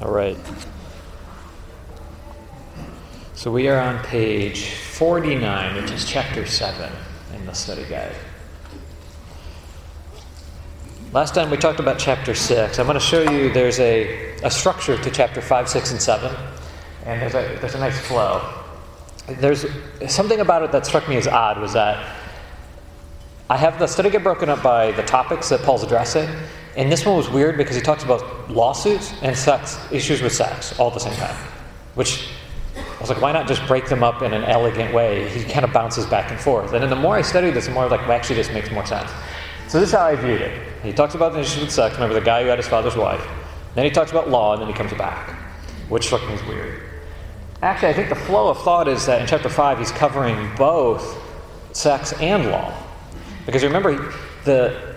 All 0.00 0.12
right. 0.12 0.38
So 3.34 3.50
we 3.50 3.66
are 3.68 3.80
on 3.80 3.98
page 4.04 4.70
49, 4.70 5.82
which 5.82 5.90
is 5.90 6.04
chapter 6.04 6.46
7 6.46 6.92
in 7.34 7.46
the 7.46 7.52
study 7.52 7.84
guide. 7.84 8.14
Last 11.12 11.34
time 11.34 11.50
we 11.50 11.56
talked 11.56 11.80
about 11.80 11.98
chapter 11.98 12.32
6. 12.32 12.78
I'm 12.78 12.86
going 12.86 12.94
to 12.94 13.04
show 13.04 13.28
you 13.28 13.52
there's 13.52 13.80
a, 13.80 14.34
a 14.44 14.50
structure 14.50 14.96
to 14.96 15.10
chapter 15.10 15.40
5, 15.40 15.68
6, 15.68 15.90
and 15.90 16.00
7, 16.00 16.36
and 17.04 17.20
there's 17.20 17.34
a, 17.34 17.58
there's 17.60 17.74
a 17.74 17.80
nice 17.80 17.98
flow. 17.98 18.40
There's 19.26 19.66
something 20.06 20.38
about 20.38 20.62
it 20.62 20.70
that 20.70 20.86
struck 20.86 21.08
me 21.08 21.16
as 21.16 21.26
odd 21.26 21.60
was 21.60 21.72
that 21.72 22.16
I 23.50 23.56
have 23.56 23.80
the 23.80 23.88
study 23.88 24.10
guide 24.10 24.22
broken 24.22 24.48
up 24.48 24.62
by 24.62 24.92
the 24.92 25.02
topics 25.02 25.48
that 25.48 25.62
Paul's 25.62 25.82
addressing, 25.82 26.28
and 26.78 26.92
this 26.92 27.04
one 27.04 27.16
was 27.16 27.28
weird 27.28 27.56
because 27.56 27.74
he 27.74 27.82
talks 27.82 28.04
about 28.04 28.48
lawsuits 28.48 29.12
and 29.20 29.36
sex, 29.36 29.80
issues 29.90 30.22
with 30.22 30.32
sex, 30.32 30.78
all 30.78 30.86
at 30.86 30.94
the 30.94 31.00
same 31.00 31.14
time. 31.14 31.34
Which 31.96 32.28
I 32.76 33.00
was 33.00 33.10
like, 33.10 33.20
why 33.20 33.32
not 33.32 33.48
just 33.48 33.66
break 33.66 33.88
them 33.88 34.04
up 34.04 34.22
in 34.22 34.32
an 34.32 34.44
elegant 34.44 34.94
way? 34.94 35.28
He 35.28 35.42
kind 35.42 35.64
of 35.64 35.72
bounces 35.72 36.06
back 36.06 36.30
and 36.30 36.38
forth. 36.38 36.72
And 36.72 36.80
then 36.80 36.88
the 36.88 36.94
more 36.94 37.16
I 37.16 37.22
studied 37.22 37.54
this, 37.54 37.66
the 37.66 37.72
more 37.72 37.88
like, 37.88 38.02
well, 38.02 38.12
actually, 38.12 38.36
this 38.36 38.48
makes 38.52 38.70
more 38.70 38.86
sense. 38.86 39.10
So 39.66 39.80
this 39.80 39.88
is 39.88 39.94
how 39.96 40.06
I 40.06 40.14
viewed 40.14 40.40
it. 40.40 40.56
He 40.84 40.92
talks 40.92 41.16
about 41.16 41.32
the 41.32 41.40
issues 41.40 41.62
with 41.62 41.72
sex. 41.72 41.96
Remember 41.96 42.14
the 42.14 42.24
guy 42.24 42.44
who 42.44 42.48
had 42.48 42.58
his 42.58 42.68
father's 42.68 42.96
wife. 42.96 43.26
Then 43.74 43.84
he 43.84 43.90
talks 43.90 44.12
about 44.12 44.30
law, 44.30 44.52
and 44.52 44.62
then 44.62 44.68
he 44.68 44.74
comes 44.74 44.92
back, 44.94 45.36
which 45.88 46.06
struck 46.06 46.24
me 46.28 46.34
as 46.34 46.44
weird. 46.44 46.80
Actually, 47.60 47.88
I 47.88 47.92
think 47.92 48.08
the 48.08 48.14
flow 48.14 48.50
of 48.50 48.62
thought 48.62 48.86
is 48.86 49.04
that 49.06 49.20
in 49.20 49.26
chapter 49.26 49.48
5, 49.48 49.80
he's 49.80 49.90
covering 49.90 50.48
both 50.54 51.20
sex 51.72 52.12
and 52.20 52.52
law. 52.52 52.72
Because 53.46 53.64
remember, 53.64 54.14
the, 54.44 54.87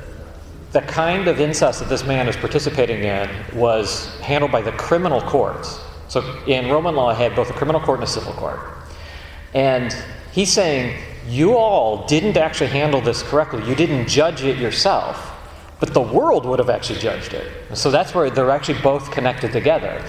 the 0.71 0.81
kind 0.81 1.27
of 1.27 1.39
incest 1.39 1.80
that 1.80 1.89
this 1.89 2.05
man 2.05 2.27
is 2.27 2.35
participating 2.38 3.03
in 3.03 3.30
was 3.53 4.17
handled 4.21 4.52
by 4.52 4.61
the 4.61 4.72
criminal 4.73 5.22
courts. 5.22 5.80
So 6.08 6.22
in 6.45 6.69
Roman 6.69 6.95
law, 6.95 7.09
I 7.09 7.13
had 7.13 7.36
both 7.36 7.50
a 7.50 7.53
criminal 7.53 7.81
court 7.81 8.00
and 8.00 8.08
a 8.08 8.11
civil 8.11 8.33
court. 8.33 8.59
And 9.53 9.95
he's 10.31 10.52
saying, 10.52 10.97
you 11.28 11.55
all 11.58 12.05
didn't 12.08 12.38
actually 12.38 12.69
handle 12.69 13.02
this 13.02 13.22
correctly. 13.22 13.67
You 13.67 13.75
didn't 13.75 14.08
judge 14.08 14.44
it 14.44 14.58
yourself, 14.58 15.31
but 15.80 15.94
the 15.94 16.02
world 16.02 16.45
would 16.45 16.59
have 16.59 16.69
actually 16.69 17.00
judged 17.00 17.33
it. 17.33 17.52
So 17.78 17.91
that's 17.91 18.16
where 18.16 18.30
they're 18.30 18.50
actually 18.50 18.80
both 18.81 19.11
connected 19.11 19.52
together. 19.52 20.03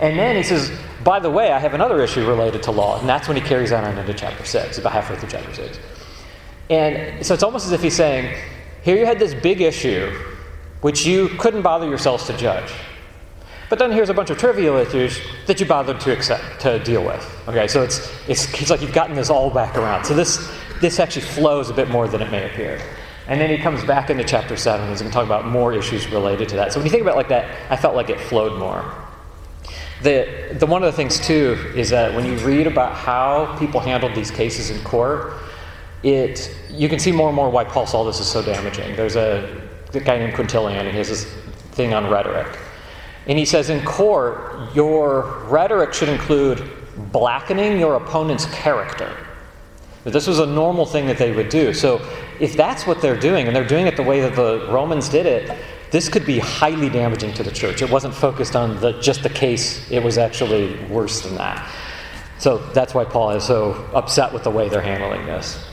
And 0.00 0.18
then 0.18 0.36
he 0.36 0.42
says, 0.42 0.70
by 1.04 1.20
the 1.20 1.30
way, 1.30 1.52
I 1.52 1.58
have 1.58 1.74
another 1.74 2.02
issue 2.02 2.26
related 2.26 2.62
to 2.64 2.70
law. 2.70 2.98
And 2.98 3.08
that's 3.08 3.28
when 3.28 3.36
he 3.36 3.42
carries 3.42 3.72
on 3.72 3.98
into 3.98 4.14
chapter 4.14 4.44
6, 4.44 4.78
about 4.78 4.92
halfway 4.92 5.16
through 5.16 5.30
chapter 5.30 5.54
6. 5.54 5.78
And 6.70 7.24
so 7.24 7.34
it's 7.34 7.42
almost 7.42 7.66
as 7.66 7.72
if 7.72 7.82
he's 7.82 7.96
saying, 7.96 8.36
here 8.82 8.96
you 8.96 9.06
had 9.06 9.18
this 9.18 9.34
big 9.34 9.60
issue 9.60 10.10
which 10.80 11.06
you 11.06 11.28
couldn't 11.38 11.62
bother 11.62 11.88
yourselves 11.88 12.26
to 12.26 12.36
judge. 12.36 12.72
But 13.70 13.78
then 13.78 13.90
here's 13.90 14.10
a 14.10 14.14
bunch 14.14 14.30
of 14.30 14.36
trivial 14.36 14.76
issues 14.76 15.18
that 15.46 15.58
you 15.58 15.64
bothered 15.64 15.98
to 16.00 16.12
accept 16.12 16.60
to 16.60 16.78
deal 16.80 17.04
with. 17.04 17.24
Okay, 17.48 17.66
so 17.68 17.82
it's, 17.82 18.12
it's, 18.28 18.52
it's 18.60 18.68
like 18.68 18.82
you've 18.82 18.92
gotten 18.92 19.16
this 19.16 19.30
all 19.30 19.48
back 19.48 19.76
around. 19.76 20.04
So 20.04 20.14
this 20.14 20.52
this 20.82 20.98
actually 20.98 21.22
flows 21.22 21.70
a 21.70 21.72
bit 21.72 21.88
more 21.88 22.08
than 22.08 22.20
it 22.20 22.30
may 22.30 22.44
appear. 22.44 22.82
And 23.28 23.40
then 23.40 23.48
he 23.48 23.56
comes 23.56 23.84
back 23.84 24.10
into 24.10 24.24
chapter 24.24 24.56
seven. 24.56 24.88
He's 24.90 25.00
going 25.00 25.10
to 25.10 25.14
talk 25.14 25.24
about 25.24 25.46
more 25.46 25.72
issues 25.72 26.08
related 26.08 26.48
to 26.50 26.56
that. 26.56 26.72
So 26.72 26.80
when 26.80 26.86
you 26.86 26.90
think 26.90 27.02
about 27.02 27.12
it 27.12 27.18
like 27.18 27.28
that, 27.28 27.56
I 27.70 27.76
felt 27.76 27.94
like 27.94 28.10
it 28.10 28.20
flowed 28.20 28.58
more. 28.58 28.84
The, 30.02 30.56
the 30.58 30.66
one 30.66 30.82
of 30.82 30.90
the 30.90 30.96
things 30.96 31.20
too 31.20 31.56
is 31.76 31.88
that 31.90 32.12
when 32.12 32.26
you 32.26 32.34
read 32.38 32.66
about 32.66 32.94
how 32.94 33.56
people 33.60 33.78
handled 33.78 34.16
these 34.16 34.32
cases 34.32 34.70
in 34.70 34.82
court, 34.82 35.34
it 36.02 36.54
you 36.70 36.88
can 36.88 36.98
see 36.98 37.12
more 37.12 37.28
and 37.28 37.36
more 37.36 37.50
why 37.50 37.64
Paul 37.64 37.86
saw 37.86 38.04
this 38.04 38.20
as 38.20 38.30
so 38.30 38.42
damaging. 38.42 38.96
There's 38.96 39.16
a, 39.16 39.62
a 39.94 40.00
guy 40.00 40.18
named 40.18 40.34
Quintilian, 40.34 40.80
and 40.80 40.90
he 40.90 40.96
has 40.98 41.08
this 41.08 41.24
thing 41.72 41.94
on 41.94 42.10
rhetoric. 42.10 42.58
And 43.26 43.38
he 43.38 43.44
says, 43.44 43.70
in 43.70 43.84
court, 43.84 44.74
your 44.74 45.44
rhetoric 45.48 45.94
should 45.94 46.08
include 46.08 46.68
blackening 47.12 47.78
your 47.78 47.94
opponent's 47.94 48.46
character. 48.46 49.16
This 50.04 50.26
was 50.26 50.40
a 50.40 50.46
normal 50.46 50.84
thing 50.84 51.06
that 51.06 51.18
they 51.18 51.30
would 51.30 51.48
do. 51.48 51.72
So, 51.72 52.04
if 52.40 52.56
that's 52.56 52.86
what 52.88 53.00
they're 53.00 53.18
doing, 53.18 53.46
and 53.46 53.54
they're 53.54 53.66
doing 53.66 53.86
it 53.86 53.96
the 53.96 54.02
way 54.02 54.20
that 54.20 54.34
the 54.34 54.66
Romans 54.72 55.08
did 55.08 55.26
it, 55.26 55.56
this 55.92 56.08
could 56.08 56.26
be 56.26 56.40
highly 56.40 56.88
damaging 56.88 57.32
to 57.34 57.44
the 57.44 57.52
church. 57.52 57.82
It 57.82 57.90
wasn't 57.90 58.14
focused 58.14 58.56
on 58.56 58.80
the, 58.80 58.92
just 59.00 59.22
the 59.22 59.28
case, 59.28 59.88
it 59.92 60.02
was 60.02 60.18
actually 60.18 60.76
worse 60.86 61.20
than 61.20 61.36
that. 61.36 61.70
So, 62.38 62.58
that's 62.58 62.94
why 62.94 63.04
Paul 63.04 63.30
is 63.30 63.44
so 63.44 63.88
upset 63.94 64.32
with 64.32 64.42
the 64.42 64.50
way 64.50 64.68
they're 64.68 64.80
handling 64.80 65.24
this. 65.26 65.71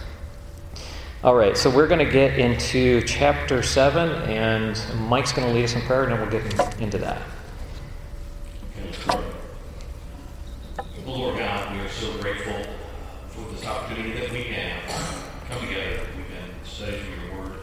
All 1.22 1.36
right, 1.36 1.58
so 1.58 1.70
we're 1.70 1.90
going 1.90 2.00
to 2.00 2.10
get 2.10 2.40
into 2.40 3.02
chapter 3.02 3.62
7, 3.62 4.10
and 4.30 4.82
Mike's 5.10 5.34
going 5.34 5.46
to 5.50 5.54
lead 5.54 5.66
us 5.66 5.76
in 5.76 5.82
prayer, 5.82 6.06
and 6.06 6.14
then 6.14 6.22
we'll 6.22 6.30
get 6.30 6.80
into 6.80 6.98
that. 7.00 7.22
Lord 11.06 11.38
God, 11.38 11.76
we 11.76 11.82
are 11.82 11.90
so 11.90 12.14
grateful 12.20 12.64
for 13.28 13.54
this 13.54 13.66
opportunity 13.66 14.18
that 14.18 14.32
we 14.32 14.44
have 14.44 15.26
come 15.50 15.60
together. 15.68 16.00
We've 16.16 16.30
been 16.30 16.64
studying 16.64 17.04
your 17.28 17.42
word. 17.42 17.60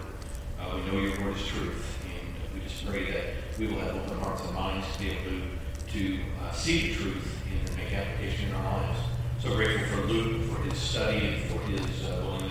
Uh, 0.60 0.76
we 0.76 0.92
know 0.92 0.98
your 0.98 1.18
word 1.22 1.36
is 1.38 1.46
truth, 1.46 1.98
and 2.04 2.60
we 2.60 2.68
just 2.68 2.84
pray 2.84 3.10
that 3.10 3.58
we 3.58 3.68
will 3.68 3.80
have 3.80 3.96
open 3.96 4.18
hearts 4.18 4.42
and 4.44 4.54
minds 4.54 4.86
to 4.92 5.02
be 5.02 5.10
able 5.12 5.30
to, 5.30 5.92
to 5.92 6.18
uh, 6.42 6.52
see 6.52 6.88
the 6.88 6.94
truth 6.94 7.38
and 7.50 7.76
make 7.78 7.90
application 7.94 8.50
in 8.50 8.54
our 8.54 8.82
lives. 8.82 8.98
So 9.42 9.54
grateful 9.54 9.96
for 9.96 10.02
Luke, 10.08 10.44
for 10.44 10.62
his 10.64 10.78
study, 10.78 11.26
and 11.26 11.44
for 11.44 11.58
his 11.60 12.04
uh, 12.04 12.20
willingness 12.22 12.45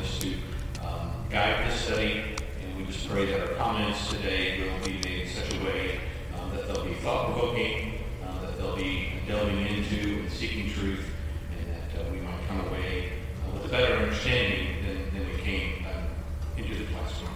guide 1.36 1.70
this 1.70 1.82
study. 1.82 2.24
And 2.64 2.78
we 2.78 2.86
just 2.86 3.10
pray 3.10 3.26
that 3.26 3.42
our 3.42 3.56
comments 3.56 4.10
today 4.10 4.62
will 4.62 4.86
be 4.86 4.94
made 4.94 5.24
in 5.24 5.28
such 5.28 5.54
a 5.54 5.64
way 5.66 6.00
um, 6.40 6.56
that 6.56 6.66
they'll 6.66 6.86
be 6.86 6.94
thought 6.94 7.34
provoking, 7.34 7.96
uh, 8.26 8.40
that 8.40 8.58
they'll 8.58 8.78
be 8.78 9.10
delving 9.28 9.68
into 9.68 10.22
and 10.22 10.32
seeking 10.32 10.72
truth, 10.72 11.06
and 11.60 11.76
that 11.76 12.00
uh, 12.00 12.10
we 12.10 12.22
might 12.22 12.40
come 12.48 12.62
away 12.68 13.12
uh, 13.44 13.54
with 13.54 13.66
a 13.66 13.68
better 13.68 13.96
understanding 13.96 14.78
than, 14.86 15.14
than 15.14 15.30
we 15.30 15.42
came 15.42 15.86
um, 15.88 16.06
into 16.56 16.74
the 16.74 16.86
classroom. 16.86 17.30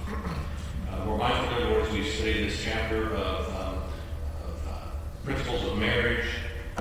Uh, 0.90 1.04
we're 1.06 1.18
mindful, 1.18 1.68
Lord, 1.68 1.82
as 1.86 1.92
we 1.92 2.10
study 2.10 2.46
this 2.48 2.64
chapter 2.64 3.14
of, 3.16 3.50
um, 3.50 3.84
of 4.48 4.68
uh, 4.70 5.26
principles 5.26 5.66
of 5.66 5.78
marriage, 5.78 6.26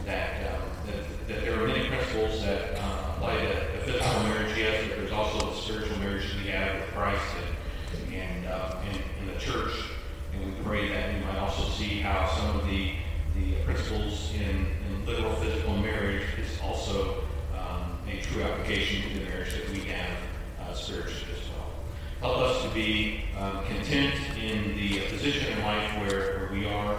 that, 0.05 0.55
um, 0.55 0.62
that, 0.87 1.28
that, 1.28 1.45
there 1.45 1.61
are 1.61 1.67
many 1.67 1.89
principles 1.89 2.43
that 2.43 2.78
uh, 2.78 3.12
apply 3.17 3.37
to 3.37 3.78
a 3.78 3.81
physical 3.83 4.23
marriage, 4.23 4.57
yes, 4.57 4.84
but 4.89 4.97
there's 4.99 5.12
also 5.12 5.51
a 5.51 5.57
spiritual 5.57 5.99
marriage 5.99 6.31
to 6.31 6.37
be 6.39 6.49
had 6.49 6.81
with 6.81 6.89
Christ 6.91 7.23
and, 7.37 8.15
and 8.15 8.47
uh, 8.47 8.77
in, 8.89 9.27
in 9.28 9.34
the 9.34 9.41
church. 9.41 9.72
And 10.33 10.45
we 10.45 10.63
pray 10.63 10.89
that 10.89 11.15
we 11.15 11.21
might 11.21 11.39
also 11.39 11.65
see 11.65 12.01
how 12.01 12.28
some 12.37 12.61
of 12.61 12.67
the, 12.67 12.93
the 13.37 13.55
principles 13.65 14.33
in, 14.34 14.67
in 14.87 15.07
literal 15.07 15.34
physical 15.37 15.77
marriage 15.77 16.25
is 16.39 16.61
also 16.63 17.25
um, 17.57 17.99
a 18.09 18.21
true 18.22 18.43
application 18.43 19.03
to 19.03 19.19
the 19.19 19.25
marriage 19.25 19.53
that 19.53 19.69
we 19.71 19.81
have 19.81 20.17
uh, 20.61 20.72
spiritually 20.75 21.25
as 21.33 21.49
well. 21.51 21.71
Help 22.21 22.39
us 22.39 22.63
to 22.63 22.69
be 22.71 23.25
um, 23.39 23.65
content 23.67 24.15
in 24.41 24.77
the 24.77 25.01
position 25.09 25.53
in 25.53 25.65
life 25.65 25.91
where, 26.01 26.39
where 26.39 26.51
we 26.53 26.67
are, 26.67 26.97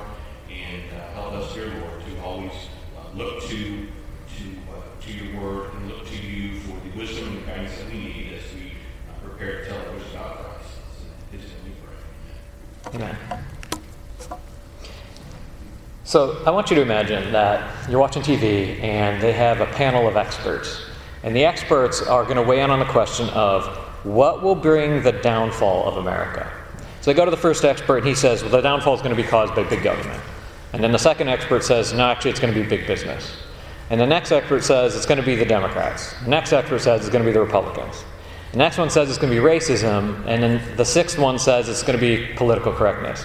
and 0.50 0.84
uh, 0.94 1.12
help 1.14 1.34
us, 1.34 1.54
dear 1.54 1.68
Lord, 1.68 2.02
to 2.06 2.22
always 2.22 2.52
uh, 2.98 3.16
look 3.16 3.44
to 3.44 3.88
to 4.38 4.44
uh, 4.72 5.02
to 5.02 5.12
your 5.12 5.42
word 5.42 5.74
and 5.74 5.90
look 5.90 6.08
to 6.08 6.16
you 6.16 6.60
for 6.62 6.80
the 6.88 6.98
wisdom 6.98 7.38
and 7.38 7.46
guidance 7.46 7.78
that 7.78 7.88
we 7.92 8.00
need 8.00 8.34
as 8.34 8.54
we 8.54 8.72
uh, 9.10 9.28
prepare 9.28 9.64
to 9.64 9.70
tell 9.70 9.80
others 9.80 10.12
about 10.12 10.38
Christ. 10.38 10.70
It's 11.34 11.44
in 11.44 11.50
His 11.50 11.52
name 11.52 11.76
we 12.94 13.00
pray. 13.00 13.08
Amen. 13.08 13.44
So 16.10 16.42
I 16.44 16.50
want 16.50 16.72
you 16.72 16.76
to 16.76 16.82
imagine 16.82 17.32
that 17.34 17.88
you're 17.88 18.00
watching 18.00 18.24
TV 18.24 18.82
and 18.82 19.22
they 19.22 19.32
have 19.32 19.62
a 19.62 19.68
panel 19.68 20.08
of 20.08 20.18
experts. 20.18 20.82
And 21.22 21.36
the 21.36 21.46
experts 21.46 22.02
are 22.02 22.24
going 22.24 22.38
to 22.38 22.42
weigh 22.42 22.62
in 22.62 22.72
on 22.72 22.80
the 22.80 22.86
question 22.86 23.30
of 23.30 23.68
what 24.04 24.42
will 24.42 24.56
bring 24.56 25.04
the 25.04 25.12
downfall 25.12 25.88
of 25.88 25.98
America. 25.98 26.52
So 27.02 27.12
they 27.12 27.16
go 27.16 27.26
to 27.26 27.30
the 27.30 27.38
first 27.38 27.64
expert 27.64 27.98
and 27.98 28.08
he 28.08 28.16
says, 28.16 28.42
well, 28.42 28.50
the 28.50 28.60
downfall 28.60 28.96
is 28.96 29.04
going 29.04 29.16
to 29.16 29.22
be 29.22 29.28
caused 29.28 29.54
by 29.54 29.62
big 29.62 29.84
government. 29.84 30.20
And 30.74 30.84
then 30.84 30.92
the 30.92 30.98
second 30.98 31.30
expert 31.30 31.64
says, 31.64 31.94
no, 31.94 32.10
actually, 32.10 32.32
it's 32.32 32.40
going 32.40 32.56
to 32.56 32.60
be 32.60 32.68
big 32.68 32.88
business. 32.88 33.32
And 33.92 34.02
the 34.02 34.08
next 34.08 34.32
expert 34.32 34.64
says 34.64 34.96
it's 34.96 35.06
going 35.06 35.20
to 35.20 35.24
be 35.24 35.36
the 35.36 35.46
Democrats. 35.46 36.16
The 36.24 36.30
next 36.32 36.54
expert 36.54 36.80
says 36.80 37.02
it's 37.02 37.12
going 37.12 37.24
to 37.24 37.30
be 37.30 37.34
the 37.34 37.40
Republicans. 37.40 38.04
The 38.54 38.58
next 38.58 38.80
one 38.80 38.90
says 38.90 39.10
it's 39.10 39.20
going 39.20 39.32
to 39.32 39.40
be 39.40 39.46
racism. 39.46 40.26
And 40.26 40.42
then 40.42 40.76
the 40.76 40.86
sixth 40.86 41.20
one 41.20 41.38
says 41.38 41.70
it's 41.70 41.84
going 41.84 42.00
to 42.00 42.02
be 42.02 42.34
political 42.34 42.74
correctness. 42.74 43.24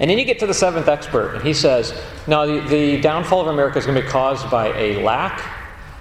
And 0.00 0.10
then 0.10 0.18
you 0.18 0.24
get 0.24 0.38
to 0.40 0.46
the 0.46 0.54
seventh 0.54 0.88
expert, 0.88 1.34
and 1.34 1.44
he 1.44 1.54
says, 1.54 1.94
no, 2.26 2.46
the, 2.46 2.68
the 2.68 3.00
downfall 3.00 3.42
of 3.42 3.46
America 3.46 3.78
is 3.78 3.86
going 3.86 3.96
to 3.96 4.02
be 4.02 4.08
caused 4.08 4.50
by 4.50 4.68
a 4.76 5.02
lack 5.04 5.42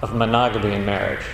of 0.01 0.15
monogamy 0.15 0.73
in 0.73 0.85
marriage. 0.85 1.25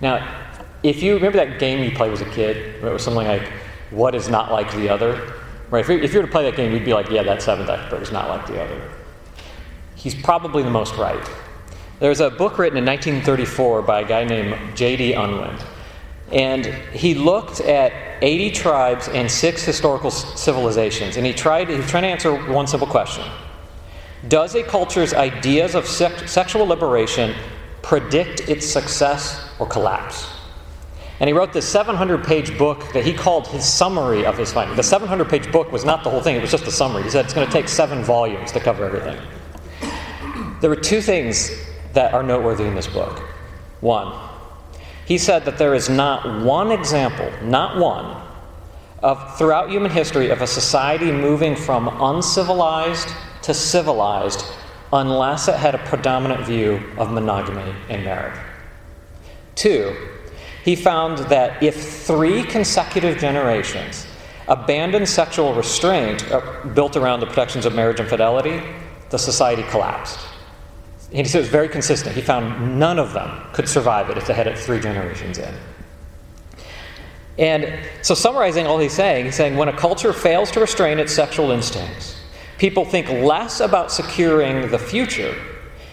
Now, 0.00 0.46
if 0.82 1.02
you 1.02 1.14
remember 1.14 1.38
that 1.38 1.58
game 1.58 1.82
you 1.82 1.94
played 1.94 2.12
as 2.12 2.20
a 2.20 2.30
kid, 2.30 2.80
where 2.82 2.90
it 2.90 2.94
was 2.94 3.02
something 3.02 3.26
like, 3.26 3.46
what 3.90 4.14
is 4.14 4.28
not 4.28 4.52
like 4.52 4.72
the 4.72 4.88
other? 4.88 5.34
Right? 5.70 5.80
If 5.80 5.88
you, 5.88 5.98
if 5.98 6.12
you 6.14 6.20
were 6.20 6.26
to 6.26 6.32
play 6.32 6.44
that 6.44 6.56
game, 6.56 6.72
you'd 6.72 6.84
be 6.84 6.94
like, 6.94 7.10
yeah, 7.10 7.22
that 7.24 7.42
seventh 7.42 7.68
expert 7.68 8.00
is 8.00 8.12
not 8.12 8.28
like 8.28 8.46
the 8.46 8.62
other. 8.62 8.90
He's 9.96 10.14
probably 10.14 10.62
the 10.62 10.70
most 10.70 10.94
right. 10.94 11.28
There's 11.98 12.20
a 12.20 12.30
book 12.30 12.58
written 12.58 12.78
in 12.78 12.86
1934 12.86 13.82
by 13.82 14.02
a 14.02 14.08
guy 14.08 14.24
named 14.24 14.76
J.D. 14.76 15.14
Unwin. 15.14 15.56
And 16.32 16.66
he 16.92 17.14
looked 17.14 17.60
at 17.60 17.92
80 18.22 18.50
tribes 18.50 19.08
and 19.08 19.30
six 19.30 19.62
historical 19.62 20.10
civilizations. 20.10 21.16
And 21.16 21.26
he 21.26 21.32
tried, 21.32 21.68
he 21.68 21.76
was 21.76 21.86
trying 21.86 22.04
to 22.04 22.08
answer 22.08 22.34
one 22.52 22.66
simple 22.66 22.88
question 22.88 23.24
Does 24.28 24.54
a 24.54 24.62
culture's 24.62 25.14
ideas 25.14 25.74
of 25.74 25.86
sex- 25.86 26.30
sexual 26.30 26.66
liberation 26.66 27.34
predict 27.82 28.48
its 28.48 28.66
success 28.66 29.48
or 29.58 29.66
collapse? 29.66 30.28
And 31.20 31.26
he 31.26 31.34
wrote 31.34 31.52
this 31.52 31.66
700 31.68 32.24
page 32.24 32.56
book 32.56 32.92
that 32.92 33.04
he 33.04 33.12
called 33.12 33.48
his 33.48 33.64
summary 33.64 34.24
of 34.24 34.38
his 34.38 34.52
findings. 34.52 34.76
The 34.76 34.84
700 34.84 35.28
page 35.28 35.50
book 35.50 35.72
was 35.72 35.84
not 35.84 36.04
the 36.04 36.10
whole 36.10 36.22
thing, 36.22 36.36
it 36.36 36.42
was 36.42 36.50
just 36.50 36.66
a 36.66 36.70
summary. 36.70 37.02
He 37.02 37.10
said 37.10 37.24
it's 37.24 37.34
going 37.34 37.46
to 37.46 37.52
take 37.52 37.68
seven 37.68 38.04
volumes 38.04 38.52
to 38.52 38.60
cover 38.60 38.84
everything. 38.84 39.20
There 40.60 40.70
were 40.70 40.76
two 40.76 41.00
things 41.00 41.50
that 41.92 42.14
are 42.14 42.22
noteworthy 42.22 42.64
in 42.64 42.74
this 42.74 42.86
book. 42.86 43.18
One, 43.80 44.27
he 45.08 45.16
said 45.16 45.46
that 45.46 45.56
there 45.56 45.74
is 45.74 45.88
not 45.88 46.44
one 46.44 46.70
example, 46.70 47.32
not 47.42 47.78
one, 47.78 48.14
of 49.02 49.38
throughout 49.38 49.70
human 49.70 49.90
history 49.90 50.28
of 50.28 50.42
a 50.42 50.46
society 50.46 51.10
moving 51.10 51.56
from 51.56 51.88
uncivilized 52.02 53.08
to 53.40 53.54
civilized 53.54 54.44
unless 54.92 55.48
it 55.48 55.54
had 55.54 55.74
a 55.74 55.78
predominant 55.78 56.44
view 56.44 56.82
of 56.98 57.10
monogamy 57.10 57.74
in 57.88 58.04
marriage. 58.04 58.38
Two, 59.54 59.96
he 60.62 60.76
found 60.76 61.16
that 61.30 61.62
if 61.62 62.04
three 62.04 62.42
consecutive 62.42 63.16
generations 63.16 64.06
abandoned 64.46 65.08
sexual 65.08 65.54
restraint 65.54 66.30
uh, 66.30 66.66
built 66.74 66.96
around 66.98 67.20
the 67.20 67.26
protections 67.26 67.64
of 67.64 67.74
marriage 67.74 67.98
and 67.98 68.10
fidelity, 68.10 68.60
the 69.08 69.18
society 69.18 69.62
collapsed. 69.70 70.18
He 71.10 71.24
said 71.24 71.38
it 71.38 71.42
was 71.42 71.48
very 71.48 71.68
consistent. 71.68 72.14
He 72.14 72.20
found 72.20 72.78
none 72.78 72.98
of 72.98 73.12
them 73.12 73.42
could 73.52 73.68
survive 73.68 74.10
it 74.10 74.18
if 74.18 74.26
they 74.26 74.34
had 74.34 74.46
it 74.46 74.58
three 74.58 74.78
generations 74.78 75.38
in. 75.38 75.54
And 77.38 77.78
so, 78.02 78.14
summarizing 78.14 78.66
all 78.66 78.78
he's 78.78 78.92
saying, 78.92 79.26
he's 79.26 79.36
saying 79.36 79.56
when 79.56 79.68
a 79.68 79.76
culture 79.76 80.12
fails 80.12 80.50
to 80.52 80.60
restrain 80.60 80.98
its 80.98 81.14
sexual 81.14 81.50
instincts, 81.52 82.20
people 82.58 82.84
think 82.84 83.08
less 83.08 83.60
about 83.60 83.92
securing 83.92 84.70
the 84.70 84.78
future 84.78 85.34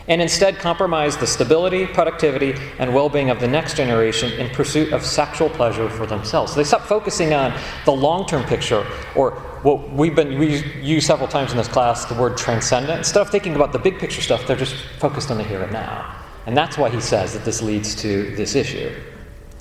and 0.08 0.22
instead 0.22 0.58
compromise 0.58 1.18
the 1.18 1.28
stability, 1.28 1.88
productivity, 1.88 2.56
and 2.80 2.94
well 2.94 3.10
being 3.10 3.30
of 3.30 3.40
the 3.40 3.48
next 3.48 3.78
generation 3.78 4.32
in 4.34 4.50
pursuit 4.54 4.94
of 4.94 5.04
sexual 5.04 5.50
pleasure 5.50 5.90
for 5.90 6.06
themselves. 6.06 6.52
So 6.52 6.58
they 6.58 6.64
stop 6.64 6.82
focusing 6.82 7.34
on 7.34 7.58
the 7.86 7.92
long 7.92 8.26
term 8.26 8.44
picture, 8.44 8.86
or 9.16 9.42
what 9.66 9.92
we've 9.94 10.16
been, 10.16 10.38
we 10.38 11.00
several 11.00 11.28
times 11.28 11.50
in 11.50 11.58
this 11.58 11.68
class, 11.68 12.06
the 12.06 12.14
word 12.14 12.38
transcendent. 12.38 13.00
Instead 13.00 13.22
of 13.22 13.32
thinking 13.32 13.56
about 13.56 13.72
the 13.74 13.80
big 13.80 13.98
picture 13.98 14.22
stuff, 14.22 14.46
they're 14.46 14.56
just 14.56 14.76
focused 15.00 15.32
on 15.32 15.38
the 15.38 15.44
here 15.44 15.64
and 15.64 15.74
now. 15.74 16.24
And 16.46 16.56
that's 16.56 16.78
why 16.78 16.92
he 16.92 17.02
says 17.02 17.34
that 17.34 17.44
this 17.44 17.64
leads 17.64 17.96
to 17.96 18.36
this 18.36 18.54
issue. 18.54 18.94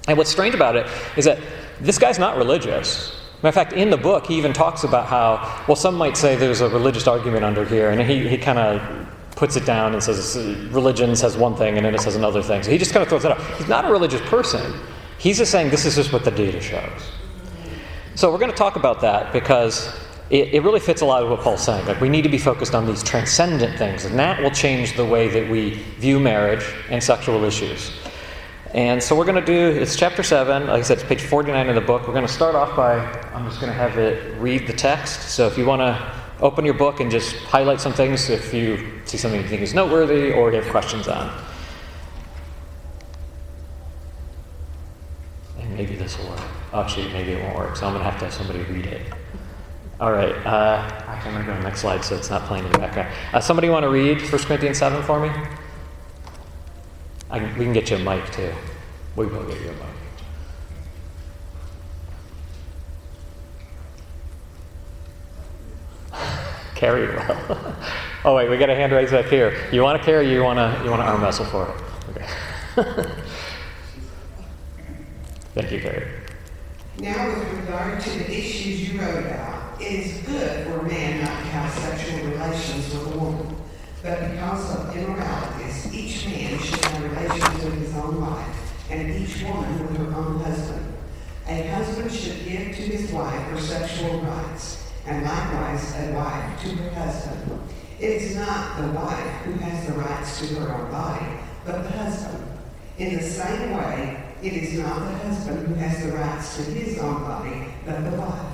And 0.06 0.19
what's 0.19 0.31
strange 0.31 0.55
about 0.55 0.77
it 0.77 0.87
is 1.17 1.25
that 1.25 1.39
this 1.81 1.99
guy's 1.99 2.19
not 2.19 2.37
religious. 2.37 3.19
Matter 3.37 3.49
of 3.49 3.55
fact, 3.55 3.73
in 3.73 3.89
the 3.89 3.97
book, 3.97 4.27
he 4.27 4.37
even 4.37 4.53
talks 4.53 4.85
about 4.85 5.06
how, 5.06 5.65
well, 5.67 5.77
some 5.77 5.95
might 5.95 6.19
say 6.19 6.37
there's 6.37 6.61
a 6.61 6.69
religious 6.69 7.06
argument 7.06 7.43
under 7.43 7.65
here, 7.65 7.89
and 7.89 8.03
he, 8.03 8.29
he 8.29 8.37
kind 8.37 8.59
of 8.59 9.09
puts 9.37 9.56
it 9.56 9.65
down 9.65 9.95
and 9.95 10.03
says 10.03 10.37
religion 10.71 11.17
says 11.17 11.35
one 11.37 11.56
thing 11.56 11.77
and 11.77 11.85
then 11.85 11.95
it 11.95 12.01
says 12.01 12.15
another 12.15 12.43
thing. 12.43 12.62
So 12.62 12.71
he 12.71 12.77
just 12.77 12.93
kind 12.93 13.03
of 13.03 13.09
throws 13.09 13.25
it 13.25 13.33
out. 13.33 13.41
He's 13.56 13.69
not 13.69 13.87
a 13.87 13.89
religious 13.89 14.21
person. 14.29 14.81
He's 15.19 15.39
just 15.39 15.51
saying 15.51 15.71
this 15.71 15.87
is 15.87 15.97
just 15.97 16.12
what 16.12 16.25
the 16.25 16.31
data 16.31 16.61
shows. 16.61 17.11
So 18.17 18.31
we're 18.31 18.39
going 18.39 18.51
to 18.51 18.57
talk 18.57 18.77
about 18.77 19.01
that 19.01 19.33
because 19.33 19.93
it, 20.31 20.55
it, 20.55 20.63
really 20.63 20.79
fits 20.79 21.03
a 21.03 21.05
lot 21.05 21.25
of 21.25 21.31
what 21.31 21.41
Paul's 21.41 21.65
saying. 21.65 21.85
Like 21.87 22.01
we 22.01 22.09
need 22.09 22.23
to 22.23 22.29
be 22.29 22.39
focused 22.39 22.73
on 22.73 22.87
these 22.87 23.03
transcendent 23.03 23.77
things, 23.77 24.05
and 24.05 24.17
that 24.19 24.41
will 24.41 24.53
change 24.53 24.97
the 24.97 25.05
way 25.05 25.27
that 25.29 25.51
we 25.51 25.71
view 25.99 26.21
marriage 26.21 26.65
and 26.91 27.03
sexual 27.03 27.43
issues. 27.43 27.91
And 28.73 29.03
so 29.03 29.17
we're 29.17 29.25
going 29.25 29.45
to 29.45 29.47
do 29.47 29.81
it's 29.81 29.97
chapter 29.97 30.23
seven. 30.23 30.69
Like 30.69 30.79
I 30.79 30.83
said, 30.83 30.99
it's 30.99 31.07
page 31.09 31.23
forty-nine 31.23 31.69
of 31.69 31.75
the 31.75 31.81
book. 31.81 32.07
We're 32.07 32.15
going 32.15 32.27
to 32.27 32.33
start 32.33 32.55
off 32.55 32.77
by 32.77 32.99
I'm 33.33 33.47
just 33.47 33.61
going 33.61 33.73
to 33.73 33.79
have 33.79 33.99
it 33.99 34.39
read 34.39 34.67
the 34.69 34.73
text. 34.73 35.31
So 35.31 35.49
if 35.49 35.59
you 35.59 35.67
want 35.67 35.81
to 35.81 36.21
open 36.41 36.65
your 36.65 36.75
book 36.75 37.01
and 37.01 37.11
just 37.11 37.35
highlight 37.37 37.81
some 37.81 37.93
things 37.93 38.31
if 38.31 38.55
you 38.55 39.01
see 39.07 39.17
something 39.17 39.41
you 39.41 39.49
think 39.49 39.63
is 39.63 39.75
noteworthy 39.75 40.33
or 40.33 40.51
you 40.51 40.61
have 40.61 40.71
questions 40.71 41.09
on. 41.09 41.33
And 45.59 45.75
maybe 45.77 45.97
this 45.97 46.17
will 46.19 46.29
work. 46.31 46.54
Actually, 46.75 47.09
maybe 47.12 47.32
it 47.32 47.41
won't 47.41 47.56
work, 47.56 47.76
so 47.76 47.87
I'm 47.87 47.93
going 47.93 48.05
to 48.05 48.11
have 48.11 48.19
to 48.19 48.25
have 48.25 48.35
somebody 48.35 48.59
read 48.65 48.87
it. 48.87 49.00
All 50.00 50.11
right, 50.11 50.35
uh, 50.44 51.05
I'm 51.06 51.23
going 51.23 51.38
to 51.38 51.44
go 51.44 51.53
to 51.55 51.59
the 51.59 51.65
next 51.65 51.82
slide 51.82 52.05
so 52.05 52.17
it's 52.17 52.31
not 52.31 52.43
playing 52.43 52.65
in 52.65 52.73
the 52.73 52.79
background. 52.79 53.15
Uh, 53.32 53.38
somebody 53.38 53.69
want 53.69 53.85
to 53.85 53.88
read 53.88 54.21
1 54.21 54.29
Corinthians 54.43 54.79
7 54.79 55.00
for 55.05 55.21
me? 55.21 55.31
We 57.31 57.65
can 57.65 57.73
get 57.73 57.91
you 57.91 57.97
a 57.97 58.00
mic 58.00 58.29
too. 58.32 58.53
We 59.15 59.26
will 59.26 59.44
get 59.44 59.61
you 59.61 59.69
a 59.69 59.73
mic. 59.73 59.81
carry 66.75 67.09
well. 67.15 67.77
oh 68.25 68.35
wait, 68.35 68.50
we 68.50 68.56
got 68.56 68.70
a 68.70 68.75
hand 68.75 68.93
raised 68.93 69.15
up 69.15 69.27
here. 69.27 69.69
You 69.73 69.82
want 69.82 70.00
to 70.00 70.05
carry? 70.05 70.31
You 70.32 70.43
want 70.43 70.59
to? 70.59 70.85
You 70.85 70.91
want 70.91 71.03
to 71.03 71.06
arm 71.06 71.23
wrestle 71.23 71.44
for 71.47 71.69
it? 71.69 71.75
Okay. 72.11 72.27
Thank 75.55 75.70
you, 75.70 75.81
Carrie. 75.81 76.14
Now, 76.99 77.29
with 77.29 77.52
regard 77.61 78.00
to 78.00 78.11
the 78.11 78.31
issues 78.31 78.88
you 78.88 79.00
wrote 79.00 79.25
about, 79.25 79.81
it 79.81 79.93
is 79.93 80.23
good 80.26 80.67
for 80.67 80.79
a 80.79 80.82
man 80.85 81.25
not 81.25 81.38
to 81.41 81.46
have 81.46 81.73
sexual 81.73 82.31
relations 82.31 82.94
with 82.94 83.14
a 83.14 83.19
woman. 83.19 83.56
But 84.00 84.31
because 84.31 84.76
of 84.76 84.96
immoralities, 84.96 85.93
each 85.93 86.26
man 86.26 86.56
should 86.61 86.85
have 86.85 87.02
relations 87.02 87.64
with 87.64 87.79
his 87.81 87.96
own 87.96 88.20
wife, 88.20 88.91
and 88.91 89.11
each 89.11 89.43
woman 89.43 89.81
with 89.82 89.96
her 89.96 90.14
own 90.14 90.38
husband. 90.41 90.94
A 91.49 91.67
husband 91.69 92.12
should 92.12 92.44
give 92.44 92.76
to 92.76 92.82
his 92.82 93.11
wife 93.11 93.43
her 93.49 93.61
sexual 93.61 94.20
rights 94.20 94.91
and 95.06 95.25
likewise 95.25 95.94
a 95.96 96.12
wife 96.12 96.62
to 96.62 96.69
her 96.76 96.91
husband. 96.91 97.61
It 97.99 98.23
is 98.23 98.37
not 98.37 98.81
the 98.81 98.93
wife 98.93 99.43
who 99.43 99.52
has 99.55 99.87
the 99.87 99.94
rights 99.94 100.38
to 100.38 100.55
her 100.55 100.73
own 100.73 100.91
body, 100.91 101.26
but 101.67 101.82
the 101.82 101.91
husband. 101.91 102.44
In 102.99 103.17
the 103.17 103.23
same 103.23 103.76
way, 103.76 104.24
it 104.44 104.52
is 104.52 104.79
not 104.79 104.99
the 104.99 105.19
husband 105.26 105.67
who 105.67 105.75
has 105.75 106.05
the 106.05 106.12
rights 106.12 106.56
to 106.56 106.62
his 106.64 106.99
own 106.99 107.23
body, 107.23 107.64
but 107.87 108.05
the 108.05 108.14
wife. 108.14 108.52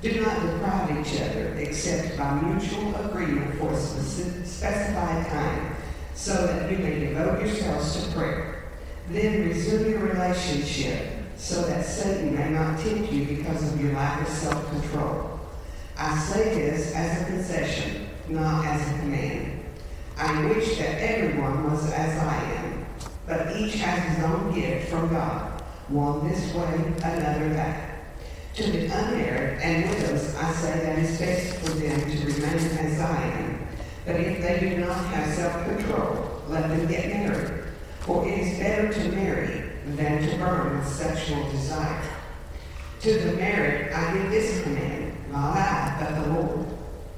Do 0.00 0.20
not 0.22 0.40
deprive 0.40 0.90
each 1.06 1.20
other 1.20 1.54
except 1.58 2.16
by 2.16 2.40
mutual 2.40 2.94
agreement 3.04 3.58
for 3.58 3.70
a 3.70 3.76
specified 3.76 5.26
time, 5.26 5.76
so 6.14 6.46
that 6.46 6.70
you 6.70 6.78
may 6.78 7.00
devote 7.00 7.40
yourselves 7.40 8.06
to 8.06 8.12
prayer. 8.12 8.70
Then 9.10 9.48
resume 9.48 9.90
your 9.90 10.00
relationship 10.00 11.12
so 11.36 11.62
that 11.62 11.84
Satan 11.84 12.34
may 12.34 12.48
not 12.50 12.80
tempt 12.80 13.12
you 13.12 13.36
because 13.36 13.72
of 13.72 13.82
your 13.82 13.92
lack 13.92 14.22
of 14.22 14.28
self 14.28 14.70
control. 14.70 15.40
I 15.98 16.18
say 16.18 16.54
this 16.54 16.94
as 16.94 17.22
a 17.22 17.24
concession, 17.26 18.08
not 18.28 18.64
as 18.64 18.80
a 18.80 18.98
command. 19.00 19.64
I 20.16 20.46
wish 20.46 20.78
that 20.78 21.02
everyone 21.02 21.70
was 21.70 21.90
as 21.92 22.18
I 22.18 22.34
am, 22.54 22.77
but 23.28 23.54
each 23.56 23.74
has 23.74 24.16
his 24.16 24.24
own 24.24 24.54
gift 24.54 24.88
from 24.88 25.10
God, 25.10 25.62
one 25.88 26.28
this 26.28 26.52
way, 26.54 26.94
another 27.02 27.50
that. 27.50 27.90
To 28.54 28.62
the 28.72 28.86
unmarried 28.86 29.60
and 29.60 29.90
widows, 29.90 30.34
I 30.34 30.52
say 30.52 30.80
that 30.80 30.98
it's 30.98 31.18
best 31.18 31.56
for 31.58 31.72
them 31.78 32.00
to 32.00 32.26
remain 32.26 32.78
as 32.78 33.00
I 33.00 33.22
am. 33.22 33.68
But 34.04 34.16
if 34.16 34.42
they 34.42 34.58
do 34.58 34.78
not 34.78 34.96
have 34.96 35.34
self-control, 35.34 36.42
let 36.48 36.68
them 36.68 36.86
get 36.86 37.08
married. 37.08 37.64
For 38.00 38.26
it 38.26 38.38
is 38.38 38.58
better 38.58 38.92
to 38.92 39.12
marry 39.12 39.70
than 39.84 40.22
to 40.28 40.36
burn 40.38 40.78
with 40.78 40.88
sexual 40.88 41.48
desire. 41.50 42.02
To 43.00 43.12
the 43.12 43.32
married, 43.34 43.92
I 43.92 44.14
give 44.14 44.30
this 44.30 44.62
command 44.62 45.14
not 45.30 45.56
I, 45.56 45.96
but 46.00 46.24
the 46.24 46.30
Lord. 46.32 46.66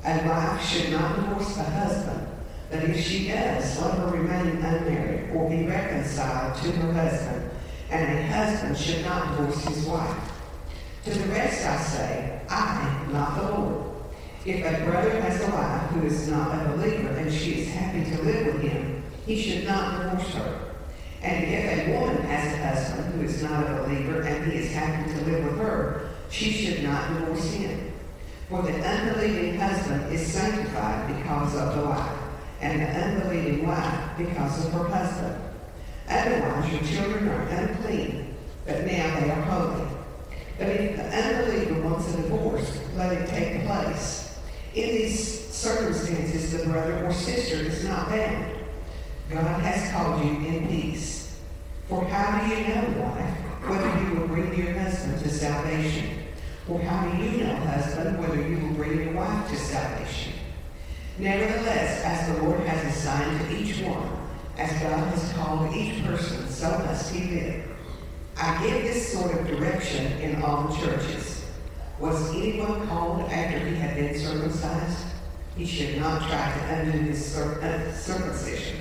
A 0.05 0.27
wife 0.27 0.67
should 0.67 0.91
not 0.91 1.17
divorce 1.17 1.57
a 1.59 1.63
husband, 1.63 2.27
but 2.71 2.85
if 2.85 3.05
she 3.05 3.29
does, 3.29 3.81
let 3.81 3.99
her 3.99 4.07
remain 4.17 4.63
unmarried 4.63 5.31
or 5.35 5.51
be 5.51 5.67
reconciled 5.67 6.57
to 6.63 6.71
her 6.71 6.93
husband, 6.93 7.51
and 7.91 8.19
a 8.19 8.27
husband 8.29 8.79
should 8.79 9.05
not 9.05 9.37
divorce 9.37 9.65
his 9.65 9.87
wife. 9.87 10.33
To 11.05 11.11
the 11.11 11.29
rest 11.29 11.67
I 11.67 11.77
say, 11.79 12.41
I, 12.49 13.07
not 13.11 13.37
the 13.37 13.51
Lord. 13.51 13.87
If 14.45 14.65
a 14.65 14.85
brother 14.85 15.21
has 15.21 15.41
a 15.43 15.51
wife 15.51 15.91
who 15.91 16.07
is 16.07 16.29
not 16.29 16.65
a 16.65 16.69
believer 16.71 17.09
and 17.09 17.33
she 17.33 17.61
is 17.63 17.69
happy 17.69 18.05
to 18.05 18.23
live 18.23 18.47
with 18.47 18.63
him, 18.63 19.03
he 19.27 19.41
should 19.41 19.67
not 19.67 20.03
divorce 20.03 20.35
her. 20.35 20.61
And 21.23 21.45
if 21.45 21.89
a 21.89 21.93
woman 21.93 22.23
has 22.23 22.53
a 22.55 22.57
husband 22.57 23.15
who 23.15 23.23
is 23.23 23.43
not 23.43 23.65
a 23.69 23.83
believer 23.83 24.23
and 24.23 24.51
he 24.51 24.59
is 24.59 24.73
happy 24.73 25.13
to 25.13 25.21
live 25.25 25.45
with 25.45 25.59
her, 25.59 26.11
she 26.31 26.51
should 26.51 26.83
not 26.83 27.09
divorce 27.09 27.53
him. 27.53 27.93
For 28.49 28.63
the 28.63 28.73
unbelieving 28.73 29.59
husband 29.59 30.13
is 30.13 30.27
sanctified 30.27 31.17
because 31.17 31.55
of 31.57 31.77
the 31.77 31.85
wife, 31.85 32.19
and 32.61 32.83
the 32.83 32.87
unbelieving 32.87 33.67
wife 33.67 34.11
because 34.19 34.67
of 34.67 34.73
her 34.73 34.85
husband. 34.89 35.43
Otherwise, 36.09 36.73
your 36.73 36.83
children 36.83 37.29
are 37.29 37.43
unclean, 37.49 38.35
but 38.67 38.85
now 38.85 39.21
they 39.21 39.31
are 39.31 39.43
holy. 39.43 39.89
But 40.59 40.69
if 40.69 40.97
the 40.97 41.05
unbeliever 41.05 41.89
wants 41.89 42.13
a 42.13 42.17
divorce, 42.17 42.81
let 42.97 43.13
it 43.13 43.29
take 43.29 43.65
place. 43.65 44.39
In 44.75 44.89
these 44.89 45.49
circumstances, 45.49 46.53
the 46.53 46.69
brother 46.69 47.07
or 47.07 47.13
sister 47.13 47.57
is 47.57 47.85
not 47.85 48.09
bound. 48.09 48.47
God 49.31 49.61
has 49.63 49.91
called 49.93 50.25
you 50.25 50.33
in 50.47 50.69
peace. 50.69 51.41
For 51.89 52.05
how 52.05 52.47
do 52.47 52.55
you 52.55 52.69
know, 52.69 53.01
wife, 53.01 53.35
whether 53.69 54.05
you 54.05 54.21
will 54.21 54.29
bring 54.29 54.55
your 54.55 54.79
husband 54.79 55.19
to 55.23 55.29
salvation? 55.31 56.19
Or 56.69 56.81
how 56.81 57.09
do 57.09 57.23
you 57.23 57.45
know, 57.45 57.55
husband, 57.57 58.19
whether 58.19 58.47
you 58.47 58.59
will 58.59 58.75
bring 58.75 58.99
your 58.99 59.13
wife 59.15 59.49
to 59.51 59.57
salvation? 59.57 60.35
Nevertheless, 61.19 62.03
as 62.05 62.29
the 62.29 62.43
Lord 62.43 62.61
has 62.61 62.97
assigned 62.97 63.41
to 63.41 63.57
each 63.57 63.83
one, 63.83 64.09
as 64.57 64.71
God 64.81 65.09
has 65.09 65.33
called 65.33 65.75
each 65.75 66.05
person, 66.05 66.49
so 66.49 66.69
must 66.81 67.15
he 67.15 67.35
live. 67.35 67.65
I 68.37 68.67
give 68.67 68.83
this 68.83 69.13
sort 69.13 69.33
of 69.39 69.47
direction 69.47 70.13
in 70.21 70.43
all 70.43 70.69
the 70.69 70.77
churches. 70.77 71.45
Was 71.99 72.35
anyone 72.35 72.87
called 72.89 73.31
after 73.31 73.59
he 73.59 73.75
had 73.75 73.97
been 73.97 74.19
circumcised? 74.19 75.05
He 75.57 75.67
should 75.67 75.99
not 75.99 76.23
try 76.23 76.53
to 76.53 76.75
undo 76.75 76.99
his 76.99 77.37
uh, 77.37 77.95
circumcision. 77.95 78.79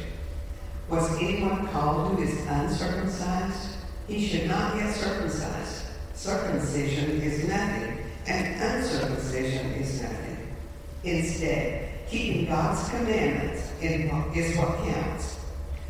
Was 0.87 1.11
anyone 1.17 1.67
called 1.67 2.15
who 2.15 2.23
is 2.23 2.45
uncircumcised? 2.47 3.75
He 4.07 4.25
should 4.25 4.47
not 4.47 4.75
get 4.75 4.95
circumcised. 4.95 5.85
Circumcision 6.13 7.21
is 7.21 7.47
nothing, 7.47 8.05
and 8.27 8.61
uncircumcision 8.61 9.67
is 9.73 10.01
nothing. 10.01 10.55
Instead, 11.03 11.88
keeping 12.09 12.45
God's 12.47 12.89
commandments 12.89 13.71
is 13.81 14.57
what 14.57 14.77
counts. 14.85 15.39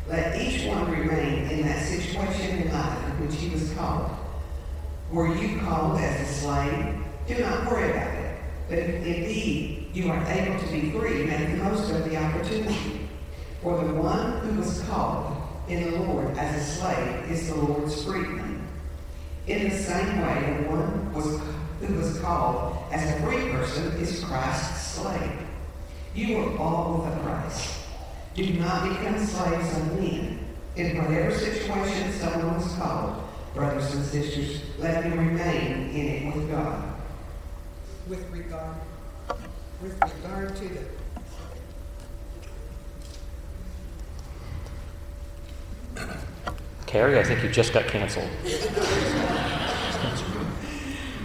Let 0.08 0.40
each 0.40 0.66
one 0.66 0.90
remain 0.90 1.50
in 1.50 1.62
that 1.62 1.86
situation 1.86 2.58
in 2.58 2.72
life 2.72 3.04
in 3.04 3.26
which 3.26 3.36
he 3.36 3.48
was 3.48 3.72
called. 3.74 4.10
Were 5.10 5.34
you 5.34 5.60
called 5.60 5.98
as 6.00 6.20
a 6.20 6.34
slave? 6.34 6.94
Do 7.26 7.38
not 7.38 7.70
worry 7.70 7.90
about 7.90 8.14
it. 8.14 8.40
But 8.68 8.78
if 8.78 8.94
indeed 9.06 9.90
you 9.92 10.10
are 10.10 10.24
able 10.26 10.60
to 10.60 10.66
be 10.66 10.90
free, 10.90 11.24
make 11.24 11.50
the 11.50 11.64
most 11.64 11.90
of 11.90 12.08
the 12.08 12.16
opportunity. 12.16 13.08
For 13.62 13.82
the 13.82 13.94
one 13.94 14.40
who 14.40 14.60
was 14.60 14.82
called 14.82 15.36
in 15.68 15.90
the 15.90 15.98
Lord 16.00 16.36
as 16.36 16.60
a 16.60 16.80
slave 16.80 17.30
is 17.30 17.48
the 17.48 17.56
Lord's 17.56 18.04
freedman. 18.04 18.66
In 19.46 19.68
the 19.68 19.76
same 19.76 20.20
way, 20.20 20.62
the 20.62 20.70
one 20.70 21.12
was, 21.12 21.40
who 21.80 21.94
was 21.94 22.18
called 22.20 22.76
as 22.92 23.10
a 23.10 23.22
free 23.24 23.50
person 23.50 23.92
is 23.96 24.22
Christ's 24.24 24.94
slave. 24.94 25.49
You 26.14 26.36
were 26.36 26.50
bought 26.56 26.98
with 26.98 27.14
a 27.14 27.20
price. 27.20 27.86
Do 28.34 28.44
not 28.54 28.88
become 28.88 29.24
slaves 29.24 29.76
of 29.76 30.00
men. 30.00 30.38
In 30.76 30.96
whatever 30.98 31.36
situation 31.36 32.12
someone 32.12 32.56
is 32.56 32.72
called, 32.74 33.22
brothers 33.54 33.94
and 33.94 34.04
sisters, 34.04 34.62
let 34.78 35.02
them 35.02 35.18
remain 35.18 35.90
in 35.90 36.06
it 36.08 36.34
with 36.34 36.50
God. 36.50 36.94
With 38.08 38.28
regard, 38.30 38.76
with 39.82 40.00
regard 40.02 40.56
to 40.56 40.68
the 40.68 40.84
Carrie, 46.86 47.18
I 47.20 47.22
think 47.22 47.42
you 47.44 47.48
just 47.48 47.72
got 47.72 47.86
canceled. 47.86 48.28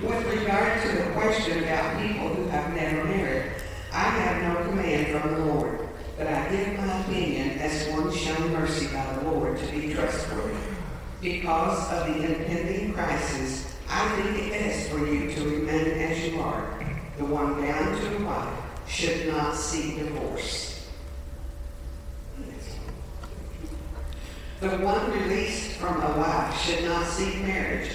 With 0.03 0.23
regard 0.27 0.81
to 0.83 0.87
the 0.89 1.09
question 1.13 1.63
about 1.63 1.99
people 1.99 2.27
who 2.27 2.47
have 2.49 2.75
never 2.75 3.03
married, 3.05 3.51
I 3.95 4.09
have 4.09 4.43
no 4.43 4.69
command 4.69 5.07
from 5.07 5.35
the 5.35 5.45
Lord, 5.45 5.87
but 6.17 6.27
I 6.27 6.49
give 6.49 6.77
my 6.77 6.99
opinion 6.99 7.59
as 7.59 7.87
one 7.93 8.13
shown 8.13 8.51
mercy 8.51 8.87
by 8.87 9.05
the 9.13 9.31
Lord 9.31 9.57
to 9.57 9.65
be 9.71 9.93
trustworthy. 9.93 10.53
Because 11.21 11.93
of 11.93 12.07
the 12.07 12.23
impending 12.25 12.91
crisis, 12.91 13.73
I 13.89 14.09
think 14.17 14.37
it 14.37 14.51
best 14.51 14.89
for 14.89 14.97
you 14.97 15.31
to 15.33 15.43
remain 15.45 15.87
as 15.97 16.27
you 16.27 16.41
are. 16.41 16.77
The 17.17 17.23
one 17.23 17.61
bound 17.61 18.01
to 18.01 18.17
a 18.17 18.25
wife 18.25 18.59
should 18.85 19.29
not 19.29 19.55
seek 19.55 19.97
divorce. 19.97 20.89
The 24.59 24.69
one 24.79 25.09
released 25.11 25.77
from 25.77 26.01
a 26.01 26.17
wife 26.17 26.61
should 26.61 26.83
not 26.83 27.07
seek 27.07 27.41
marriage. 27.43 27.91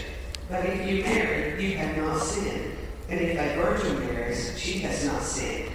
But 0.48 0.64
if 0.64 0.88
you 0.88 1.02
marry, 1.04 1.62
you 1.62 1.76
have 1.76 1.94
not 1.98 2.22
sinned. 2.22 2.74
And 3.10 3.20
if 3.20 3.38
a 3.38 3.60
virgin 3.60 3.98
marries, 4.06 4.58
she 4.58 4.78
has 4.78 5.04
not 5.04 5.22
sinned. 5.22 5.69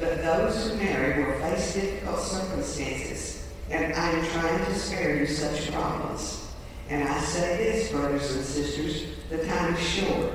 But 0.00 0.22
those 0.22 0.66
who 0.66 0.76
marry 0.78 1.22
will 1.22 1.38
face 1.40 1.74
difficult 1.74 2.20
circumstances, 2.20 3.46
and 3.68 3.92
I 3.92 4.10
am 4.12 4.26
trying 4.28 4.64
to 4.64 4.74
spare 4.74 5.18
you 5.18 5.26
such 5.26 5.70
problems. 5.70 6.48
And 6.88 7.06
I 7.06 7.20
say 7.20 7.58
this, 7.58 7.92
brothers 7.92 8.34
and 8.34 8.42
sisters, 8.42 9.08
the 9.28 9.44
time 9.46 9.74
is 9.74 9.86
short. 9.86 10.32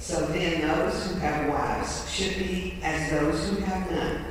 So 0.00 0.26
then 0.26 0.62
those 0.62 1.06
who 1.06 1.14
have 1.20 1.48
wives 1.48 2.10
should 2.10 2.36
be 2.38 2.80
as 2.82 3.08
those 3.12 3.48
who 3.48 3.60
have 3.60 3.88
none. 3.88 4.24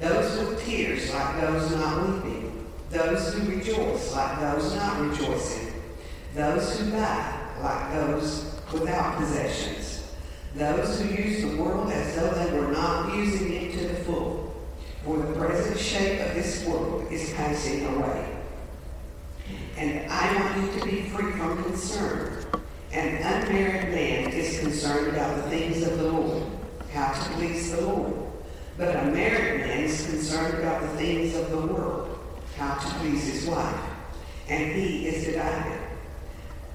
Those 0.00 0.38
with 0.38 0.64
tears 0.64 1.12
like 1.12 1.40
those 1.42 1.70
not 1.72 2.08
weeping. 2.08 2.66
Those 2.88 3.34
who 3.34 3.50
rejoice 3.50 4.14
like 4.14 4.40
those 4.40 4.74
not 4.74 5.00
rejoicing. 5.00 5.74
Those 6.34 6.80
who 6.80 6.92
buy 6.92 7.40
like 7.62 7.92
those 7.92 8.54
without 8.72 9.18
possessions 9.18 9.93
those 10.54 11.00
who 11.00 11.08
use 11.08 11.42
the 11.42 11.56
world 11.56 11.90
as 11.90 12.14
though 12.14 12.30
they 12.30 12.58
were 12.58 12.70
not 12.70 13.14
using 13.14 13.52
it 13.52 13.72
to 13.72 13.88
the 13.88 13.94
full. 14.04 14.54
For 15.04 15.18
the 15.18 15.32
present 15.34 15.78
shape 15.78 16.20
of 16.20 16.34
this 16.34 16.64
world 16.64 17.10
is 17.10 17.32
passing 17.34 17.86
away. 17.86 18.36
And 19.76 20.10
I 20.10 20.34
want 20.36 20.74
you 20.74 20.80
to 20.80 20.86
be 20.86 21.02
free 21.08 21.32
from 21.32 21.62
concern. 21.64 22.46
An 22.92 23.16
unmarried 23.16 23.90
man 23.90 24.30
is 24.32 24.60
concerned 24.60 25.08
about 25.08 25.36
the 25.36 25.50
things 25.50 25.82
of 25.82 25.98
the 25.98 26.04
Lord, 26.04 26.44
how 26.92 27.12
to 27.12 27.30
please 27.34 27.72
the 27.72 27.80
Lord. 27.82 28.14
But 28.78 28.94
a 28.94 29.02
married 29.10 29.66
man 29.66 29.80
is 29.80 30.06
concerned 30.06 30.58
about 30.58 30.82
the 30.82 30.88
things 30.96 31.34
of 31.34 31.50
the 31.50 31.58
world, 31.58 32.18
how 32.56 32.74
to 32.74 32.86
please 33.00 33.26
his 33.26 33.46
wife. 33.46 33.80
And 34.48 34.72
he 34.72 35.08
is 35.08 35.24
divided. 35.24 35.80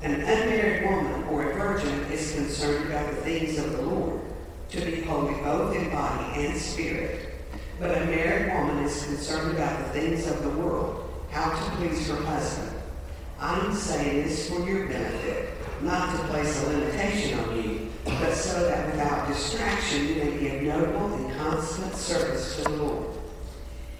An 0.01 0.15
unmarried 0.15 0.83
woman 0.85 1.18
or 1.31 1.51
a 1.51 1.53
virgin 1.55 1.99
is 2.11 2.33
concerned 2.33 2.87
about 2.87 3.09
the 3.09 3.17
things 3.17 3.57
of 3.59 3.71
the 3.73 3.81
Lord, 3.83 4.21
to 4.69 4.85
be 4.85 5.01
holy 5.01 5.35
both 5.41 5.75
in 5.75 5.89
body 5.89 6.45
and 6.45 6.57
spirit. 6.57 7.33
But 7.79 8.01
a 8.01 8.05
married 8.05 8.53
woman 8.53 8.83
is 8.83 9.03
concerned 9.03 9.55
about 9.55 9.79
the 9.79 9.99
things 9.99 10.27
of 10.27 10.43
the 10.43 10.49
world, 10.49 11.09
how 11.31 11.49
to 11.49 11.71
please 11.77 12.07
her 12.09 12.15
husband. 12.15 12.77
I'm 13.39 13.73
saying 13.73 14.23
this 14.23 14.49
for 14.49 14.67
your 14.67 14.87
benefit, 14.87 15.53
not 15.81 16.15
to 16.15 16.23
place 16.27 16.61
a 16.63 16.69
limitation 16.69 17.39
on 17.39 17.63
you, 17.63 17.89
but 18.03 18.33
so 18.33 18.63
that 18.65 18.87
without 18.87 19.27
distraction 19.27 20.07
you 20.07 20.15
may 20.15 20.29
be 20.31 20.39
give 20.39 20.63
noble 20.63 21.13
and 21.13 21.33
constant 21.37 21.93
service 21.95 22.57
to 22.57 22.63
the 22.63 22.69
Lord. 22.71 23.07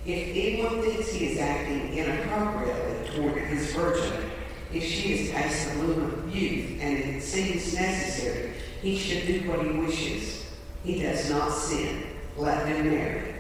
If 0.05 0.29
anyone 0.29 0.81
thinks 0.81 1.11
he 1.11 1.27
is 1.27 1.39
acting 1.39 1.93
inappropriately 1.93 3.15
toward 3.15 3.37
his 3.43 3.73
virgin, 3.73 4.28
if 4.73 4.83
she 4.83 5.13
is 5.13 5.31
past 5.31 5.73
the 5.73 5.91
of 5.91 6.35
youth 6.35 6.79
and 6.81 6.97
it 6.97 7.23
seems 7.23 7.73
necessary, 7.73 8.53
he 8.81 8.97
should 8.97 9.25
do 9.25 9.49
what 9.49 9.65
he 9.65 9.71
wishes. 9.71 10.45
He 10.83 11.01
does 11.01 11.29
not 11.29 11.51
sin. 11.51 12.03
Let 12.37 12.65
them 12.65 12.89
marry. 12.89 13.35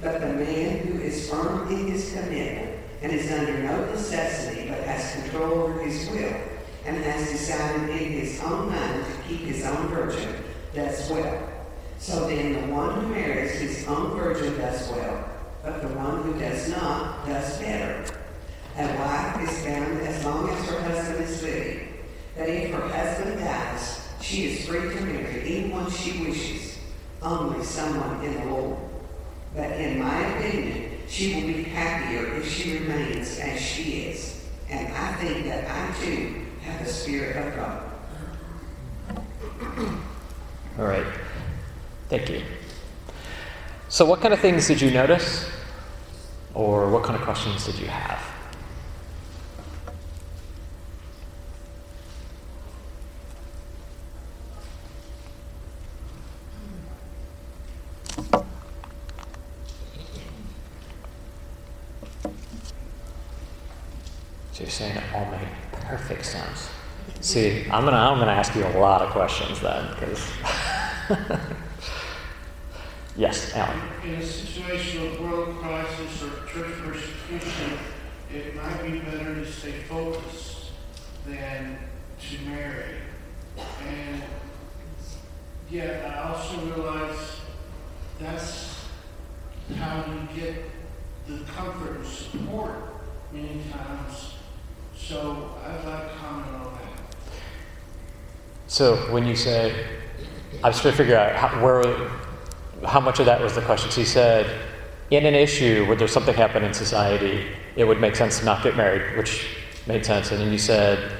But 0.00 0.20
the 0.20 0.28
man 0.28 0.86
who 0.86 1.00
is 1.00 1.28
firm 1.28 1.68
in 1.68 1.88
his 1.88 2.12
commitment 2.12 2.78
and 3.02 3.12
is 3.12 3.30
under 3.30 3.58
no 3.62 3.84
necessity 3.86 4.68
but 4.68 4.82
has 4.84 5.20
control 5.22 5.52
over 5.62 5.82
his 5.82 6.08
will 6.10 6.34
and 6.84 6.96
has 6.96 7.30
decided 7.30 7.90
in 7.90 8.12
his 8.12 8.40
own 8.42 8.70
mind 8.70 9.04
to 9.04 9.28
keep 9.28 9.40
his 9.40 9.64
own 9.66 9.88
virgin 9.88 10.42
does 10.74 11.10
well. 11.10 11.48
So 11.98 12.28
then 12.28 12.52
the 12.52 12.74
one 12.74 13.00
who 13.00 13.08
marries 13.08 13.60
his 13.60 13.86
own 13.88 14.16
virgin 14.16 14.56
does 14.56 14.88
well, 14.90 15.28
but 15.62 15.82
the 15.82 15.88
one 15.88 16.22
who 16.22 16.38
does 16.38 16.70
not 16.70 17.26
does 17.26 17.58
better. 17.58 18.17
A 18.78 18.86
wife 18.96 19.50
is 19.50 19.64
bound 19.64 20.00
as 20.02 20.24
long 20.24 20.48
as 20.50 20.68
her 20.68 20.80
husband 20.82 21.24
is 21.24 21.42
living. 21.42 21.88
That 22.36 22.48
if 22.48 22.70
her 22.70 22.88
husband 22.88 23.40
dies, 23.40 24.08
she 24.20 24.44
is 24.44 24.68
free 24.68 24.94
to 24.94 25.00
marry 25.00 25.40
anyone 25.42 25.90
she 25.90 26.24
wishes, 26.24 26.78
only 27.20 27.64
someone 27.64 28.24
in 28.24 28.34
the 28.34 28.44
Lord. 28.44 28.78
But 29.52 29.72
in 29.72 29.98
my 29.98 30.20
opinion, 30.20 30.92
she 31.08 31.34
will 31.34 31.48
be 31.48 31.64
happier 31.64 32.36
if 32.36 32.48
she 32.48 32.78
remains 32.78 33.40
as 33.40 33.60
she 33.60 34.02
is. 34.02 34.46
And 34.70 34.94
I 34.94 35.12
think 35.14 35.46
that 35.46 35.68
I 35.68 36.04
too 36.04 36.46
have 36.62 36.84
the 36.86 36.92
Spirit 36.92 37.36
of 37.36 37.56
God. 37.56 37.82
All 40.78 40.84
right. 40.84 41.06
Thank 42.08 42.30
you. 42.30 42.42
So, 43.88 44.04
what 44.04 44.20
kind 44.20 44.32
of 44.32 44.38
things 44.38 44.68
did 44.68 44.80
you 44.80 44.92
notice? 44.92 45.50
Or 46.54 46.88
what 46.88 47.02
kind 47.02 47.16
of 47.16 47.22
questions 47.22 47.66
did 47.66 47.76
you 47.80 47.88
have? 47.88 48.22
So 64.58 64.64
you're 64.64 64.70
saying 64.70 64.96
it 64.96 65.04
all 65.14 65.24
made 65.26 65.46
perfect 65.70 66.26
sense. 66.26 66.68
See, 67.28 67.66
I'm 67.70 67.84
gonna 67.84 67.98
I'm 67.98 68.18
gonna 68.18 68.32
ask 68.32 68.54
you 68.54 68.64
a 68.64 68.78
lot 68.78 69.02
of 69.02 69.10
questions 69.10 69.60
then, 69.60 69.86
because 69.90 70.26
yes, 73.18 73.54
Alan. 73.54 73.78
In 74.02 74.14
a 74.14 74.24
situation 74.24 75.08
of 75.08 75.20
world 75.20 75.58
crisis 75.58 76.22
or 76.22 76.30
church 76.46 76.72
persecution, 76.78 77.78
it 78.32 78.56
might 78.56 78.82
be 78.82 79.00
better 79.00 79.34
to 79.34 79.44
stay 79.44 79.72
focused 79.72 80.70
than 81.26 81.76
to 82.18 82.44
marry. 82.46 82.96
And 83.86 84.22
yet, 85.68 86.10
I 86.10 86.30
also 86.30 86.56
realize 86.64 87.40
that's 88.18 88.86
how 89.76 90.02
you 90.06 90.40
get 90.40 90.64
the 91.26 91.40
comfort 91.52 91.96
and 91.96 92.06
support 92.06 92.74
many 93.34 93.60
times. 93.70 94.32
So 94.96 95.50
I'd 95.62 95.84
like 95.84 96.10
to 96.10 96.16
comment 96.16 96.54
on 96.54 96.72
that. 96.72 96.77
So 98.68 98.96
when 99.10 99.26
you 99.26 99.34
say, 99.34 99.86
I 100.62 100.68
was 100.68 100.80
trying 100.80 100.92
to 100.92 100.96
figure 100.98 101.16
out 101.16 101.34
how, 101.34 101.64
where, 101.64 102.10
how 102.86 103.00
much 103.00 103.18
of 103.18 103.24
that 103.24 103.40
was 103.40 103.54
the 103.54 103.62
question. 103.62 103.90
So 103.90 104.00
you 104.00 104.06
said, 104.06 104.60
in 105.10 105.24
an 105.24 105.34
issue 105.34 105.86
where 105.86 105.96
there's 105.96 106.12
something 106.12 106.34
happened 106.34 106.66
in 106.66 106.74
society, 106.74 107.46
it 107.76 107.84
would 107.84 107.98
make 107.98 108.14
sense 108.14 108.40
to 108.40 108.44
not 108.44 108.62
get 108.62 108.76
married, 108.76 109.16
which 109.16 109.48
made 109.86 110.04
sense. 110.04 110.32
And 110.32 110.40
then 110.40 110.52
you 110.52 110.58
said, 110.58 111.12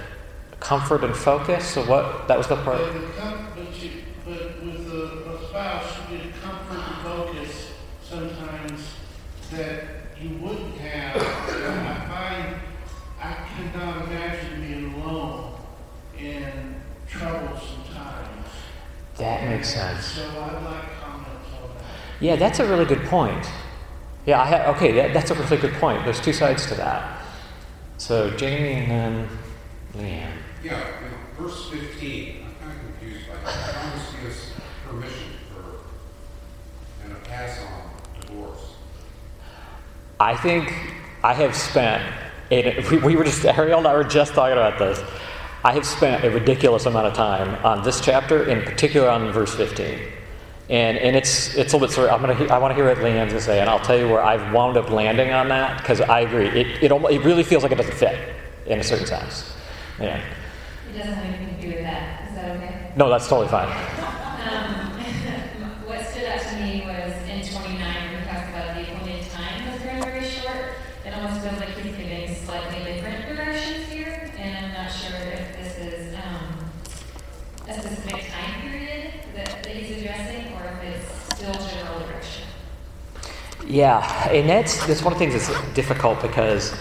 comfort 0.60 1.02
and 1.04 1.16
focus. 1.16 1.66
So 1.66 1.84
what? 1.86 2.28
That 2.28 2.36
was 2.36 2.48
the 2.48 2.56
part. 2.56 2.80
But, 2.80 2.92
the 2.92 3.06
com- 3.18 3.48
but, 3.56 3.82
you, 3.82 3.90
but 4.26 4.62
with 4.62 4.92
a, 4.92 5.30
a 5.30 5.48
spouse, 5.48 5.96
you 6.10 6.18
get 6.18 6.34
comfort 6.42 6.76
and 6.76 6.96
focus 7.02 7.72
sometimes 8.02 8.92
that 9.52 9.84
you 10.20 10.36
wouldn't 10.36 10.76
have. 10.76 11.16
And 11.16 11.88
I 11.88 12.08
find 12.08 12.60
I 13.18 13.34
cannot 13.56 14.06
imagine 14.06 14.60
being 14.60 15.00
alone 15.00 15.54
in 16.18 16.74
troublesome 17.08 17.84
times. 17.94 18.46
That 19.16 19.42
makes 19.58 19.74
sense. 19.74 20.04
So 20.04 20.22
I'd 20.22 20.62
like 20.62 21.00
comments 21.00 21.48
on 21.60 21.68
that. 21.76 21.84
Yeah, 22.20 22.36
that's 22.36 22.60
a 22.60 22.66
really 22.68 22.84
good 22.84 23.04
point. 23.06 23.44
Yeah, 24.24 24.40
I 24.40 24.46
ha- 24.46 24.70
okay, 24.76 24.92
that, 24.92 25.12
that's 25.12 25.30
a 25.30 25.34
really 25.34 25.56
good 25.56 25.74
point. 25.74 26.04
There's 26.04 26.20
two 26.20 26.32
sides 26.32 26.66
to 26.66 26.74
that. 26.76 27.22
So 27.96 28.30
Jamie 28.36 28.84
and 28.84 28.90
then 28.90 29.28
Leanne. 29.94 30.30
Yeah, 30.62 30.86
you 31.02 31.10
know, 31.10 31.48
verse 31.48 31.70
15, 31.70 32.44
I'm 32.44 32.54
kind 32.54 32.72
of 32.72 33.00
confused 33.00 33.28
by 33.28 33.34
that. 33.34 33.74
Promise 33.74 34.14
gives 34.22 34.50
permission 34.86 35.30
for, 35.52 37.04
and 37.04 37.12
a 37.12 37.20
pass 37.20 37.58
on 37.60 38.20
divorce. 38.20 38.74
I 40.20 40.36
think 40.36 40.72
I 41.24 41.34
have 41.34 41.56
spent, 41.56 42.04
a, 42.52 42.86
we, 42.90 42.98
we 42.98 43.16
were 43.16 43.24
just, 43.24 43.44
Ariel 43.44 43.78
and 43.78 43.88
I 43.88 43.94
were 43.94 44.04
just 44.04 44.34
talking 44.34 44.52
about 44.52 44.78
this. 44.78 45.00
I 45.64 45.72
have 45.72 45.84
spent 45.86 46.24
a 46.24 46.30
ridiculous 46.30 46.86
amount 46.86 47.06
of 47.06 47.14
time 47.14 47.64
on 47.64 47.82
this 47.82 48.00
chapter, 48.00 48.44
in 48.48 48.62
particular 48.62 49.08
on 49.08 49.32
verse 49.32 49.54
15. 49.54 49.98
And, 50.70 50.98
and 50.98 51.16
it's, 51.16 51.54
it's 51.54 51.72
a 51.72 51.76
little 51.76 51.88
bit 51.88 51.94
sort 51.94 52.10
of, 52.10 52.22
I'm 52.22 52.36
gonna, 52.36 52.52
I 52.52 52.58
want 52.58 52.72
to 52.72 52.74
hear 52.76 52.86
what 52.86 52.98
Leanne's 52.98 53.30
going 53.32 53.40
to 53.40 53.40
say, 53.40 53.58
and 53.60 53.68
I'll 53.70 53.80
tell 53.80 53.98
you 53.98 54.06
where 54.06 54.22
I've 54.22 54.52
wound 54.52 54.76
up 54.76 54.90
landing 54.90 55.32
on 55.32 55.48
that, 55.48 55.78
because 55.78 56.00
I 56.00 56.20
agree. 56.20 56.46
It, 56.48 56.82
it, 56.84 56.92
almo- 56.92 57.08
it 57.08 57.24
really 57.24 57.42
feels 57.42 57.62
like 57.62 57.72
it 57.72 57.76
doesn't 57.76 57.94
fit 57.94 58.34
in 58.66 58.78
a 58.78 58.84
certain 58.84 59.06
sense. 59.06 59.50
Yeah. 59.98 60.18
It 60.18 60.98
doesn't 60.98 61.14
have 61.14 61.24
anything 61.24 61.56
to 61.56 61.62
do 61.62 61.68
with 61.68 61.84
that. 61.84 62.28
Is 62.28 62.34
that 62.36 62.56
okay? 62.56 62.92
No, 62.96 63.08
that's 63.08 63.28
totally 63.28 63.48
fine. 63.48 63.68
Um, 64.48 64.92
what 65.84 66.06
stood 66.06 66.24
out 66.24 66.40
to 66.40 66.56
me 66.56 66.82
was 66.86 67.12
in 67.28 67.42
29, 67.42 67.78
when 67.78 68.22
he 68.22 68.28
talks 68.28 68.48
about 68.48 68.74
the 68.76 68.82
appointed 68.94 69.28
time 69.30 69.70
was 69.70 69.82
very, 69.82 70.00
very 70.00 70.24
short. 70.24 70.72
It 71.04 71.12
almost 71.12 71.42
feels 71.42 71.58
like 71.60 71.68
he's 71.76 71.94
giving 71.96 72.34
slightly 72.34 72.92
different 72.94 73.26
directions 73.36 73.88
here, 73.88 74.32
and 74.38 74.64
I'm 74.64 74.72
not 74.72 74.90
sure 74.90 75.16
if 75.16 75.56
this 75.58 75.78
is 75.78 76.14
um, 76.14 76.70
a 77.68 77.74
specific 77.74 78.30
time 78.30 78.60
period 78.62 79.12
that, 79.34 79.62
that 79.64 79.76
he's 79.76 79.98
addressing, 79.98 80.52
or 80.54 80.64
if 80.64 80.82
it's 80.84 81.36
still 81.36 81.52
general 81.52 82.00
direction. 82.06 82.46
Yeah, 83.68 84.30
and 84.30 84.48
that's 84.48 84.86
that's 84.86 85.02
one 85.02 85.12
of 85.12 85.18
the 85.18 85.26
things 85.26 85.46
that's 85.46 85.74
difficult 85.74 86.22
because 86.22 86.74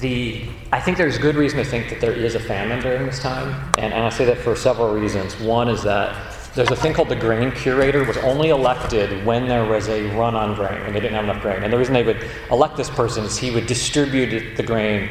the 0.00 0.44
I 0.72 0.80
think 0.80 0.98
there's 0.98 1.16
good 1.16 1.36
reason 1.36 1.58
to 1.58 1.64
think 1.64 1.90
that 1.90 2.00
there 2.00 2.12
is 2.12 2.34
a 2.34 2.40
famine 2.40 2.80
during 2.80 3.06
this 3.06 3.20
time, 3.20 3.72
and, 3.78 3.94
and 3.94 4.02
I 4.02 4.08
say 4.08 4.24
that 4.24 4.38
for 4.38 4.56
several 4.56 4.92
reasons. 4.92 5.38
One 5.38 5.68
is 5.68 5.84
that 5.84 6.34
there's 6.56 6.72
a 6.72 6.76
thing 6.76 6.92
called 6.92 7.08
the 7.08 7.16
grain 7.16 7.52
curator 7.52 8.02
was 8.04 8.16
only 8.18 8.48
elected 8.48 9.24
when 9.24 9.46
there 9.46 9.64
was 9.64 9.88
a 9.88 10.06
run 10.16 10.34
on 10.34 10.56
grain 10.56 10.82
when 10.82 10.92
they 10.92 11.00
didn't 11.00 11.14
have 11.14 11.24
enough 11.24 11.40
grain, 11.40 11.62
and 11.62 11.72
the 11.72 11.78
reason 11.78 11.94
they 11.94 12.02
would 12.02 12.28
elect 12.50 12.76
this 12.76 12.90
person 12.90 13.24
is 13.24 13.38
he 13.38 13.52
would 13.52 13.66
distribute 13.68 14.56
the 14.56 14.62
grain 14.62 15.08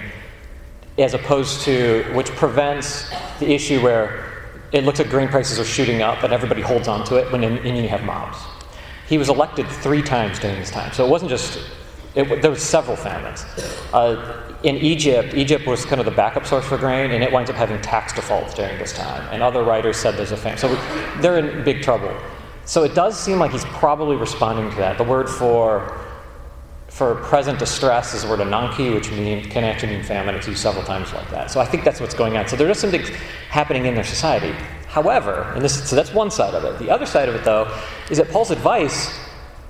as 0.97 1.13
opposed 1.13 1.61
to 1.61 2.03
which 2.13 2.29
prevents 2.31 3.09
the 3.39 3.51
issue 3.53 3.81
where 3.81 4.29
it 4.73 4.83
looks 4.83 4.99
like 4.99 5.09
grain 5.09 5.29
prices 5.29 5.57
are 5.57 5.65
shooting 5.65 6.01
up 6.01 6.21
and 6.23 6.33
everybody 6.33 6.61
holds 6.61 6.89
on 6.89 7.05
to 7.05 7.15
it 7.15 7.31
when 7.31 7.43
and 7.43 7.77
you 7.77 7.87
have 7.87 8.03
mobs. 8.03 8.37
He 9.07 9.17
was 9.17 9.29
elected 9.29 9.67
three 9.67 10.01
times 10.01 10.39
during 10.39 10.59
this 10.59 10.71
time, 10.71 10.93
so 10.93 11.05
it 11.05 11.09
wasn't 11.09 11.29
just. 11.29 11.59
It, 12.15 12.43
there 12.43 12.51
were 12.51 12.57
several 12.57 12.95
famines. 12.95 13.43
Uh, 13.91 14.53
in 14.61 14.75
Egypt, 14.77 15.33
Egypt 15.33 15.65
was 15.65 15.83
kind 15.83 15.99
of 15.99 16.05
the 16.05 16.11
backup 16.11 16.45
source 16.45 16.65
for 16.65 16.77
grain, 16.77 17.11
and 17.11 17.23
it 17.23 17.31
winds 17.31 17.49
up 17.49 17.55
having 17.55 17.81
tax 17.81 18.13
defaults 18.13 18.53
during 18.53 18.77
this 18.77 18.93
time. 18.93 19.27
And 19.33 19.41
other 19.41 19.63
writers 19.63 19.97
said 19.97 20.15
there's 20.15 20.31
a 20.31 20.37
famine, 20.37 20.59
so 20.59 20.67
they're 21.21 21.39
in 21.39 21.63
big 21.63 21.81
trouble. 21.81 22.15
So 22.65 22.83
it 22.83 22.93
does 22.93 23.19
seem 23.19 23.39
like 23.39 23.51
he's 23.51 23.65
probably 23.65 24.15
responding 24.15 24.69
to 24.69 24.77
that. 24.77 24.97
The 24.97 25.03
word 25.03 25.27
for 25.27 25.99
for 26.93 27.15
present 27.15 27.57
distress 27.57 28.13
is 28.13 28.21
the 28.21 28.29
word 28.29 28.39
ananke, 28.39 28.93
which 28.93 29.09
mean, 29.09 29.43
can 29.49 29.63
actually 29.63 29.93
mean 29.93 30.03
famine. 30.03 30.35
It's 30.35 30.47
used 30.47 30.59
several 30.59 30.85
times 30.85 31.11
like 31.11 31.27
that. 31.31 31.49
So 31.49 31.59
I 31.59 31.65
think 31.65 31.83
that's 31.83 31.99
what's 31.99 32.13
going 32.13 32.37
on. 32.37 32.47
So 32.47 32.55
there 32.55 32.69
is 32.69 32.77
something 32.77 33.01
happening 33.49 33.87
in 33.87 33.95
their 33.95 34.03
society. 34.03 34.53
However, 34.93 35.51
and 35.55 35.63
this, 35.63 35.89
so 35.89 35.95
that's 35.95 36.13
one 36.13 36.29
side 36.29 36.53
of 36.53 36.63
it. 36.63 36.77
The 36.77 36.91
other 36.91 37.07
side 37.07 37.27
of 37.27 37.33
it, 37.33 37.43
though, 37.43 37.75
is 38.11 38.19
that 38.19 38.29
Paul's 38.29 38.51
advice 38.51 39.19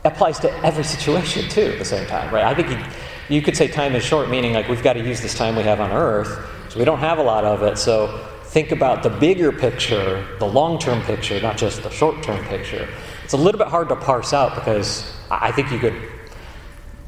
applies 0.03 0.37
to 0.39 0.51
every 0.65 0.83
situation 0.83 1.49
too 1.49 1.61
at 1.61 1.79
the 1.79 1.85
same 1.85 2.05
time, 2.07 2.33
right? 2.33 2.43
I 2.43 2.53
think 2.53 2.67
he, 2.67 3.35
you 3.35 3.41
could 3.41 3.55
say 3.55 3.69
time 3.69 3.95
is 3.95 4.03
short, 4.03 4.29
meaning 4.29 4.51
like 4.51 4.67
we've 4.67 4.83
got 4.83 4.93
to 4.93 4.99
use 4.99 5.21
this 5.21 5.33
time 5.33 5.55
we 5.55 5.63
have 5.63 5.79
on 5.79 5.91
earth, 5.91 6.45
so 6.67 6.77
we 6.77 6.83
don't 6.83 6.99
have 6.99 7.19
a 7.19 7.23
lot 7.23 7.45
of 7.45 7.63
it. 7.63 7.77
So 7.77 8.19
think 8.47 8.73
about 8.73 9.01
the 9.01 9.09
bigger 9.09 9.53
picture, 9.53 10.27
the 10.39 10.45
long-term 10.45 11.01
picture, 11.03 11.39
not 11.39 11.55
just 11.57 11.83
the 11.83 11.89
short-term 11.89 12.43
picture. 12.47 12.89
It's 13.23 13.33
a 13.33 13.37
little 13.37 13.57
bit 13.59 13.69
hard 13.69 13.87
to 13.89 13.95
parse 13.95 14.33
out 14.33 14.55
because 14.55 15.09
I 15.31 15.53
think 15.53 15.71
you 15.71 15.79
could 15.79 15.95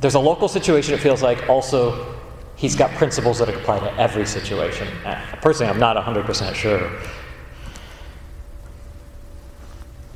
there's 0.02 0.16
a 0.16 0.20
local 0.20 0.48
situation, 0.48 0.94
it 0.94 1.00
feels 1.00 1.22
like. 1.24 1.50
Also, 1.50 2.16
he's 2.56 2.76
got 2.76 2.92
principles 2.92 3.40
that 3.40 3.50
apply 3.50 3.80
to 3.80 3.94
every 4.00 4.26
situation. 4.26 4.88
Uh, 5.06 5.20
Personally, 5.42 5.74
I'm 5.74 5.80
not 5.80 5.98
100% 5.98 6.54
sure. 6.54 6.92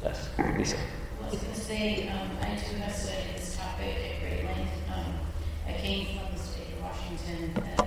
Yes, 0.03 0.28
Lisa. 0.57 0.77
I 1.21 1.29
was 1.29 1.39
going 1.39 1.53
to 1.53 1.59
say, 1.59 2.07
um, 2.09 2.29
I 2.41 2.55
too 2.55 2.75
have 2.77 2.95
studied 2.95 3.35
this 3.35 3.57
topic 3.57 3.93
at 3.95 4.21
great 4.21 4.45
length. 4.45 4.71
Um, 4.93 5.13
I 5.67 5.73
came 5.73 6.05
from 6.17 6.31
the 6.33 6.39
state 6.41 6.73
of 6.77 6.83
Washington, 6.83 7.51
and 7.55 7.79
uh, 7.81 7.85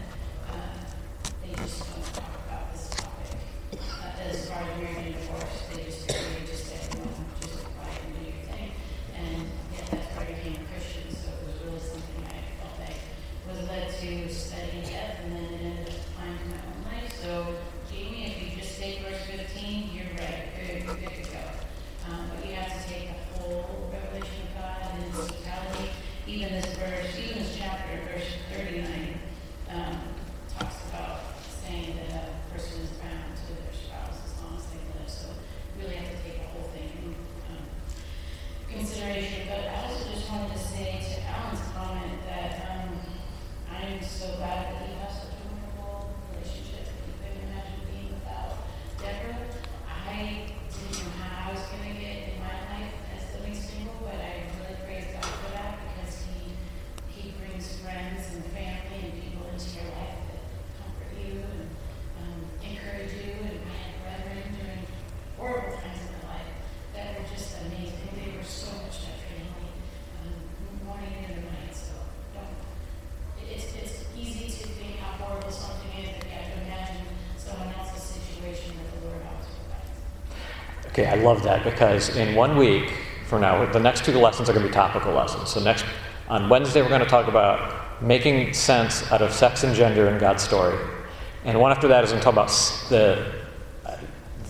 they 1.42 1.54
just 1.54 1.80
don't 1.80 2.04
talk 2.12 2.34
about 2.46 2.72
this 2.72 2.90
topic. 2.90 3.38
Uh, 3.72 4.28
as 4.28 4.48
far 4.48 4.58
as 4.62 4.80
marriage 4.80 5.06
and 5.06 5.14
divorce, 5.14 5.62
they 5.74 5.84
just, 5.84 6.08
they 6.08 6.44
just 6.46 6.66
say, 6.66 6.98
no, 6.98 7.08
just 7.40 7.64
apply 7.64 7.88
and 8.04 8.14
do 8.18 8.24
your 8.24 8.44
thing. 8.52 8.70
And 9.16 9.48
yet 9.72 9.86
that's 9.90 10.16
where 10.16 10.26
I 10.26 10.32
became 10.32 10.60
a 10.60 10.66
Christian, 10.68 11.08
so 11.10 11.30
it 11.32 11.46
was 11.48 11.56
really 11.64 11.80
something 11.80 12.24
I 12.28 12.40
felt 12.60 12.76
like 12.84 13.00
was 13.48 13.68
led 13.68 13.88
to 13.88 14.28
study 14.34 14.70
in 14.76 14.82
depth, 14.84 15.24
and 15.24 15.32
then 15.36 15.44
it 15.44 15.60
ended 15.64 15.88
up 15.88 15.94
applying 16.04 16.36
to 16.38 16.44
my 16.52 16.60
own 16.68 16.80
life. 16.84 17.08
So, 17.16 17.56
Jamie, 17.90 18.26
if 18.28 18.36
you 18.44 18.60
just 18.60 18.78
take 18.78 19.00
verse 19.00 19.24
15, 19.24 19.90
you're 19.96 20.04
right, 20.20 20.52
you're 20.60 20.78
you're 20.84 20.94
good 21.00 21.24
to 21.24 21.30
go. 21.32 21.44
Um, 22.08 22.30
but 22.34 22.44
you 22.48 22.54
have 22.56 22.66
to 22.66 22.88
take 22.88 23.08
the 23.08 23.38
whole 23.38 23.90
revelation 23.92 24.42
of 24.50 24.58
God 24.58 24.90
and 24.90 25.06
its 25.06 25.26
totality. 25.30 25.90
Even 26.26 26.52
this 26.52 26.66
verse, 26.74 27.14
even 27.18 27.38
this 27.42 27.56
chapter, 27.56 27.94
verse 28.10 28.26
39, 28.50 29.20
um, 29.70 29.98
talks 30.58 30.82
about 30.88 31.20
saying 31.46 31.96
that 32.10 32.26
a 32.26 32.52
person 32.52 32.82
is 32.82 32.90
bound 32.98 33.36
to 33.38 33.54
their 33.54 33.72
spouse 33.72 34.18
as 34.26 34.34
long 34.42 34.58
as 34.58 34.66
they 34.66 34.82
live. 34.98 35.08
So 35.08 35.28
you 35.78 35.84
really 35.86 35.96
have 35.96 36.10
to 36.10 36.18
take 36.26 36.42
the 36.42 36.48
whole 36.50 36.68
thing 36.74 36.90
in 36.90 37.14
um, 37.54 37.64
consideration. 38.68 39.46
But 39.48 39.70
I 39.70 39.86
also 39.86 40.10
just 40.10 40.28
wanted 40.30 40.52
to 40.52 40.58
say 40.58 40.98
to 40.98 41.22
Alan's 41.30 41.62
comment 41.70 42.18
that 42.26 42.66
um, 42.66 42.98
I 43.70 43.82
am 43.94 44.02
so 44.02 44.26
glad 44.42 44.74
that 44.74 44.82
he 44.86 44.94
has 44.98 45.22
such 45.22 45.38
a 45.38 45.42
wonderful 45.46 46.10
relationship 46.34 46.82
that 46.90 46.98
he 47.06 47.14
couldn't 47.22 47.46
imagine 47.46 47.78
being 47.86 48.10
without 48.18 48.58
Deborah. 48.98 49.38
I 49.86 50.50
didn't 50.70 50.98
know 51.04 51.10
how 51.24 51.50
I 51.50 51.52
was 51.52 51.62
going 51.72 51.94
to 51.94 52.00
get 52.00 52.34
in 52.34 52.40
my 52.40 52.52
life 52.68 52.92
as 53.16 53.22
living 53.34 53.54
single, 53.56 53.96
but 54.04 54.16
I 54.20 54.44
really 54.60 54.76
praise 54.84 55.08
God 55.12 55.24
for 55.24 55.50
that 55.56 55.78
because 55.88 56.24
he 56.28 56.52
he 57.08 57.32
brings 57.40 57.76
friends 57.80 58.28
and 58.34 58.44
family 58.52 58.98
and 59.08 59.12
people 59.20 59.46
into 59.52 59.68
your 59.76 59.88
life 59.96 60.20
that 60.28 60.42
comfort 60.80 61.12
you 61.16 61.42
and 61.44 61.64
um, 62.20 62.40
encourage 62.60 63.12
you. 63.24 63.34
And 63.40 63.60
I 63.68 63.76
had 63.78 63.92
brethren 64.04 64.42
during 64.58 64.82
horrible 65.36 65.76
times 65.80 66.00
in 66.02 66.12
my 66.22 66.40
life 66.40 66.52
that 66.94 67.18
were 67.18 67.28
just 67.28 67.56
amazing. 67.66 68.08
They 68.16 68.36
were 68.36 68.44
so 68.44 68.72
much 68.84 69.06
my 69.06 69.16
family, 69.26 69.70
um, 70.22 70.34
morning 70.86 71.14
and 71.24 71.44
night. 71.46 71.72
So 71.74 71.94
don't. 72.36 72.52
It's 73.48 73.74
it's 73.76 74.04
easy 74.16 74.48
to 74.50 74.66
think 74.76 74.98
how 75.00 75.16
horrible 75.24 75.50
something 75.50 75.90
is, 76.00 76.10
but 76.16 76.26
you 76.26 76.32
have 76.36 76.48
to 76.52 76.58
imagine 76.64 77.06
someone 77.36 77.72
else's 77.78 78.02
situation 78.02 78.76
that 78.76 78.88
the 78.92 79.08
Lord 79.08 79.22
always 79.24 79.48
provides. 79.56 80.91
Okay, 81.02 81.10
I 81.10 81.20
love 81.20 81.42
that 81.42 81.64
because 81.64 82.16
in 82.16 82.36
one 82.36 82.56
week 82.56 82.92
from 83.26 83.40
now, 83.40 83.64
the 83.72 83.80
next 83.80 84.04
two 84.04 84.16
lessons 84.16 84.48
are 84.48 84.52
going 84.52 84.64
to 84.64 84.68
be 84.68 84.72
topical 84.72 85.12
lessons. 85.12 85.50
So 85.50 85.58
next 85.58 85.84
on 86.28 86.48
Wednesday, 86.48 86.80
we're 86.80 86.90
going 86.90 87.00
to 87.00 87.08
talk 87.08 87.26
about 87.26 88.00
making 88.00 88.54
sense 88.54 89.10
out 89.10 89.20
of 89.20 89.32
sex 89.32 89.64
and 89.64 89.74
gender 89.74 90.08
in 90.08 90.20
God's 90.20 90.44
story, 90.44 90.78
and 91.44 91.58
one 91.58 91.72
after 91.72 91.88
that 91.88 92.04
is 92.04 92.10
going 92.10 92.20
to 92.20 92.24
talk 92.24 92.34
about 92.34 92.50
the 92.88 93.42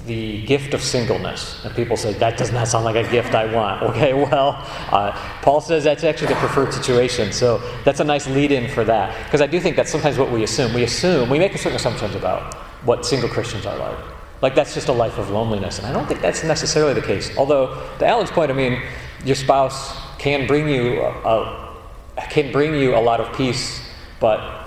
the 0.05 0.43
gift 0.43 0.75
of 0.75 0.83
singleness. 0.83 1.65
And 1.65 1.75
people 1.75 1.97
say, 1.97 2.13
that 2.15 2.37
does 2.37 2.51
not 2.51 2.67
sound 2.67 2.85
like 2.85 2.97
a 2.97 3.09
gift 3.09 3.35
I 3.35 3.47
want. 3.55 3.83
Okay, 3.93 4.13
well, 4.13 4.57
uh, 4.91 5.13
Paul 5.43 5.61
says 5.61 5.85
that's 5.85 6.03
actually 6.03 6.35
the 6.35 6.41
preferred 6.41 6.75
situation. 6.75 7.33
So 7.33 7.63
that's 7.85 8.01
a 8.01 8.05
nice 8.05 8.27
lead 8.27 8.51
in 8.51 8.69
for 8.69 8.83
that. 8.83 9.17
Because 9.25 9.41
I 9.41 9.47
do 9.47 9.61
think 9.61 9.77
that's 9.77 9.93
sometimes 9.93 10.19
what 10.19 10.33
we 10.33 10.43
assume. 10.43 10.75
We 10.75 10.83
assume, 10.83 11.31
we 11.31 11.39
make 11.39 11.57
certain 11.57 11.77
assumptions 11.77 12.17
about 12.17 12.55
what 12.85 13.07
single 13.07 13.29
Christians 13.29 13.65
are 13.65 13.79
like. 13.79 14.22
Like 14.43 14.57
that's 14.57 14.75
just 14.75 14.89
a 14.89 14.93
life 14.93 15.19
of 15.19 15.31
loneliness. 15.31 15.79
And 15.79 15.87
I 15.87 15.93
don't 15.93 16.07
think 16.07 16.21
that's 16.21 16.43
necessarily 16.43 16.95
the 16.95 17.01
case. 17.01 17.35
Although, 17.39 17.75
to 18.01 18.07
Alan's 18.07 18.31
point, 18.31 18.51
I 18.51 18.55
mean, 18.55 18.83
your 19.25 19.37
spouse 19.37 19.97
can 20.19 20.49
bring 20.49 20.69
you 20.69 21.01
a, 21.01 21.09
a, 21.09 22.23
can 22.29 22.51
bring 22.51 22.75
you 22.75 22.97
a 22.97 22.99
lot 22.99 23.21
of 23.21 23.35
peace, 23.37 23.81
but 24.19 24.67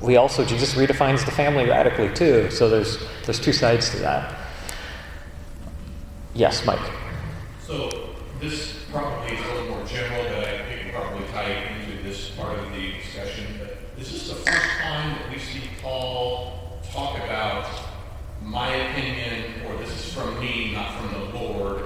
we 0.00 0.16
also 0.16 0.44
Jesus 0.44 0.74
redefines 0.74 1.24
the 1.24 1.32
family 1.32 1.68
radically 1.68 2.12
too. 2.14 2.50
So 2.50 2.68
there's 2.70 2.98
there's 3.24 3.40
two 3.40 3.52
sides 3.52 3.90
to 3.90 3.98
that. 3.98 4.32
Yes, 6.32 6.64
Mike. 6.64 6.78
So 7.66 8.10
this 8.40 8.76
probably 8.92 9.36
is 9.36 9.44
a 9.44 9.54
little 9.54 9.76
more 9.76 9.86
general, 9.86 10.22
but 10.22 10.44
I 10.44 10.64
think 10.66 10.84
we 10.84 10.90
probably 10.92 11.26
tie 11.32 11.50
into 11.50 12.02
this 12.04 12.30
part 12.30 12.58
of 12.58 12.72
the 12.72 12.92
discussion. 12.92 13.46
But 13.58 13.76
this 13.98 14.12
is 14.12 14.28
the 14.28 14.36
first 14.36 14.68
time 14.82 15.18
that 15.18 15.30
we 15.30 15.38
see 15.38 15.62
Paul 15.82 16.80
talk 16.92 17.16
about 17.18 17.66
my 18.42 18.74
opinion, 18.74 19.66
or 19.66 19.76
this 19.76 19.90
is 19.90 20.14
from 20.14 20.38
me, 20.40 20.72
not 20.72 20.94
from 20.94 21.12
the 21.12 21.38
Lord. 21.38 21.84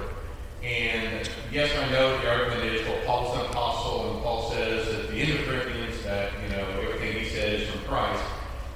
And 0.63 1.29
yes, 1.51 1.77
I 1.77 1.91
know 1.91 2.17
the 2.21 2.29
argument 2.29 2.63
is, 2.63 2.87
well, 2.87 2.97
Paul's 3.05 3.37
an 3.37 3.45
apostle, 3.47 4.13
and 4.13 4.23
Paul 4.23 4.51
says 4.51 4.87
at 4.87 5.09
the 5.09 5.17
end 5.17 5.39
of 5.39 5.45
Corinthians 5.45 6.01
that, 6.03 6.31
you 6.43 6.49
know, 6.49 6.65
everything 6.81 7.23
he 7.23 7.29
says 7.29 7.61
is 7.61 7.69
from 7.69 7.81
Christ. 7.81 8.23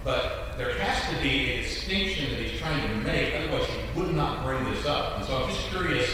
But 0.03 0.57
there 0.57 0.77
has 0.77 1.15
to 1.15 1.21
be 1.21 1.51
a 1.51 1.61
distinction 1.63 2.31
that 2.31 2.39
he's 2.39 2.59
trying 2.59 2.87
to 2.87 2.95
make, 2.95 3.33
otherwise 3.33 3.67
he 3.67 3.99
would 3.99 4.13
not 4.13 4.43
bring 4.43 4.63
this 4.65 4.85
up. 4.85 5.17
And 5.17 5.25
so 5.25 5.43
I'm 5.43 5.49
just 5.49 5.67
curious 5.69 6.07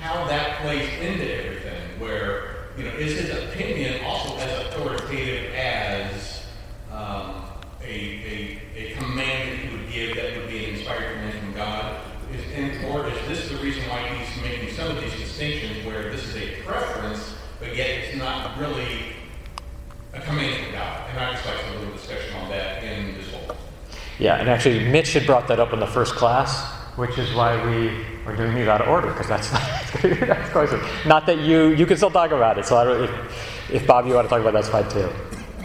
how 0.00 0.26
that 0.26 0.60
plays 0.62 0.88
into 1.00 1.32
everything, 1.32 2.00
where, 2.00 2.68
you 2.76 2.84
know, 2.84 2.90
is 2.90 3.18
his 3.18 3.30
opinion 3.30 4.04
also 4.04 4.36
as 4.38 4.66
authoritative 4.66 5.54
as 5.54 6.42
um, 6.90 7.44
a, 7.84 7.86
a, 7.86 8.62
a 8.76 8.94
command 8.96 9.50
that 9.50 9.58
he 9.58 9.76
would 9.76 9.92
give 9.92 10.16
that 10.16 10.36
would 10.36 10.48
be 10.48 10.64
an 10.64 10.74
inspired 10.74 11.12
command 11.14 11.38
from 11.38 11.54
God? 11.54 12.00
Is, 12.32 12.40
and, 12.54 12.84
or 12.86 13.06
is 13.06 13.28
this 13.28 13.48
the 13.50 13.56
reason 13.58 13.82
why 13.90 14.08
he's 14.08 14.42
making 14.42 14.74
some 14.74 14.90
of 14.96 15.00
these 15.02 15.12
distinctions 15.12 15.84
where 15.84 16.10
this 16.10 16.24
is 16.24 16.36
a 16.36 16.62
preference, 16.62 17.34
but 17.60 17.76
yet 17.76 17.90
it's 17.90 18.16
not 18.16 18.58
really 18.58 19.12
a 20.14 20.20
command 20.20 20.64
from 20.64 20.72
God? 20.72 21.10
And 21.10 21.18
I 21.18 21.32
just 21.34 21.44
like 21.44 21.56
a 21.68 21.78
little 21.78 21.92
discussion 21.92 22.34
on 22.36 22.48
that 22.48 22.82
in 22.82 23.14
this 23.14 23.30
whole. 23.30 23.56
Yeah, 24.18 24.31
and 24.42 24.50
actually, 24.50 24.80
Mitch 24.88 25.12
had 25.12 25.24
brought 25.24 25.46
that 25.46 25.60
up 25.60 25.72
in 25.72 25.78
the 25.78 25.86
first 25.86 26.16
class, 26.16 26.64
which 26.96 27.16
is 27.16 27.32
why 27.32 27.54
we 27.64 28.04
are 28.26 28.34
doing 28.34 28.56
these 28.56 28.66
out 28.66 28.80
of 28.80 28.88
order, 28.88 29.06
because 29.12 29.28
that's 29.28 29.48
that's 30.02 30.50
question. 30.50 30.80
Not 31.06 31.26
that 31.26 31.38
you 31.38 31.68
you 31.68 31.86
can 31.86 31.96
still 31.96 32.10
talk 32.10 32.32
about 32.32 32.58
it. 32.58 32.66
So 32.66 33.04
if, 33.04 33.70
if 33.70 33.86
Bob 33.86 34.04
you 34.08 34.14
want 34.14 34.24
to 34.24 34.28
talk 34.28 34.40
about 34.40 34.48
it, 34.50 34.54
that's 34.54 34.68
fine 34.68 34.88
too. 34.90 35.08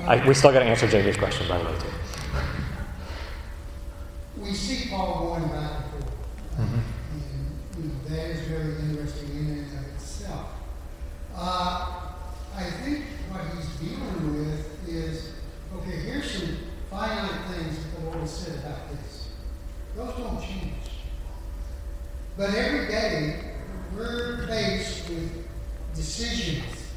I, 0.05 0.23
we 0.27 0.35
still 0.35 0.51
got 0.53 0.59
to 0.59 0.65
answer 0.65 0.87
Jamie's 0.87 1.17
question, 1.17 1.47
by 1.47 1.57
the 1.57 1.63
way, 1.65 1.79
too. 1.79 1.87
We 4.41 4.53
see 4.53 4.89
Paul 4.91 5.25
going 5.37 5.49
back 5.49 5.71
and 5.71 5.91
forth. 5.91 6.11
Mhm. 6.59 6.81
And, 7.13 7.83
you 7.83 7.83
know, 7.89 7.95
that 8.09 8.29
is 8.29 8.41
very 8.47 8.75
interesting 8.77 9.29
in 9.31 9.47
and 9.57 9.77
of 9.79 9.95
itself. 9.95 10.49
Uh, 11.35 11.95
I 12.55 12.63
think 12.85 13.05
what 13.31 13.41
he's 13.55 13.65
dealing 13.81 14.37
with 14.37 14.87
is, 14.87 15.31
okay, 15.77 15.97
here's 15.97 16.29
some 16.31 16.57
finite 16.89 17.41
things 17.51 17.77
that 17.77 17.99
the 17.99 18.05
Lord 18.05 18.19
has 18.21 18.31
said 18.31 18.59
about 18.59 18.89
this. 18.89 19.27
Those 19.95 20.15
don't 20.15 20.41
change. 20.41 20.73
But 22.37 22.53
every 22.53 22.87
day, 22.87 23.39
we're 23.95 24.45
faced 24.47 25.09
with 25.09 25.47
decisions 25.95 26.91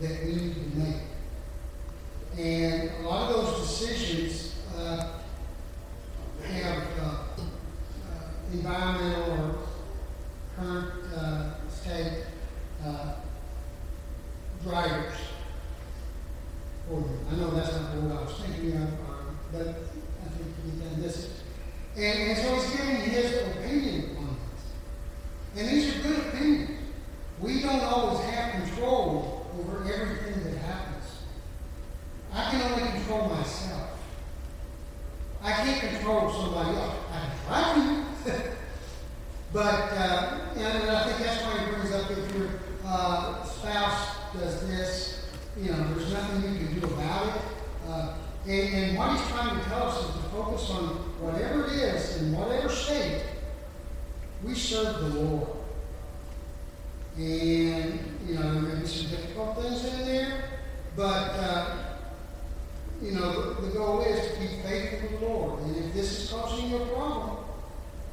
that 0.00 0.24
we 0.24 0.32
need 0.34 0.54
to 0.54 0.78
make. 0.78 0.96
And 2.38 2.90
a 3.04 3.08
lot 3.08 3.30
of 3.30 3.46
those 3.46 3.68
decisions, 3.68 4.56
uh, 4.76 5.14
have 6.42 6.82
uh, 7.00 7.04
uh, 7.04 7.44
environmental 8.52 9.32
or 9.32 9.54
current 10.56 10.92
uh, 11.14 11.50
state 11.68 12.24
uh, 12.84 13.14
drivers 14.62 15.14
for 16.88 17.00
them. 17.00 17.26
I 17.30 17.34
know 17.36 17.50
that's 17.50 17.72
not 17.72 17.94
the 17.94 18.00
word 18.00 18.18
I 18.18 18.22
was 18.24 18.40
thinking 18.40 18.72
of, 18.72 18.82
um, 18.82 19.38
but 19.52 19.60
I 19.60 20.28
think 20.28 20.48
we 20.64 20.80
can 20.80 21.02
miss 21.02 21.24
it. 21.24 21.30
And, 21.96 22.30
and 22.30 22.38
so 22.38 22.54
he's 22.56 22.76
giving 22.76 22.96
his 22.96 23.42
opinion 23.48 24.16
on 24.18 24.36
this. 24.52 25.60
And 25.60 25.68
these 25.68 25.96
are 25.96 26.08
good 26.08 26.18
opinions. 26.26 26.70
We 27.40 27.60
don't 27.60 27.82
always 27.82 28.24
have 28.30 28.62
control 28.62 29.46
over 29.58 29.78
everything 29.92 30.44
that 30.44 30.58
happens. 30.58 31.04
I 32.32 32.50
can 32.50 32.62
only 32.62 32.90
control 32.92 33.28
myself. 33.28 33.90
I 35.42 35.52
can't 35.52 35.94
control 35.94 36.32
somebody 36.32 36.78
else. 36.78 36.96
I 37.12 37.18
can 37.20 37.30
try 37.46 37.74
to. 37.74 38.52
but, 39.52 39.92
uh, 39.92 40.38
and 40.56 40.90
I 40.90 41.04
think 41.04 41.18
that's 41.18 41.42
why 41.42 41.58
he 41.58 41.70
brings 41.70 41.92
up 41.92 42.10
if 42.10 42.34
your 42.34 42.48
uh, 42.86 43.44
spouse 43.44 44.16
does 44.32 44.66
this, 44.66 45.26
you 45.60 45.70
know, 45.70 45.94
there's 45.94 46.12
nothing 46.12 46.50
you 46.50 46.66
can 46.66 46.80
do 46.80 46.86
about 46.86 47.26
it. 47.28 47.42
Uh, 47.86 48.14
and, 48.46 48.74
and 48.74 48.98
what 48.98 49.18
he's 49.18 49.28
trying 49.28 49.58
to 49.58 49.64
tell 49.66 49.88
us 49.88 50.00
is 50.00 50.14
to 50.14 50.28
focus 50.30 50.70
on 50.70 50.86
whatever 51.20 51.66
it 51.66 51.72
is, 51.72 52.22
in 52.22 52.32
whatever 52.32 52.70
state, 52.70 53.22
we 54.42 54.54
serve 54.54 55.00
the 55.00 55.20
Lord. 55.20 55.48
And, 57.18 58.18
you 58.26 58.34
know, 58.34 58.54
there 58.54 58.62
may 58.62 58.80
be 58.80 58.86
some 58.86 59.10
difficult 59.10 59.60
things 59.60 59.84
in 59.84 60.06
there, 60.06 60.44
but, 60.96 61.30
uh, 61.38 61.84
you 63.00 63.12
know, 63.12 63.54
the, 63.54 63.60
the 63.62 63.72
goal 63.72 64.00
is 64.00 64.32
to 64.32 64.40
be 64.40 64.46
faithful 64.62 65.08
to 65.08 65.16
the 65.18 65.26
Lord. 65.26 65.60
And 65.62 65.76
if 65.76 65.94
this 65.94 66.24
is 66.24 66.30
causing 66.30 66.70
you 66.70 66.76
a 66.76 66.86
problem, 66.86 67.36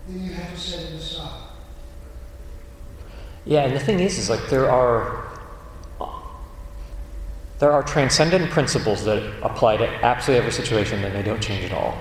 then 0.07 0.25
you 0.25 0.33
have 0.33 0.53
to 0.53 0.59
set 0.59 0.85
it 0.85 0.93
aside. 0.93 1.49
Yeah, 3.51 3.65
and 3.65 3.75
the 3.75 3.81
thing 3.81 3.99
is, 3.99 4.17
is 4.17 4.29
like 4.29 4.47
there 4.47 4.71
are 4.71 5.27
there 7.59 7.69
are 7.69 7.83
transcendent 7.83 8.49
principles 8.49 9.03
that 9.03 9.21
apply 9.43 9.75
to 9.75 9.87
absolutely 10.05 10.39
every 10.39 10.53
situation, 10.53 11.03
and 11.03 11.13
they 11.13 11.21
don't 11.21 11.43
change 11.43 11.65
at 11.65 11.73
all. 11.73 11.93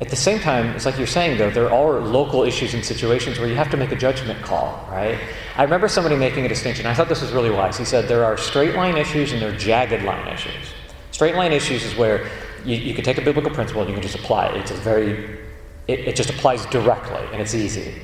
At 0.00 0.08
the 0.08 0.16
same 0.16 0.40
time, 0.40 0.74
it's 0.74 0.84
like 0.84 0.98
you're 0.98 1.06
saying, 1.06 1.38
though, 1.38 1.48
there 1.48 1.72
are 1.72 2.00
local 2.00 2.42
issues 2.42 2.74
and 2.74 2.84
situations 2.84 3.38
where 3.38 3.46
you 3.46 3.54
have 3.54 3.70
to 3.70 3.76
make 3.76 3.92
a 3.92 3.96
judgment 3.96 4.42
call, 4.42 4.84
right? 4.90 5.16
I 5.56 5.62
remember 5.62 5.86
somebody 5.86 6.16
making 6.16 6.44
a 6.44 6.48
distinction. 6.48 6.86
I 6.86 6.94
thought 6.94 7.08
this 7.08 7.22
was 7.22 7.30
really 7.30 7.50
wise. 7.50 7.78
He 7.78 7.84
said 7.84 8.08
there 8.08 8.24
are 8.24 8.36
straight 8.36 8.74
line 8.74 8.96
issues 8.96 9.30
and 9.30 9.40
there 9.40 9.54
are 9.54 9.56
jagged 9.56 10.02
line 10.02 10.26
issues. 10.26 10.74
Straight 11.12 11.36
line 11.36 11.52
issues 11.52 11.84
is 11.84 11.94
where 11.94 12.28
you, 12.64 12.74
you 12.74 12.94
can 12.94 13.04
take 13.04 13.18
a 13.18 13.22
biblical 13.22 13.52
principle 13.52 13.82
and 13.82 13.90
you 13.90 13.94
can 13.94 14.02
just 14.02 14.16
apply 14.16 14.46
it. 14.46 14.56
It's 14.56 14.72
a 14.72 14.74
very, 14.74 15.38
it, 15.86 16.00
it 16.00 16.16
just 16.16 16.30
applies 16.30 16.66
directly 16.66 17.24
and 17.30 17.40
it's 17.40 17.54
easy. 17.54 17.94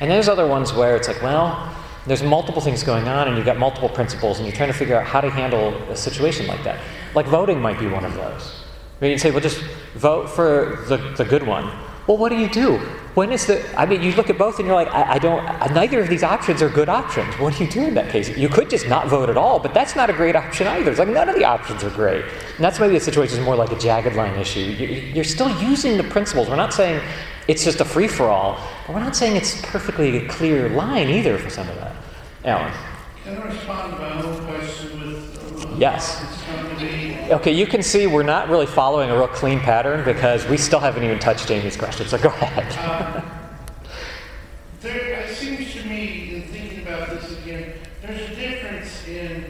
And 0.00 0.10
there's 0.10 0.28
other 0.28 0.46
ones 0.46 0.74
where 0.74 0.94
it's 0.94 1.08
like, 1.08 1.22
well, 1.22 1.74
there's 2.08 2.22
multiple 2.22 2.60
things 2.60 2.82
going 2.82 3.06
on 3.08 3.28
and 3.28 3.36
you've 3.36 3.46
got 3.46 3.58
multiple 3.58 3.88
principles 3.88 4.38
and 4.38 4.46
you're 4.46 4.56
trying 4.56 4.70
to 4.72 4.78
figure 4.78 4.96
out 4.96 5.06
how 5.06 5.20
to 5.20 5.30
handle 5.30 5.74
a 5.90 5.96
situation 5.96 6.46
like 6.46 6.62
that. 6.64 6.78
Like 7.14 7.26
voting 7.26 7.60
might 7.60 7.78
be 7.78 7.86
one 7.86 8.04
of 8.04 8.14
those. 8.14 8.64
Mean, 9.00 9.12
you 9.12 9.18
say, 9.18 9.30
well, 9.30 9.40
just 9.40 9.60
vote 9.94 10.28
for 10.28 10.84
the, 10.88 10.96
the 11.16 11.24
good 11.24 11.44
one. 11.46 11.64
Well, 12.08 12.16
what 12.16 12.30
do 12.30 12.36
you 12.36 12.48
do? 12.48 12.78
When 13.14 13.30
is 13.32 13.46
the, 13.46 13.62
I 13.78 13.84
mean, 13.84 14.02
you 14.02 14.12
look 14.12 14.30
at 14.30 14.38
both 14.38 14.58
and 14.58 14.66
you're 14.66 14.74
like, 14.74 14.88
I, 14.88 15.14
I 15.14 15.18
don't, 15.18 15.44
neither 15.74 16.00
of 16.00 16.08
these 16.08 16.22
options 16.22 16.62
are 16.62 16.68
good 16.70 16.88
options. 16.88 17.32
What 17.38 17.54
do 17.54 17.64
you 17.64 17.70
do 17.70 17.82
in 17.86 17.94
that 17.94 18.10
case? 18.10 18.34
You 18.36 18.48
could 18.48 18.70
just 18.70 18.88
not 18.88 19.08
vote 19.08 19.28
at 19.28 19.36
all, 19.36 19.58
but 19.58 19.74
that's 19.74 19.94
not 19.94 20.08
a 20.08 20.12
great 20.12 20.34
option 20.34 20.66
either. 20.66 20.90
It's 20.90 20.98
like 20.98 21.08
none 21.08 21.28
of 21.28 21.34
the 21.36 21.44
options 21.44 21.84
are 21.84 21.90
great. 21.90 22.24
And 22.24 22.64
that's 22.64 22.80
maybe 22.80 22.94
the 22.94 23.00
situation 23.00 23.38
is 23.38 23.44
more 23.44 23.56
like 23.56 23.70
a 23.72 23.78
jagged 23.78 24.14
line 24.16 24.38
issue. 24.38 24.60
You- 24.60 24.86
You're 25.14 25.24
still 25.24 25.50
using 25.62 25.96
the 25.98 26.04
principles. 26.04 26.48
We're 26.48 26.56
not 26.56 26.72
saying 26.72 27.00
it's 27.46 27.62
just 27.64 27.80
a 27.80 27.84
free 27.84 28.08
for 28.08 28.26
all, 28.28 28.58
but 28.86 28.94
we're 28.94 29.00
not 29.04 29.14
saying 29.16 29.36
it's 29.36 29.60
perfectly 29.62 30.24
a 30.24 30.28
clear 30.28 30.70
line 30.70 31.08
either 31.10 31.36
for 31.38 31.50
some 31.50 31.68
of 31.68 31.76
that. 31.76 31.94
Alan. 32.48 32.72
Can 33.24 33.36
I 33.38 33.44
respond 33.44 33.92
to 33.94 33.98
my 34.00 34.22
own 34.22 34.44
question 34.46 35.00
with? 35.00 35.64
uh, 35.64 35.74
Yes. 35.76 36.22
It's 36.22 36.42
come 36.44 36.76
to 36.78 36.84
me. 36.84 37.16
Okay, 37.30 37.52
you 37.52 37.66
can 37.66 37.82
see 37.82 38.06
we're 38.06 38.22
not 38.22 38.48
really 38.48 38.66
following 38.66 39.10
a 39.10 39.16
real 39.16 39.28
clean 39.28 39.60
pattern 39.60 40.04
because 40.04 40.46
we 40.48 40.56
still 40.56 40.80
haven't 40.80 41.04
even 41.04 41.18
touched 41.18 41.46
Jamie's 41.46 41.76
question, 41.76 42.06
so 42.08 42.18
go 42.18 42.28
ahead. 42.30 43.16
Um, 43.16 43.22
There, 44.80 45.20
it 45.20 45.36
seems 45.36 45.72
to 45.74 45.84
me, 45.88 46.36
in 46.36 46.42
thinking 46.44 46.82
about 46.86 47.10
this 47.10 47.36
again, 47.38 47.74
there's 48.00 48.30
a 48.30 48.34
difference 48.36 49.06
in 49.08 49.44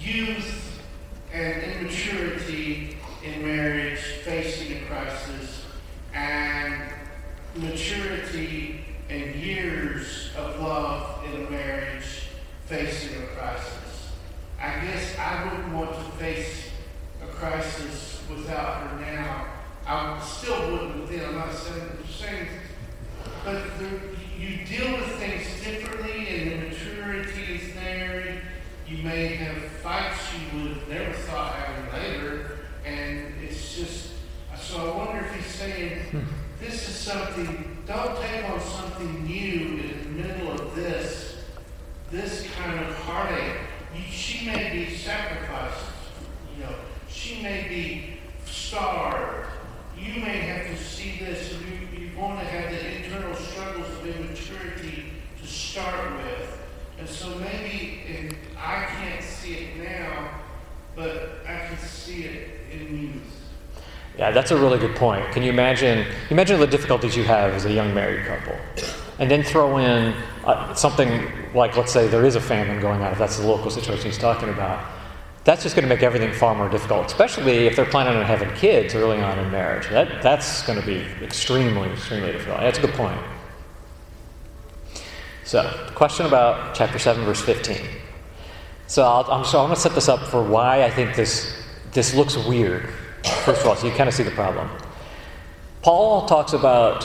youth 0.00 0.80
and 1.32 1.62
immaturity 1.62 2.98
in 3.24 3.42
marriage 3.46 4.00
facing 4.24 4.76
a 4.76 4.80
crisis 4.86 5.64
and 6.12 6.82
maturity 7.56 8.84
and 9.08 9.34
years 9.36 10.30
of 10.36 10.60
love 10.60 11.24
in 11.24 11.46
a 11.46 11.50
marriage 11.50 12.04
facing 12.66 13.22
a 13.22 13.26
crisis. 13.28 14.10
I 14.60 14.80
guess 14.84 15.16
I 15.18 15.44
wouldn't 15.44 15.74
want 15.74 15.94
to 15.94 16.02
face 16.18 16.70
a 17.22 17.26
crisis 17.26 18.20
without 18.28 18.88
her 18.88 19.00
now. 19.00 19.46
I 19.86 20.20
still 20.24 20.72
wouldn't 20.72 21.00
with 21.02 21.10
them. 21.10 21.28
I'm 21.30 21.36
not 21.36 21.52
saying, 21.54 21.82
saying 22.10 22.48
but 23.44 23.62
the, 23.78 23.88
you 24.38 24.64
deal 24.64 24.92
with 24.96 25.16
things 25.18 25.44
differently, 25.62 26.28
and 26.28 26.50
the 26.52 26.68
maturity 26.68 27.54
is 27.56 27.74
there. 27.74 28.42
You 28.88 29.02
may 29.02 29.34
have 29.36 29.56
fights 29.82 30.16
you 30.34 30.60
would 30.62 30.76
have 30.76 30.88
never 30.88 31.12
thought 31.12 31.54
having 31.54 31.92
later, 32.02 32.58
and 32.86 33.34
it's 33.42 33.76
just. 33.76 34.10
So 34.58 34.92
I 34.92 34.96
wonder 34.96 35.24
if 35.26 35.34
he's 35.34 35.46
saying 35.54 36.26
this 36.60 36.88
is 36.88 36.94
something. 36.96 37.82
Don't 37.86 38.16
take 38.22 38.48
on 38.48 38.60
something 38.60 39.24
new 39.26 39.78
in 39.82 40.16
the 40.16 40.22
middle 40.22 40.52
of 40.52 40.74
this, 40.74 41.36
this 42.10 42.46
kind 42.56 42.80
of 42.80 42.94
heartache. 43.00 43.56
You, 43.94 44.02
she 44.10 44.46
may 44.46 44.70
be 44.72 44.94
sacrificed. 44.96 45.84
You 46.56 46.64
know, 46.64 46.74
she 47.08 47.42
may 47.42 47.68
be 47.68 48.18
starved. 48.50 49.50
You 50.14 50.20
may 50.20 50.38
have 50.38 50.66
to 50.68 50.76
see 50.76 51.18
this, 51.18 51.54
and 51.54 51.66
you, 51.66 52.04
you 52.04 52.16
want 52.16 52.38
to 52.38 52.46
have 52.46 52.70
the 52.70 52.96
internal 52.96 53.34
struggles 53.34 53.88
of 53.88 54.06
immaturity 54.06 55.06
to 55.40 55.46
start 55.46 56.12
with. 56.18 56.56
And 57.00 57.08
so 57.08 57.34
maybe, 57.36 58.30
I 58.56 58.84
can't 58.84 59.24
see 59.24 59.54
it 59.54 59.76
now, 59.76 60.30
but 60.94 61.40
I 61.48 61.66
can 61.66 61.78
see 61.78 62.24
it 62.24 62.60
in 62.70 63.00
youth. 63.00 63.40
Yeah, 64.16 64.30
that's 64.30 64.52
a 64.52 64.56
really 64.56 64.78
good 64.78 64.94
point. 64.94 65.32
Can 65.32 65.42
you 65.42 65.50
imagine? 65.50 66.06
Imagine 66.30 66.60
the 66.60 66.68
difficulties 66.68 67.16
you 67.16 67.24
have 67.24 67.52
as 67.52 67.64
a 67.64 67.72
young 67.72 67.92
married 67.92 68.24
couple, 68.24 68.56
and 69.18 69.28
then 69.28 69.42
throw 69.42 69.78
in 69.78 70.14
uh, 70.44 70.72
something 70.74 71.28
like, 71.54 71.76
let's 71.76 71.92
say, 71.92 72.06
there 72.06 72.24
is 72.24 72.36
a 72.36 72.40
famine 72.40 72.80
going 72.80 73.02
on. 73.02 73.10
If 73.10 73.18
that's 73.18 73.38
the 73.38 73.46
local 73.48 73.68
situation 73.68 74.06
he's 74.06 74.18
talking 74.18 74.48
about, 74.48 74.93
that's 75.44 75.62
just 75.62 75.76
going 75.76 75.86
to 75.86 75.94
make 75.94 76.02
everything 76.02 76.32
far 76.32 76.54
more 76.54 76.68
difficult. 76.68 77.06
Especially 77.06 77.66
if 77.66 77.76
they're 77.76 77.84
planning 77.84 78.16
on 78.16 78.24
having 78.24 78.50
kids 78.54 78.94
early 78.94 79.20
on 79.20 79.38
in 79.38 79.50
marriage. 79.50 79.88
That 79.88 80.22
that's 80.22 80.62
going 80.66 80.80
to 80.80 80.86
be 80.86 81.04
extremely, 81.22 81.90
extremely 81.90 82.32
difficult. 82.32 82.60
That's 82.60 82.78
a 82.78 82.80
good 82.80 82.94
point. 82.94 83.20
So, 85.44 85.90
question 85.94 86.24
about 86.26 86.74
chapter 86.74 86.98
seven, 86.98 87.24
verse 87.24 87.42
fifteen. 87.42 87.86
So, 88.86 89.02
I'll, 89.02 89.24
I'm, 89.30 89.44
so 89.44 89.60
I'm 89.60 89.66
going 89.66 89.76
to 89.76 89.80
set 89.80 89.94
this 89.94 90.08
up 90.08 90.20
for 90.28 90.42
why 90.42 90.82
I 90.82 90.90
think 90.90 91.14
this 91.14 91.62
this 91.92 92.14
looks 92.14 92.36
weird 92.36 92.92
First 93.24 93.62
of 93.62 93.66
all, 93.66 93.76
so 93.76 93.86
you 93.86 93.92
kind 93.92 94.08
of 94.08 94.14
see 94.14 94.22
the 94.22 94.30
problem. 94.30 94.68
Paul 95.82 96.26
talks 96.26 96.52
about 96.52 97.04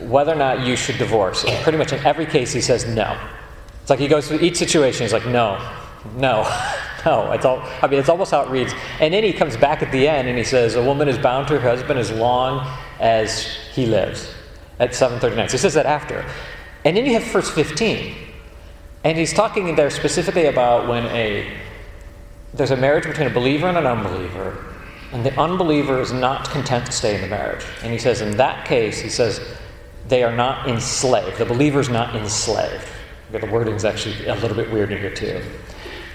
whether 0.00 0.32
or 0.32 0.36
not 0.36 0.66
you 0.66 0.76
should 0.76 0.98
divorce. 0.98 1.44
And 1.44 1.62
pretty 1.62 1.78
much 1.78 1.92
in 1.92 2.04
every 2.04 2.26
case, 2.26 2.52
he 2.52 2.60
says 2.60 2.86
no. 2.86 3.18
It's 3.80 3.90
like 3.90 3.98
he 3.98 4.08
goes 4.08 4.28
through 4.28 4.40
each 4.40 4.56
situation, 4.56 5.02
he's 5.02 5.12
like, 5.12 5.26
no, 5.26 5.58
no, 6.16 6.42
no. 7.06 7.32
It's 7.32 7.44
all, 7.44 7.62
I 7.82 7.86
mean, 7.86 7.98
it's 7.98 8.08
almost 8.08 8.30
how 8.30 8.42
it 8.42 8.50
reads. 8.50 8.72
And 9.00 9.12
then 9.12 9.22
he 9.24 9.32
comes 9.32 9.56
back 9.56 9.82
at 9.82 9.90
the 9.92 10.08
end 10.08 10.28
and 10.28 10.36
he 10.36 10.44
says, 10.44 10.74
a 10.74 10.82
woman 10.82 11.08
is 11.08 11.18
bound 11.18 11.48
to 11.48 11.58
her 11.58 11.70
husband 11.70 11.98
as 11.98 12.10
long 12.10 12.66
as 13.00 13.44
he 13.72 13.86
lives 13.86 14.32
at 14.78 14.94
739. 14.94 15.48
So 15.48 15.52
he 15.52 15.58
says 15.58 15.74
that 15.74 15.86
after. 15.86 16.24
And 16.84 16.96
then 16.96 17.06
you 17.06 17.12
have 17.14 17.24
verse 17.24 17.50
15. 17.50 18.14
And 19.04 19.18
he's 19.18 19.32
talking 19.32 19.68
in 19.68 19.74
there 19.74 19.90
specifically 19.90 20.46
about 20.46 20.88
when 20.88 21.06
a 21.06 21.52
there's 22.54 22.70
a 22.70 22.76
marriage 22.76 23.04
between 23.04 23.26
a 23.26 23.30
believer 23.30 23.66
and 23.66 23.78
an 23.78 23.86
unbeliever, 23.86 24.62
and 25.12 25.24
the 25.24 25.38
unbeliever 25.40 26.00
is 26.00 26.12
not 26.12 26.50
content 26.50 26.84
to 26.86 26.92
stay 26.92 27.14
in 27.14 27.22
the 27.22 27.28
marriage. 27.28 27.64
And 27.82 27.92
he 27.92 27.98
says, 27.98 28.20
in 28.20 28.36
that 28.36 28.66
case, 28.66 29.00
he 29.00 29.08
says, 29.08 29.40
they 30.08 30.22
are 30.22 30.34
not 30.34 30.68
enslaved. 30.68 31.38
The 31.38 31.46
believer 31.46 31.80
is 31.80 31.88
not 31.88 32.14
enslaved. 32.14 32.86
The 33.30 33.46
wording 33.46 33.74
is 33.74 33.84
actually 33.86 34.26
a 34.26 34.34
little 34.34 34.56
bit 34.56 34.70
weird 34.70 34.92
in 34.92 34.98
here, 34.98 35.14
too. 35.14 35.42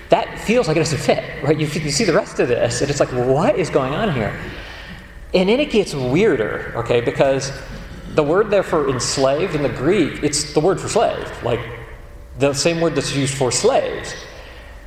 That 0.10 0.40
feels 0.40 0.68
like 0.68 0.78
it 0.78 0.82
doesn't 0.82 1.00
fit, 1.00 1.44
right? 1.44 1.58
You, 1.58 1.68
you 1.68 1.92
see 1.92 2.06
the 2.06 2.14
rest 2.14 2.40
of 2.40 2.48
this, 2.48 2.82
and 2.82 2.90
it's 2.90 3.00
like, 3.00 3.10
what 3.10 3.58
is 3.58 3.70
going 3.70 3.94
on 3.94 4.14
here? 4.14 4.40
And 5.34 5.50
then 5.50 5.60
it 5.60 5.70
gets 5.70 5.94
weirder, 5.94 6.74
okay, 6.78 7.02
because 7.02 7.52
the 8.16 8.24
word 8.24 8.50
there 8.50 8.64
for 8.64 8.90
enslaved 8.90 9.54
in 9.54 9.64
the 9.64 9.70
Greek, 9.70 10.24
it's 10.24 10.54
the 10.54 10.60
word 10.60 10.80
for 10.80 10.88
slave, 10.88 11.30
like 11.44 11.60
the 12.40 12.54
same 12.54 12.80
word 12.80 12.96
that's 12.96 13.16
used 13.16 13.34
for 13.34 13.52
slaves. 13.52 14.16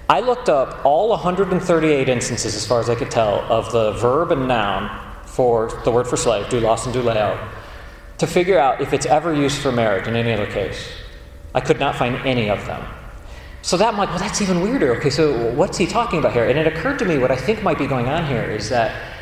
I 0.08 0.20
looked 0.20 0.48
up 0.48 0.84
all 0.84 1.10
138 1.10 2.08
instances, 2.08 2.56
as 2.56 2.66
far 2.66 2.80
as 2.80 2.88
I 2.88 2.94
could 2.94 3.10
tell, 3.10 3.40
of 3.52 3.70
the 3.70 3.92
verb 3.92 4.32
and 4.32 4.48
noun 4.48 4.90
for 5.26 5.70
the 5.84 5.90
word 5.90 6.08
for 6.08 6.16
slave, 6.16 6.46
doulos 6.46 6.86
and 6.86 6.94
douleo, 6.94 7.38
to 8.18 8.26
figure 8.26 8.58
out 8.58 8.80
if 8.80 8.92
it's 8.92 9.06
ever 9.06 9.32
used 9.34 9.58
for 9.62 9.70
marriage 9.70 10.08
in 10.08 10.16
any 10.16 10.32
other 10.32 10.50
case. 10.50 10.90
I 11.54 11.60
could 11.60 11.78
not 11.78 11.94
find 11.94 12.16
any 12.26 12.48
of 12.48 12.64
them. 12.66 12.84
So 13.62 13.76
that 13.76 13.92
I'm 13.92 13.98
like, 13.98 14.08
well, 14.08 14.18
that's 14.18 14.40
even 14.40 14.60
weirder. 14.60 14.96
Okay, 14.96 15.10
so 15.10 15.52
what's 15.52 15.76
he 15.76 15.86
talking 15.86 16.18
about 16.18 16.32
here? 16.32 16.48
And 16.48 16.58
it 16.58 16.66
occurred 16.66 16.98
to 17.00 17.04
me 17.04 17.18
what 17.18 17.30
I 17.30 17.36
think 17.36 17.62
might 17.62 17.78
be 17.78 17.86
going 17.86 18.06
on 18.06 18.26
here 18.26 18.42
is 18.42 18.68
that 18.70 19.14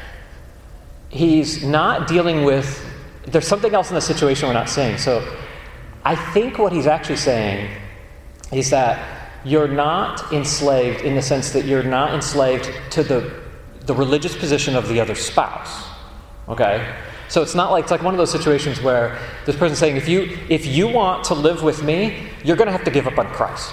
he's 1.09 1.65
not 1.65 2.07
dealing 2.07 2.45
with, 2.45 2.85
there's 3.27 3.47
something 3.47 3.75
else 3.75 3.91
in 3.91 3.95
the 3.95 4.01
situation 4.01 4.47
we're 4.47 4.55
not 4.55 4.69
seeing. 4.69 4.97
So 4.97 5.37
I 6.05 6.15
think 6.15 6.59
what 6.59 6.73
he's 6.73 6.87
actually 6.87 7.17
saying 7.17 7.71
is 8.53 8.71
that 8.71 9.33
you're 9.45 9.69
not 9.69 10.33
enslaved 10.33 11.03
in 11.03 11.15
the 11.15 11.23
sense 11.23 11.53
that 11.53 11.65
you're 11.65 11.83
not 11.83 12.15
enslaved 12.15 12.71
to 12.91 13.03
the, 13.03 13.43
the 13.87 13.95
religious 13.95 14.37
position 14.37 14.77
of 14.77 14.89
the 14.89 15.01
other 15.01 15.15
spouse. 15.15 15.85
Okay? 16.49 16.95
So 17.29 17.43
it's 17.43 17.55
not 17.55 17.71
like 17.71 17.85
it's 17.85 17.91
like 17.91 18.03
one 18.03 18.15
of 18.15 18.19
those 18.19 18.31
situations 18.31 18.81
where 18.81 19.19
this 19.45 19.55
person's 19.55 19.79
saying, 19.79 19.97
if 19.97 20.09
you 20.09 20.39
if 20.49 20.67
you 20.67 20.89
want 20.89 21.25
to 21.25 21.35
live 21.35 21.63
with 21.63 21.83
me, 21.83 22.27
you're 22.43 22.57
gonna 22.57 22.73
have 22.73 22.85
to 22.85 22.91
give 22.91 23.07
up 23.07 23.19
on 23.19 23.27
Christ. 23.27 23.71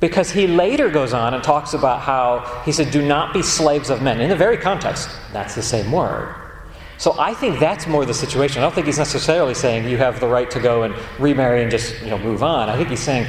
Because 0.00 0.30
he 0.30 0.46
later 0.46 0.88
goes 0.88 1.12
on 1.12 1.34
and 1.34 1.44
talks 1.44 1.74
about 1.74 2.00
how 2.00 2.62
he 2.64 2.72
said, 2.72 2.90
Do 2.90 3.06
not 3.06 3.34
be 3.34 3.42
slaves 3.42 3.90
of 3.90 4.02
men. 4.02 4.20
In 4.20 4.30
the 4.30 4.36
very 4.36 4.56
context, 4.56 5.10
that's 5.32 5.54
the 5.54 5.62
same 5.62 5.92
word. 5.92 6.34
So 6.96 7.14
I 7.18 7.34
think 7.34 7.60
that's 7.60 7.86
more 7.86 8.04
the 8.04 8.14
situation. 8.14 8.58
I 8.58 8.64
don't 8.64 8.74
think 8.74 8.86
he's 8.86 8.98
necessarily 8.98 9.54
saying 9.54 9.88
you 9.88 9.96
have 9.98 10.20
the 10.20 10.26
right 10.26 10.50
to 10.50 10.60
go 10.60 10.82
and 10.82 10.94
remarry 11.18 11.62
and 11.62 11.70
just 11.70 12.00
you 12.02 12.10
know 12.10 12.18
move 12.18 12.42
on. 12.42 12.68
I 12.68 12.76
think 12.76 12.88
he's 12.88 13.00
saying 13.00 13.26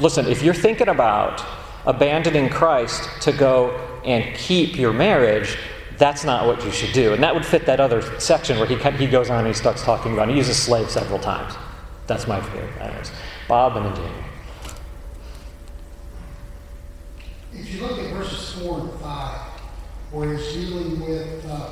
Listen, 0.00 0.26
if 0.26 0.42
you're 0.42 0.54
thinking 0.54 0.88
about 0.88 1.44
abandoning 1.86 2.48
Christ 2.48 3.08
to 3.22 3.32
go 3.32 3.70
and 4.04 4.34
keep 4.34 4.76
your 4.76 4.92
marriage, 4.92 5.56
that's 5.98 6.24
not 6.24 6.46
what 6.46 6.64
you 6.64 6.72
should 6.72 6.92
do. 6.92 7.12
And 7.12 7.22
that 7.22 7.32
would 7.32 7.46
fit 7.46 7.64
that 7.66 7.78
other 7.78 8.02
section 8.18 8.58
where 8.58 8.66
he, 8.66 8.74
he 8.96 9.06
goes 9.06 9.30
on 9.30 9.38
and 9.38 9.46
he 9.46 9.54
starts 9.54 9.84
talking 9.84 10.12
about, 10.12 10.28
he 10.28 10.36
uses 10.36 10.60
slave 10.60 10.90
several 10.90 11.20
times. 11.20 11.54
That's 12.08 12.26
my 12.26 12.40
view. 12.40 12.60
Anyways, 12.80 13.12
Bob 13.46 13.76
and 13.76 13.86
then 13.86 13.94
Jamie. 13.94 14.23
If 17.54 17.72
you 17.72 17.86
look 17.86 17.98
at 17.98 18.12
verses 18.12 18.52
4 18.62 18.80
and 18.80 19.00
5, 19.00 19.40
where 20.10 20.36
he's 20.36 20.52
dealing 20.52 21.00
with 21.00 21.46
uh, 21.48 21.70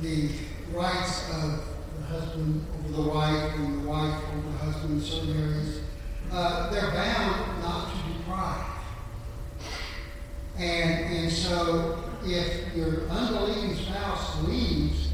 the 0.00 0.30
rights 0.72 1.30
of 1.30 1.64
the 1.98 2.04
husband 2.06 2.66
over 2.78 3.02
the 3.02 3.08
wife 3.08 3.54
and 3.54 3.82
the 3.82 3.88
wife 3.88 4.22
over 4.32 4.50
the 4.50 4.58
husband 4.58 4.94
in 4.94 5.00
certain 5.00 5.40
areas, 5.40 5.80
uh, 6.32 6.70
they're 6.70 6.90
bound 6.90 7.62
not 7.62 7.90
to 7.92 8.12
deprive. 8.12 8.66
And, 10.58 11.16
and 11.16 11.32
so 11.32 12.04
if 12.24 12.74
your 12.74 13.08
unbelieving 13.08 13.76
spouse 13.76 14.42
leaves, 14.44 15.08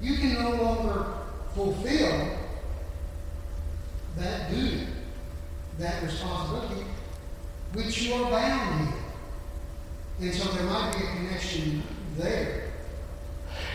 you 0.00 0.16
can 0.16 0.34
no 0.34 0.50
longer 0.62 1.06
fulfill 1.54 2.38
that 4.16 4.50
duty, 4.50 4.86
that 5.78 6.02
responsibility, 6.02 6.84
which 7.72 8.02
you 8.02 8.14
are 8.14 8.30
bound 8.30 8.92
in. 10.20 10.28
And 10.28 10.34
so 10.34 10.50
there 10.52 10.64
might 10.64 10.96
be 10.96 11.04
a 11.04 11.06
connection 11.08 11.82
there. 12.16 12.64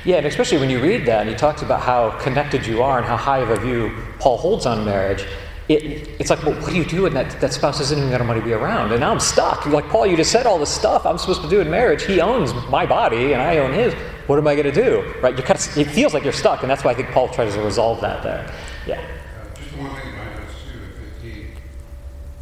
Yeah, 0.05 0.17
and 0.17 0.25
especially 0.25 0.57
when 0.57 0.69
you 0.69 0.81
read 0.81 1.05
that 1.05 1.21
and 1.21 1.29
he 1.29 1.35
talks 1.35 1.61
about 1.61 1.81
how 1.81 2.11
connected 2.19 2.65
you 2.65 2.83
are 2.83 2.97
and 2.97 3.07
how 3.07 3.15
high 3.15 3.39
of 3.39 3.49
a 3.49 3.59
view 3.59 3.95
Paul 4.19 4.37
holds 4.37 4.65
on 4.65 4.83
marriage, 4.83 5.25
it, 5.69 6.09
it's 6.19 6.29
like, 6.29 6.43
well, 6.43 6.53
what 6.55 6.71
do 6.71 6.75
you 6.75 6.83
do 6.83 7.03
when 7.03 7.13
that, 7.13 7.39
that 7.39 7.53
spouse 7.53 7.79
isn't 7.79 7.97
even 7.97 8.09
going 8.09 8.21
to 8.21 8.27
want 8.27 8.39
to 8.39 8.45
be 8.45 8.51
around? 8.51 8.91
And 8.91 8.99
now 8.99 9.11
I'm 9.11 9.19
stuck. 9.21 9.63
You're 9.63 9.73
like, 9.73 9.87
Paul, 9.87 10.05
you 10.05 10.17
just 10.17 10.31
said 10.31 10.45
all 10.45 10.59
this 10.59 10.69
stuff 10.69 11.05
I'm 11.05 11.17
supposed 11.17 11.41
to 11.43 11.49
do 11.49 11.61
in 11.61 11.69
marriage. 11.69 12.03
He 12.03 12.19
owns 12.19 12.53
my 12.69 12.85
body 12.85 13.31
and 13.31 13.41
I 13.41 13.59
own 13.59 13.71
his. 13.71 13.93
What 14.27 14.39
am 14.39 14.47
I 14.47 14.55
going 14.55 14.71
to 14.73 14.83
do? 14.83 15.13
Right? 15.21 15.35
You 15.37 15.43
kind 15.43 15.59
of, 15.59 15.77
it 15.77 15.87
feels 15.87 16.13
like 16.13 16.23
you're 16.23 16.31
stuck, 16.31 16.61
and 16.61 16.69
that's 16.69 16.83
why 16.83 16.91
I 16.91 16.93
think 16.93 17.09
Paul 17.09 17.27
tries 17.27 17.53
to 17.55 17.61
resolve 17.61 17.99
that 18.01 18.23
there. 18.23 18.49
Yeah. 18.87 19.01
Uh, 19.01 19.55
just 19.55 19.75
one 19.77 19.89
thing 19.99 20.13
I 20.15 20.35
noticed 20.35 20.63
too 20.63 20.79
in 20.79 21.51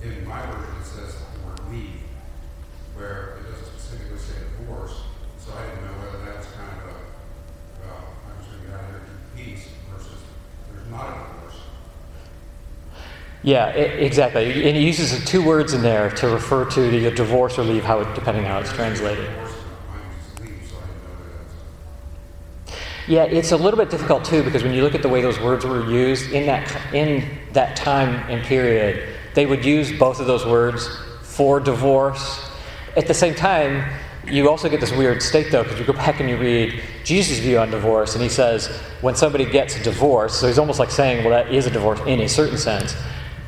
15, 0.03 0.11
in 0.19 0.27
my 0.27 0.45
version 0.45 0.75
it 0.79 0.85
says 0.85 1.15
the 1.33 1.47
word 1.47 1.71
leave, 1.71 2.01
where 2.95 3.37
it 3.39 3.49
doesn't 3.49 3.65
specifically 3.65 4.19
say 4.19 4.33
divorce. 4.59 4.93
So 5.39 5.53
I 5.57 5.65
didn't 5.65 5.85
know 5.85 6.05
whether 6.05 6.25
that 6.25 6.37
was 6.37 6.45
kind 6.53 6.69
of 6.69 6.89
a, 6.89 6.95
well, 7.81 8.13
I'm 8.29 8.37
just 8.37 8.51
going 8.51 8.61
to 8.61 8.67
get 8.67 8.77
out 8.77 8.85
of 8.85 8.89
here 8.93 9.01
in 9.01 9.43
peace 9.43 9.65
versus 9.89 10.21
there's 10.69 10.87
not 10.91 11.09
a 11.09 11.33
divorce. 11.33 11.59
Yeah, 13.43 13.69
it, 13.69 14.03
exactly. 14.03 14.67
And 14.67 14.77
he 14.77 14.85
uses 14.85 15.25
two 15.25 15.43
words 15.43 15.73
in 15.73 15.81
there 15.81 16.11
to 16.11 16.27
refer 16.27 16.65
to 16.65 16.91
the 16.91 17.09
divorce 17.11 17.57
or 17.57 17.63
leave, 17.63 17.83
how 17.83 17.99
it, 18.01 18.13
depending 18.13 18.45
on 18.45 18.51
how 18.51 18.59
it's 18.59 18.73
translated. 18.73 19.29
Yeah, 23.07 23.23
it's 23.23 23.51
a 23.51 23.57
little 23.57 23.79
bit 23.79 23.89
difficult 23.89 24.23
too 24.25 24.43
because 24.43 24.63
when 24.63 24.73
you 24.73 24.83
look 24.83 24.93
at 24.93 25.01
the 25.01 25.09
way 25.09 25.21
those 25.21 25.39
words 25.39 25.65
were 25.65 25.89
used 25.89 26.31
in 26.31 26.45
that 26.45 26.93
in 26.93 27.27
that 27.53 27.75
time 27.75 28.09
and 28.29 28.43
period, 28.43 29.15
they 29.33 29.47
would 29.47 29.65
use 29.65 29.91
both 29.91 30.19
of 30.19 30.27
those 30.27 30.45
words 30.45 30.87
for 31.23 31.59
divorce. 31.59 32.47
At 32.95 33.07
the 33.07 33.13
same 33.13 33.33
time, 33.33 33.91
you 34.27 34.47
also 34.49 34.69
get 34.69 34.79
this 34.79 34.91
weird 34.91 35.23
state 35.23 35.51
though, 35.51 35.63
because 35.63 35.79
you 35.79 35.85
go 35.85 35.93
back 35.93 36.19
and 36.19 36.29
you 36.29 36.37
read 36.37 36.79
Jesus' 37.03 37.39
view 37.39 37.57
on 37.57 37.71
divorce, 37.71 38.13
and 38.13 38.21
he 38.21 38.29
says 38.29 38.67
when 39.01 39.15
somebody 39.15 39.45
gets 39.45 39.75
a 39.75 39.83
divorce, 39.83 40.35
so 40.39 40.47
he's 40.47 40.59
almost 40.59 40.77
like 40.77 40.91
saying, 40.91 41.25
well, 41.25 41.43
that 41.43 41.51
is 41.51 41.65
a 41.65 41.71
divorce 41.71 41.99
in 42.05 42.21
a 42.21 42.29
certain 42.29 42.57
sense. 42.57 42.95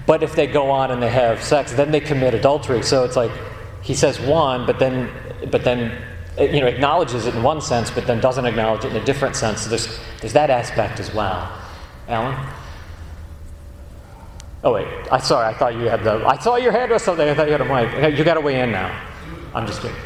But 0.05 0.23
if 0.23 0.35
they 0.35 0.47
go 0.47 0.69
on 0.69 0.91
and 0.91 1.01
they 1.01 1.09
have 1.09 1.41
sex, 1.41 1.73
then 1.73 1.91
they 1.91 1.99
commit 1.99 2.33
adultery. 2.33 2.83
So 2.83 3.03
it's 3.03 3.15
like 3.15 3.31
he 3.81 3.93
says 3.93 4.19
one, 4.19 4.65
but 4.65 4.79
then, 4.79 5.09
but 5.49 5.63
then, 5.63 5.97
you 6.37 6.61
know, 6.61 6.67
acknowledges 6.67 7.25
it 7.25 7.35
in 7.35 7.43
one 7.43 7.61
sense, 7.61 7.89
but 7.91 8.05
then 8.07 8.19
doesn't 8.19 8.45
acknowledge 8.45 8.85
it 8.85 8.91
in 8.91 8.97
a 8.97 9.05
different 9.05 9.35
sense. 9.35 9.61
So 9.61 9.69
there's, 9.69 9.99
there's 10.19 10.33
that 10.33 10.49
aspect 10.49 10.99
as 10.99 11.13
well. 11.13 11.51
Alan? 12.07 12.53
Oh 14.63 14.73
wait, 14.73 14.87
I 15.11 15.17
sorry. 15.19 15.47
I 15.47 15.53
thought 15.57 15.75
you 15.75 15.89
had 15.89 16.03
the. 16.03 16.25
I 16.25 16.37
saw 16.37 16.55
your 16.55 16.71
hand 16.71 16.91
or 16.91 16.99
something. 16.99 17.27
I 17.27 17.33
thought 17.33 17.47
you 17.47 17.51
had 17.51 17.61
a 17.61 17.65
mic. 17.65 18.17
You 18.17 18.23
got 18.23 18.35
to 18.35 18.41
weigh 18.41 18.61
in 18.61 18.71
now. 18.71 18.97
I'm 19.53 19.67
just 19.67 19.81
kidding. 19.81 19.97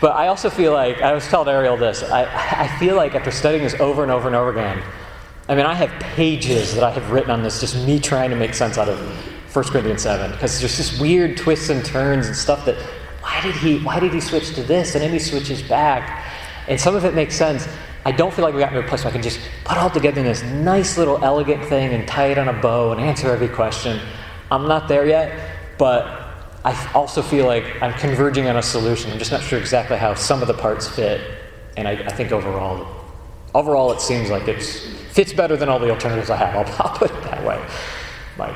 But 0.00 0.12
I 0.12 0.26
also 0.26 0.50
feel 0.50 0.72
like 0.72 1.00
I 1.00 1.12
was 1.12 1.26
telling 1.28 1.48
Ariel 1.48 1.76
this. 1.76 2.02
I, 2.02 2.24
I 2.64 2.78
feel 2.78 2.96
like 2.96 3.14
after 3.14 3.30
studying 3.30 3.62
this 3.62 3.74
over 3.74 4.02
and 4.02 4.12
over 4.12 4.26
and 4.26 4.36
over 4.36 4.50
again, 4.50 4.82
I 5.48 5.54
mean, 5.54 5.66
I 5.66 5.74
have 5.74 5.90
pages 6.00 6.74
that 6.74 6.82
I 6.82 6.90
have 6.90 7.12
written 7.12 7.30
on 7.30 7.42
this, 7.42 7.60
just 7.60 7.76
me 7.86 8.00
trying 8.00 8.30
to 8.30 8.36
make 8.36 8.52
sense 8.52 8.78
out 8.78 8.88
of 8.88 8.98
1 9.54 9.64
Corinthians 9.66 10.02
7, 10.02 10.32
because 10.32 10.58
there's 10.58 10.76
just 10.76 11.00
weird 11.00 11.36
twists 11.36 11.68
and 11.68 11.84
turns 11.84 12.26
and 12.26 12.34
stuff 12.34 12.64
that 12.64 12.76
why 13.22 13.40
did 13.42 13.54
he 13.56 13.78
why 13.80 14.00
did 14.00 14.12
he 14.12 14.20
switch 14.20 14.54
to 14.54 14.62
this 14.62 14.94
and 14.94 15.02
then 15.02 15.12
he 15.12 15.18
switches 15.18 15.62
back, 15.62 16.24
and 16.68 16.80
some 16.80 16.96
of 16.96 17.04
it 17.04 17.14
makes 17.14 17.36
sense. 17.36 17.68
I 18.04 18.12
don't 18.12 18.32
feel 18.32 18.44
like 18.44 18.54
we 18.54 18.60
got 18.60 18.70
to 18.70 18.78
a 18.78 18.82
place 18.84 19.02
where 19.02 19.10
I 19.10 19.12
can 19.12 19.22
just 19.22 19.40
put 19.64 19.76
all 19.78 19.90
together 19.90 20.20
in 20.20 20.26
this 20.26 20.42
nice 20.44 20.96
little 20.96 21.24
elegant 21.24 21.64
thing 21.64 21.92
and 21.92 22.06
tie 22.06 22.26
it 22.26 22.38
on 22.38 22.48
a 22.48 22.52
bow 22.52 22.92
and 22.92 23.00
answer 23.00 23.30
every 23.30 23.48
question. 23.48 24.00
I'm 24.50 24.68
not 24.68 24.86
there 24.86 25.06
yet, 25.06 25.36
but 25.76 26.06
I 26.64 26.92
also 26.92 27.20
feel 27.20 27.46
like 27.46 27.82
I'm 27.82 27.92
converging 27.94 28.46
on 28.48 28.56
a 28.56 28.62
solution. 28.62 29.10
I'm 29.10 29.18
just 29.18 29.32
not 29.32 29.42
sure 29.42 29.58
exactly 29.58 29.96
how 29.96 30.14
some 30.14 30.40
of 30.40 30.48
the 30.48 30.54
parts 30.54 30.88
fit, 30.88 31.20
and 31.76 31.88
I, 31.88 31.92
I 31.92 32.12
think 32.12 32.30
overall, 32.30 32.86
overall, 33.54 33.90
it 33.92 34.00
seems 34.00 34.30
like 34.30 34.46
it 34.46 34.62
fits 35.16 35.32
better 35.32 35.56
than 35.56 35.70
all 35.70 35.78
the 35.78 35.88
alternatives 35.88 36.28
I 36.28 36.36
have. 36.36 36.54
I'll, 36.54 36.86
I'll 36.86 36.98
put 36.98 37.10
it 37.10 37.22
that 37.22 37.42
way, 37.42 37.58
Mike. 38.36 38.54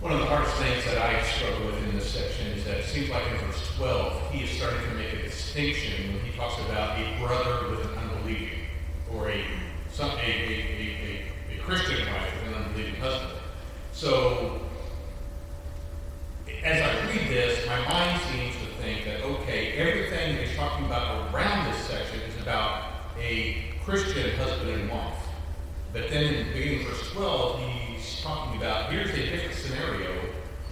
One 0.00 0.12
of 0.12 0.18
the 0.18 0.26
hardest 0.26 0.56
things 0.56 0.84
that 0.86 0.98
I 0.98 1.22
struggle 1.22 1.66
with 1.66 1.78
in 1.84 1.94
this 1.94 2.12
section 2.12 2.48
is 2.48 2.64
that 2.64 2.78
it 2.78 2.86
seems 2.86 3.08
like 3.08 3.24
in 3.30 3.38
verse 3.38 3.76
12, 3.76 4.32
he 4.32 4.42
is 4.42 4.50
starting 4.50 4.80
to 4.80 4.94
make 4.96 5.12
a 5.12 5.22
distinction 5.22 6.12
when 6.12 6.24
he 6.24 6.36
talks 6.36 6.60
about 6.64 6.98
a 6.98 7.16
brother 7.24 7.70
with 7.70 7.84
an 7.88 7.98
unbelieving, 7.98 8.66
or 9.14 9.30
a, 9.30 9.44
some, 9.92 10.10
a, 10.10 10.24
a, 10.24 11.22
a, 11.52 11.56
a 11.56 11.62
Christian 11.62 12.04
wife 12.12 12.32
with 12.42 12.52
an 12.52 12.64
unbelieving 12.64 12.96
husband. 12.96 13.38
So, 13.92 14.60
as 16.64 16.82
I 16.82 17.06
read 17.06 17.28
this, 17.28 17.64
my 17.68 17.78
mind 17.88 18.20
seems 18.32 18.61
think 18.82 19.04
that, 19.04 19.22
okay, 19.22 19.74
everything 19.74 20.34
that 20.34 20.44
he's 20.44 20.56
talking 20.56 20.84
about 20.86 21.32
around 21.32 21.72
this 21.72 21.80
section 21.86 22.18
is 22.22 22.42
about 22.42 22.90
a 23.16 23.56
Christian 23.84 24.36
husband 24.36 24.70
and 24.70 24.90
wife. 24.90 25.14
But 25.92 26.10
then 26.10 26.34
in 26.34 26.52
beginning 26.52 26.86
verse 26.88 27.12
12, 27.12 27.60
he's 27.60 28.20
talking 28.22 28.60
about 28.60 28.90
here's 28.90 29.10
a 29.10 29.16
different 29.16 29.54
scenario 29.54 30.10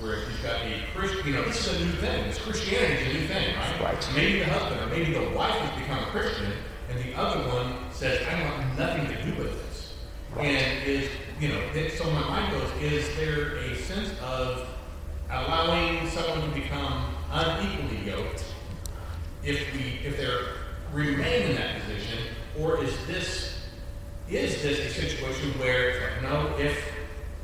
where 0.01 0.25
he's 0.25 0.39
got 0.39 0.61
a 0.63 0.83
Christian, 0.93 1.25
you 1.25 1.35
know, 1.35 1.45
this 1.45 1.69
is 1.69 1.81
a 1.81 1.85
new 1.85 1.93
thing. 1.93 2.25
This 2.25 2.39
Christianity 2.39 2.95
is 2.95 3.15
a 3.15 3.19
new 3.21 3.29
thing, 3.29 3.57
right? 3.57 3.81
Right. 3.81 4.09
Maybe 4.17 4.39
the 4.41 4.47
husband 4.47 4.81
or 4.81 4.87
maybe 4.87 5.13
the 5.13 5.31
wife 5.31 5.55
has 5.55 5.81
become 5.81 6.03
a 6.03 6.07
Christian, 6.07 6.53
and 6.89 6.99
the 6.99 7.15
other 7.17 7.49
one 7.49 7.93
says, 7.93 8.27
I 8.27 8.43
want 8.43 8.77
nothing 8.77 9.07
to 9.07 9.23
do 9.23 9.39
with 9.39 9.53
this. 9.53 9.95
Right. 10.35 10.47
And 10.47 10.89
is, 10.89 11.09
you 11.39 11.49
know, 11.49 11.73
that, 11.75 11.93
so 11.93 12.11
my 12.11 12.23
mind 12.29 12.53
goes, 12.53 12.71
is 12.83 13.15
there 13.17 13.57
a 13.57 13.77
sense 13.77 14.11
of 14.21 14.67
allowing 15.31 16.09
someone 16.11 16.49
to 16.49 16.61
become 16.61 17.15
unequally 17.31 18.05
yoked 18.07 18.45
if 19.43 19.73
we 19.73 20.01
if 20.05 20.17
they're 20.17 20.61
remain 20.93 21.51
in 21.51 21.57
that 21.57 21.81
position, 21.83 22.19
or 22.59 22.83
is 22.83 22.95
this 23.07 23.57
is 24.29 24.63
this 24.63 24.79
a 24.79 24.91
situation 24.91 25.51
where 25.59 25.91
it's 25.91 26.01
like, 26.01 26.23
no, 26.23 26.57
if 26.59 26.85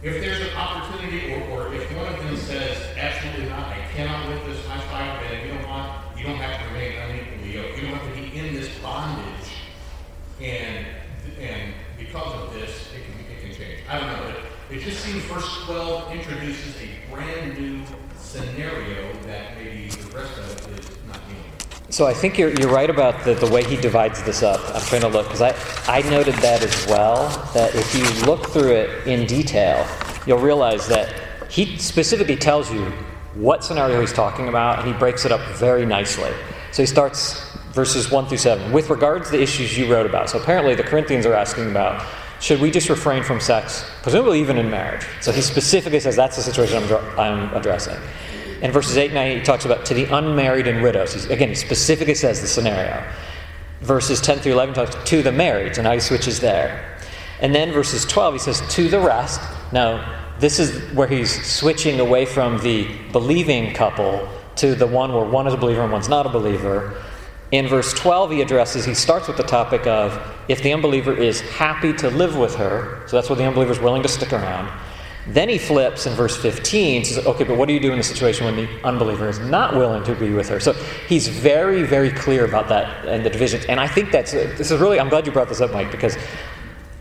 if 0.02 0.22
there's 0.22 0.40
an 0.48 0.56
opportunity 0.56 1.32
or, 1.32 1.42
or 1.50 1.74
if 1.74 1.96
one 1.96 2.06
of 2.12 2.18
them 2.18 2.36
says 2.36 2.78
absolutely 2.96 3.48
not, 3.48 3.68
I 3.68 3.80
cannot 3.94 4.28
live 4.28 4.44
this 4.46 4.66
lifestyle, 4.68 5.20
then 5.22 5.46
you 5.46 5.54
don't 5.54 5.68
want 5.68 6.18
you 6.18 6.24
don't 6.24 6.36
have 6.36 6.60
to 6.60 6.74
remain 6.74 6.98
unequally 6.98 7.54
yoked. 7.54 7.76
You 7.76 7.88
don't 7.88 7.98
have 7.98 8.14
to 8.14 8.20
be 8.20 8.36
in 8.38 8.54
this 8.54 8.68
bondage 8.78 9.50
and 10.40 10.86
and 11.40 11.74
because 11.98 12.42
of 12.42 12.52
this 12.52 12.90
it 12.94 13.02
can 13.04 13.32
it 13.32 13.40
can 13.40 13.54
change. 13.54 13.80
I 13.88 14.00
don't 14.00 14.08
know, 14.08 14.34
but 14.68 14.76
it 14.76 14.80
just 14.80 15.04
seems 15.04 15.22
verse 15.24 15.64
twelve 15.64 16.12
introduces 16.12 16.76
a 16.82 17.14
brand 17.14 17.58
new 17.58 17.84
scenario 18.26 19.12
that 19.22 19.56
maybe 19.56 19.88
the 19.88 20.16
rest 20.16 20.36
of 20.38 20.50
it 20.50 20.80
is 20.80 20.90
not 21.06 21.20
dealing 21.28 21.42
with. 21.52 21.94
So 21.94 22.06
I 22.06 22.12
think 22.12 22.36
you're, 22.36 22.52
you're 22.58 22.72
right 22.72 22.90
about 22.90 23.24
the, 23.24 23.34
the 23.34 23.48
way 23.50 23.62
he 23.62 23.76
divides 23.76 24.22
this 24.24 24.42
up. 24.42 24.60
I'm 24.74 24.82
trying 24.82 25.02
to 25.02 25.08
look, 25.08 25.26
because 25.26 25.42
I, 25.42 25.54
I 25.86 26.02
noted 26.10 26.34
that 26.36 26.62
as 26.62 26.86
well, 26.88 27.28
that 27.54 27.74
if 27.74 27.94
you 27.94 28.26
look 28.26 28.48
through 28.48 28.72
it 28.72 29.06
in 29.06 29.26
detail, 29.26 29.86
you'll 30.26 30.38
realize 30.38 30.88
that 30.88 31.14
he 31.48 31.78
specifically 31.78 32.36
tells 32.36 32.72
you 32.72 32.84
what 33.34 33.62
scenario 33.62 34.00
he's 34.00 34.12
talking 34.12 34.48
about, 34.48 34.80
and 34.80 34.88
he 34.88 34.94
breaks 34.98 35.24
it 35.24 35.30
up 35.30 35.40
very 35.56 35.86
nicely. 35.86 36.32
So 36.72 36.82
he 36.82 36.86
starts 36.86 37.56
verses 37.72 38.10
1 38.10 38.26
through 38.26 38.38
7 38.38 38.72
with 38.72 38.90
regards 38.90 39.26
to 39.30 39.36
the 39.36 39.42
issues 39.42 39.78
you 39.78 39.90
wrote 39.90 40.06
about. 40.06 40.30
So 40.30 40.40
apparently 40.40 40.74
the 40.74 40.82
Corinthians 40.82 41.26
are 41.26 41.34
asking 41.34 41.70
about 41.70 42.04
should 42.46 42.60
we 42.60 42.70
just 42.70 42.88
refrain 42.88 43.24
from 43.24 43.40
sex, 43.40 43.84
presumably 44.02 44.38
even 44.40 44.56
in 44.56 44.70
marriage? 44.70 45.04
So 45.20 45.32
he 45.32 45.40
specifically 45.40 45.98
says 45.98 46.14
that's 46.14 46.36
the 46.36 46.42
situation 46.42 46.80
I'm, 46.80 47.18
I'm 47.18 47.54
addressing. 47.54 47.96
In 48.62 48.70
verses 48.70 48.96
8 48.96 49.06
and 49.06 49.14
9, 49.14 49.38
he 49.38 49.42
talks 49.42 49.64
about 49.64 49.84
to 49.86 49.94
the 49.94 50.04
unmarried 50.16 50.68
and 50.68 50.80
widows. 50.80 51.14
He's, 51.14 51.24
again, 51.28 51.48
he 51.48 51.56
specifically 51.56 52.14
says 52.14 52.40
the 52.40 52.46
scenario. 52.46 53.04
Verses 53.80 54.20
10 54.20 54.38
through 54.38 54.52
11 54.52 54.76
talks 54.76 54.94
to 55.10 55.24
the 55.24 55.32
married, 55.32 55.76
and 55.76 55.82
now 55.82 55.92
he 55.92 55.98
switches 55.98 56.38
there. 56.38 56.96
And 57.40 57.52
then 57.52 57.72
verses 57.72 58.04
12, 58.04 58.34
he 58.34 58.38
says 58.38 58.62
to 58.76 58.88
the 58.88 59.00
rest. 59.00 59.40
Now, 59.72 60.36
this 60.38 60.60
is 60.60 60.92
where 60.92 61.08
he's 61.08 61.44
switching 61.44 61.98
away 61.98 62.26
from 62.26 62.58
the 62.58 62.88
believing 63.10 63.74
couple 63.74 64.28
to 64.54 64.76
the 64.76 64.86
one 64.86 65.12
where 65.12 65.24
one 65.24 65.48
is 65.48 65.54
a 65.54 65.56
believer 65.56 65.82
and 65.82 65.90
one's 65.90 66.08
not 66.08 66.26
a 66.26 66.28
believer. 66.28 67.02
In 67.52 67.68
verse 67.68 67.92
12, 67.92 68.32
he 68.32 68.40
addresses, 68.42 68.84
he 68.84 68.94
starts 68.94 69.28
with 69.28 69.36
the 69.36 69.44
topic 69.44 69.86
of 69.86 70.20
if 70.48 70.62
the 70.62 70.72
unbeliever 70.72 71.12
is 71.12 71.40
happy 71.40 71.92
to 71.94 72.10
live 72.10 72.36
with 72.36 72.56
her, 72.56 73.02
so 73.06 73.16
that's 73.16 73.28
where 73.28 73.36
the 73.36 73.44
unbeliever 73.44 73.72
is 73.72 73.78
willing 73.78 74.02
to 74.02 74.08
stick 74.08 74.32
around. 74.32 74.70
Then 75.28 75.48
he 75.48 75.58
flips 75.58 76.06
in 76.06 76.14
verse 76.14 76.36
15, 76.36 77.04
says, 77.04 77.26
okay, 77.26 77.44
but 77.44 77.56
what 77.56 77.66
do 77.66 77.74
you 77.74 77.80
do 77.80 77.90
in 77.90 77.98
the 77.98 78.04
situation 78.04 78.46
when 78.46 78.56
the 78.56 78.68
unbeliever 78.84 79.28
is 79.28 79.40
not 79.40 79.74
willing 79.74 80.04
to 80.04 80.14
be 80.14 80.30
with 80.30 80.48
her? 80.48 80.60
So 80.60 80.72
he's 81.08 81.26
very, 81.26 81.82
very 81.82 82.10
clear 82.10 82.44
about 82.44 82.68
that 82.68 83.06
and 83.06 83.24
the 83.24 83.30
divisions. 83.30 83.64
And 83.66 83.80
I 83.80 83.88
think 83.88 84.12
that's, 84.12 84.32
this 84.32 84.70
is 84.70 84.80
really, 84.80 85.00
I'm 85.00 85.08
glad 85.08 85.26
you 85.26 85.32
brought 85.32 85.48
this 85.48 85.60
up, 85.60 85.72
Mike, 85.72 85.90
because 85.90 86.16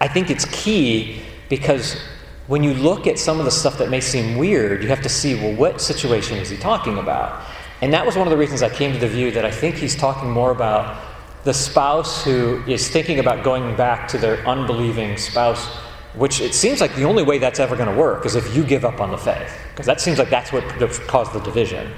I 0.02 0.08
think 0.08 0.32
it's 0.32 0.46
key 0.46 1.22
because 1.50 2.02
when 2.48 2.64
you 2.64 2.74
look 2.74 3.06
at 3.06 3.20
some 3.20 3.40
of 3.40 3.46
the 3.46 3.52
stuff 3.52 3.78
that 3.78 3.90
may 3.90 4.02
seem 4.02 4.38
weird, 4.38 4.82
you 4.82 4.90
have 4.90 5.02
to 5.02 5.10
see, 5.10 5.36
well, 5.36 5.56
what 5.56 5.82
situation 5.82 6.38
is 6.38 6.50
he 6.50 6.58
talking 6.58 6.98
about? 6.98 7.44
And 7.82 7.94
that 7.94 8.06
was 8.06 8.16
one 8.16 8.28
of 8.28 8.32
the 8.32 8.38
reasons 8.38 8.64
I 8.64 8.70
came 8.70 8.94
to 8.94 9.00
the 9.00 9.08
view 9.08 9.32
that 9.32 9.46
I 9.46 9.52
think 9.52 9.76
he's 9.76 9.96
talking 9.96 10.30
more 10.30 10.52
about 10.52 11.02
the 11.44 11.54
spouse 11.54 12.24
who 12.24 12.64
is 12.68 12.90
thinking 12.90 13.20
about 13.20 13.44
going 13.44 13.76
back 13.76 14.08
to 14.10 14.18
their 14.18 14.38
unbelieving 14.48 15.18
spouse, 15.18 15.68
which 16.16 16.42
it 16.42 16.56
seems 16.56 16.82
like 16.82 16.96
the 16.96 17.04
only 17.04 17.22
way 17.22 17.38
that's 17.38 17.60
ever 17.60 17.76
going 17.76 17.90
to 17.90 17.96
work 17.96 18.26
is 18.26 18.36
if 18.36 18.56
you 18.56 18.64
give 18.64 18.84
up 18.84 19.00
on 19.00 19.12
the 19.12 19.18
faith, 19.18 19.56
because 19.70 19.86
that 19.86 20.02
seems 20.02 20.18
like 20.18 20.30
that's 20.30 20.52
what 20.52 20.64
caused 21.08 21.34
the 21.34 21.40
division. 21.42 21.92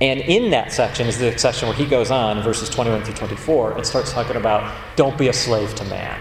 And 0.00 0.20
in 0.20 0.50
that 0.50 0.72
section 0.72 1.06
is 1.06 1.18
the 1.18 1.36
section 1.36 1.68
where 1.68 1.76
he 1.76 1.84
goes 1.84 2.10
on, 2.10 2.42
verses 2.42 2.70
21 2.70 3.02
through 3.02 3.14
24, 3.14 3.72
and 3.72 3.86
starts 3.86 4.12
talking 4.12 4.36
about 4.36 4.72
don't 4.96 5.18
be 5.18 5.28
a 5.28 5.32
slave 5.32 5.74
to 5.74 5.84
man. 5.86 6.18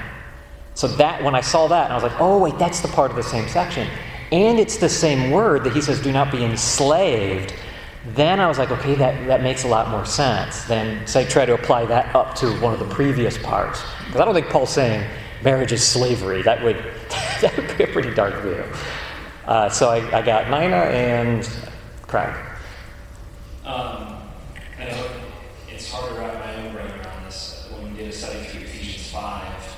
So 0.73 0.87
that 0.87 1.23
when 1.23 1.35
I 1.35 1.41
saw 1.41 1.67
that, 1.67 1.91
I 1.91 1.93
was 1.93 2.03
like, 2.03 2.19
oh 2.19 2.39
wait, 2.39 2.57
that's 2.57 2.81
the 2.81 2.87
part 2.89 3.11
of 3.11 3.15
the 3.15 3.23
same 3.23 3.47
section. 3.47 3.87
And 4.31 4.59
it's 4.59 4.77
the 4.77 4.89
same 4.89 5.31
word 5.31 5.63
that 5.63 5.73
he 5.73 5.81
says, 5.81 6.01
do 6.01 6.11
not 6.11 6.31
be 6.31 6.43
enslaved. 6.43 7.53
Then 8.15 8.39
I 8.39 8.47
was 8.47 8.57
like, 8.57 8.71
okay, 8.71 8.95
that, 8.95 9.27
that 9.27 9.43
makes 9.43 9.63
a 9.63 9.67
lot 9.67 9.89
more 9.89 10.05
sense 10.05 10.63
than 10.65 11.05
say 11.05 11.25
try 11.25 11.45
to 11.45 11.53
apply 11.53 11.85
that 11.85 12.15
up 12.15 12.33
to 12.35 12.51
one 12.59 12.73
of 12.73 12.79
the 12.79 12.87
previous 12.93 13.37
parts. 13.37 13.81
Because 14.05 14.21
I 14.21 14.25
don't 14.25 14.33
think 14.33 14.49
Paul's 14.49 14.71
saying 14.71 15.07
marriage 15.43 15.71
is 15.71 15.85
slavery. 15.85 16.41
That 16.41 16.63
would 16.63 16.77
that 17.41 17.55
would 17.55 17.77
be 17.77 17.83
a 17.83 17.87
pretty 17.87 18.13
dark 18.13 18.41
view. 18.41 18.63
Uh, 19.45 19.69
so 19.69 19.89
I, 19.89 20.19
I 20.19 20.21
got 20.21 20.45
Nina 20.45 20.75
and 20.75 21.49
Craig. 22.03 22.35
Um, 23.65 24.17
I 24.79 24.85
know 24.85 25.09
it's 25.69 25.91
hard 25.91 26.13
to 26.13 26.19
wrap 26.19 26.33
my 26.33 26.55
own 26.55 26.73
brain 26.73 26.87
around 26.87 27.25
this. 27.25 27.69
When 27.71 27.91
we 27.91 27.97
did 27.97 28.09
a 28.09 28.11
study 28.11 28.39
through 28.45 28.61
Ephesians 28.61 29.11
5, 29.11 29.77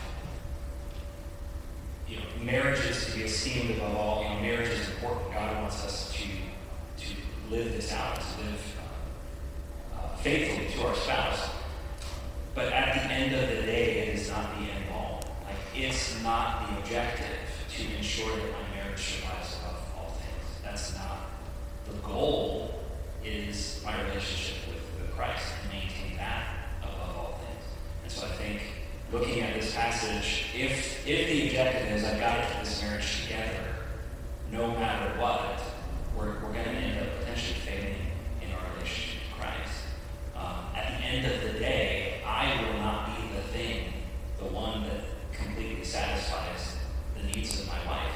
you 2.08 2.18
know, 2.18 2.24
marriage 2.44 2.80
is 2.86 3.06
to 3.06 3.12
be 3.18 3.24
esteemed 3.24 3.78
above 3.78 3.96
all. 3.96 4.24
Know, 4.24 4.40
marriage 4.42 4.70
is 4.70 4.90
important. 4.90 5.34
God 5.34 5.62
wants 5.62 5.84
us 5.84 6.14
to 6.14 6.24
to 7.04 7.14
live 7.52 7.74
this 7.74 7.92
out, 7.92 8.16
to 8.16 8.44
live 8.44 8.76
uh, 9.94 10.16
faithfully 10.16 10.70
to 10.74 10.88
our 10.88 10.96
spouse. 10.96 11.50
But 12.56 12.72
at 12.72 12.96
the 12.96 13.14
end 13.14 13.36
of 13.36 13.42
the 13.50 13.64
day, 13.64 14.08
it 14.08 14.16
is 14.16 14.30
not 14.30 14.58
the 14.58 14.72
end 14.72 14.86
all. 14.94 15.22
Like 15.46 15.58
it's 15.76 16.22
not 16.24 16.70
the 16.70 16.78
objective. 16.80 17.28
to 17.78 17.98
ensure 17.98 18.36
that 18.36 18.52
my 18.52 18.76
marriage 18.76 19.00
survives 19.00 19.58
above 19.60 19.84
all 19.98 20.18
things. 20.20 20.64
That's 20.64 20.96
not 20.96 21.30
the 21.90 21.98
goal. 22.00 22.80
Is 23.24 23.82
my 23.86 24.02
relationship 24.04 24.58
with, 24.68 24.82
with 25.00 25.16
Christ 25.16 25.46
and 25.62 25.74
maintain 25.74 26.18
that 26.18 26.56
above 26.82 27.16
all 27.16 27.40
things. 27.40 27.66
And 28.04 28.12
so 28.12 28.26
I 28.26 28.32
think 28.32 28.62
looking 29.12 29.42
at 29.42 29.54
this 29.54 29.76
passage, 29.76 30.46
if 30.56 31.08
if 31.08 31.28
the 31.28 31.48
objective 31.48 31.92
is 31.92 32.04
I've 32.04 32.20
got 32.20 32.36
to 32.38 32.54
keep 32.54 32.64
this 32.64 32.82
marriage 32.82 33.24
together, 33.24 33.76
no 34.52 34.72
matter 34.72 35.20
what, 35.20 35.62
we're, 36.18 36.34
we're 36.44 36.54
going 36.54 36.66
to 36.66 36.72
end 36.72 37.00
up 37.00 37.20
potentially 37.20 37.60
failing 37.60 37.96
in 38.42 38.52
our 38.52 38.74
relationship 38.76 39.22
with 39.30 39.40
Christ. 39.40 39.84
Um, 40.36 40.66
at 40.76 40.98
the 40.98 41.06
end 41.06 41.26
of 41.26 41.54
the 41.54 41.60
day, 41.60 42.22
I 42.26 42.62
will 42.62 42.80
not 42.80 43.16
be 43.16 43.36
the 43.36 43.44
thing, 43.50 43.94
the 44.40 44.46
one 44.46 44.84
that 44.84 45.02
completely 45.32 45.84
satisfies 45.84 46.78
the 47.16 47.24
needs 47.28 47.60
of 47.60 47.68
my 47.68 47.86
wife. 47.86 48.16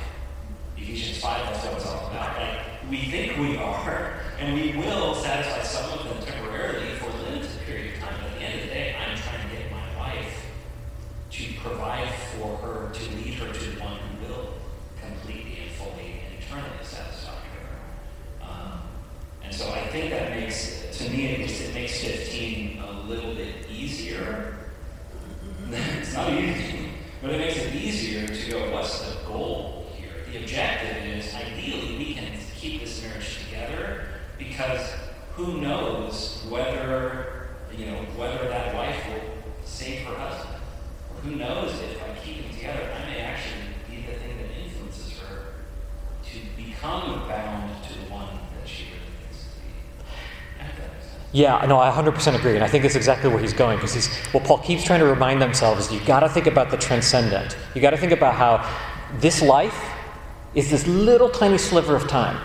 Ephesians 1.26 1.44
5, 1.44 1.46
that's 1.54 1.66
what 1.66 1.74
it's 1.74 1.86
all 1.88 2.08
about. 2.08 2.38
Like, 2.38 2.90
we 2.90 2.98
think 3.10 3.38
we 3.38 3.58
are, 3.58 4.20
and 4.40 4.54
we 4.54 4.78
will 4.78 5.16
satisfy 5.16 5.64
some 5.64 5.98
of 5.98 6.06
them 6.06 6.24
temporarily 6.24 6.90
for 6.96 7.10
a 7.10 7.24
limited 7.24 7.50
period 7.66 7.96
of 7.96 8.00
time. 8.00 8.16
But 8.22 8.32
at 8.32 8.40
the 8.40 8.46
end 8.46 8.60
of 8.60 8.68
the 8.68 8.74
day, 8.74 8.96
I'm 8.96 9.18
trying 9.18 9.50
to 9.50 9.56
get 9.56 9.72
my 9.72 9.98
wife 9.98 10.46
to 11.32 11.54
provide 11.62 12.14
for 12.14 12.58
her, 12.58 12.92
to 12.94 13.16
lead 13.16 13.34
her 13.36 13.52
to 13.52 13.60
the 13.60 13.82
one 13.82 13.98
who 13.98 14.28
will 14.28 14.54
completely 15.02 15.60
and 15.64 15.72
fully 15.72 16.22
and 16.28 16.44
eternally 16.44 16.70
satisfy 16.84 17.32
her. 17.32 18.46
Um, 18.48 18.82
and 19.44 19.54
so 19.54 19.72
I 19.72 19.88
think 19.88 20.12
that 20.12 20.30
makes, 20.30 20.96
to 21.00 21.10
me 21.10 21.34
at 21.34 21.40
least, 21.40 21.62
it 21.62 21.74
makes 21.74 22.04
15 22.04 22.82
a 22.82 22.92
little 23.08 23.34
bit 23.34 23.68
easier. 23.70 24.58
it's 25.72 26.14
not 26.14 26.32
easy, 26.34 26.90
but 27.22 27.32
it 27.32 27.40
makes 27.40 27.58
it 27.58 27.74
easier 27.74 28.28
to 28.28 28.52
go, 28.52 28.72
what's 28.72 29.00
the 29.00 29.16
goal 29.26 29.88
here? 29.98 30.12
The 30.32 30.38
objective 30.38 30.95
because 34.38 34.94
who 35.36 35.60
knows 35.62 36.46
whether, 36.50 37.50
you 37.76 37.88
know, 37.88 37.98
whether 38.16 38.48
that 38.48 38.74
wife 38.76 38.98
will 39.08 39.22
save 39.64 40.06
her 40.06 40.16
husband. 40.16 40.56
Who 41.24 41.36
knows 41.36 41.74
if 41.82 42.00
by 42.00 42.14
keeping 42.24 42.50
together, 42.54 42.92
I 42.94 43.06
may 43.10 43.20
actually 43.20 43.64
be 43.90 44.06
the 44.06 44.14
thing 44.14 44.38
that 44.38 44.48
influences 44.64 45.18
her 45.20 45.54
to 46.24 46.38
become 46.56 47.28
bound 47.28 47.84
to 47.84 47.94
the 47.94 48.12
one 48.12 48.28
that 48.60 48.68
she 48.68 48.84
really 48.86 49.26
needs 49.28 49.44
to 49.44 49.50
be. 49.60 51.38
Yeah, 51.38 51.66
no, 51.66 51.80
I 51.80 51.92
100% 51.92 52.36
agree, 52.36 52.56
and 52.56 52.64
I 52.64 52.68
think 52.68 52.86
it's 52.86 52.96
exactly 52.96 53.30
where 53.30 53.40
he's 53.40 53.54
going 53.54 53.78
because 53.78 53.94
he's 53.94 54.08
what 54.32 54.44
Paul 54.44 54.60
keeps 54.60 54.84
trying 54.84 55.00
to 55.00 55.06
remind 55.06 55.42
themselves 55.42 55.88
is 55.88 55.94
you 55.94 56.00
got 56.06 56.22
to 56.22 56.30
think 56.30 56.48
about 56.48 56.72
the 56.72 56.78
transcendent. 56.78 57.58
You 57.74 57.82
got 57.82 57.90
to 57.90 57.98
think 57.98 58.14
about 58.14 58.36
how 58.36 58.70
this 59.20 59.42
life 59.42 59.92
is 60.54 60.70
this 60.70 60.88
little 60.88 61.30
tiny 61.30 61.58
sliver 61.58 61.96
of 61.96 62.08
time, 62.08 62.38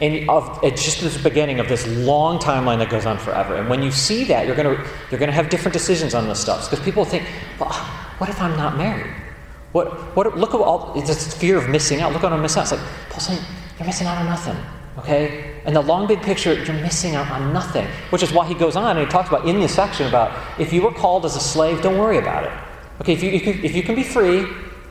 and 0.00 0.28
of 0.30 0.58
it's 0.62 0.84
just 0.84 1.00
this 1.00 1.22
beginning 1.22 1.60
of 1.60 1.68
this 1.68 1.86
long 1.88 2.38
timeline 2.38 2.78
that 2.78 2.88
goes 2.88 3.06
on 3.06 3.18
forever. 3.18 3.56
And 3.56 3.68
when 3.68 3.82
you 3.82 3.90
see 3.90 4.24
that, 4.24 4.46
you're 4.46 4.56
gonna 4.56 4.82
you're 5.10 5.20
gonna 5.20 5.32
have 5.32 5.50
different 5.50 5.72
decisions 5.74 6.14
on 6.14 6.26
this 6.26 6.40
stuff 6.40 6.68
because 6.68 6.84
people 6.84 7.04
think, 7.04 7.26
well, 7.58 7.70
what 8.18 8.30
if 8.30 8.40
I'm 8.40 8.56
not 8.56 8.76
married? 8.76 9.12
What 9.72 10.16
what? 10.16 10.36
Look 10.36 10.54
at 10.54 10.60
all 10.60 10.94
this 10.94 11.34
fear 11.34 11.58
of 11.58 11.68
missing 11.68 12.00
out. 12.00 12.12
Look 12.12 12.22
what 12.22 12.32
I'm 12.32 12.42
missing 12.42 12.60
out. 12.60 12.72
It's 12.72 12.72
like 12.72 12.90
Paul's 13.10 13.26
saying, 13.26 13.40
you're 13.78 13.86
missing 13.86 14.06
out 14.06 14.18
on 14.18 14.26
nothing. 14.26 14.56
Okay? 14.98 15.60
And 15.64 15.76
the 15.76 15.80
long 15.80 16.06
big 16.06 16.22
picture, 16.22 16.54
you're 16.54 16.74
missing 16.74 17.14
out 17.14 17.30
on 17.30 17.52
nothing. 17.52 17.86
Which 18.10 18.22
is 18.22 18.32
why 18.32 18.46
he 18.46 18.54
goes 18.54 18.76
on 18.76 18.96
and 18.96 19.06
he 19.06 19.10
talks 19.10 19.28
about 19.28 19.46
in 19.46 19.60
this 19.60 19.74
section 19.74 20.08
about 20.08 20.36
if 20.58 20.72
you 20.72 20.82
were 20.82 20.92
called 20.92 21.24
as 21.24 21.36
a 21.36 21.40
slave, 21.40 21.82
don't 21.82 21.98
worry 21.98 22.18
about 22.18 22.44
it. 22.44 22.52
Okay, 23.00 23.12
if 23.12 23.22
you, 23.22 23.30
if 23.30 23.46
you, 23.46 23.52
if 23.62 23.74
you 23.74 23.82
can 23.82 23.94
be 23.94 24.02
free, 24.02 24.46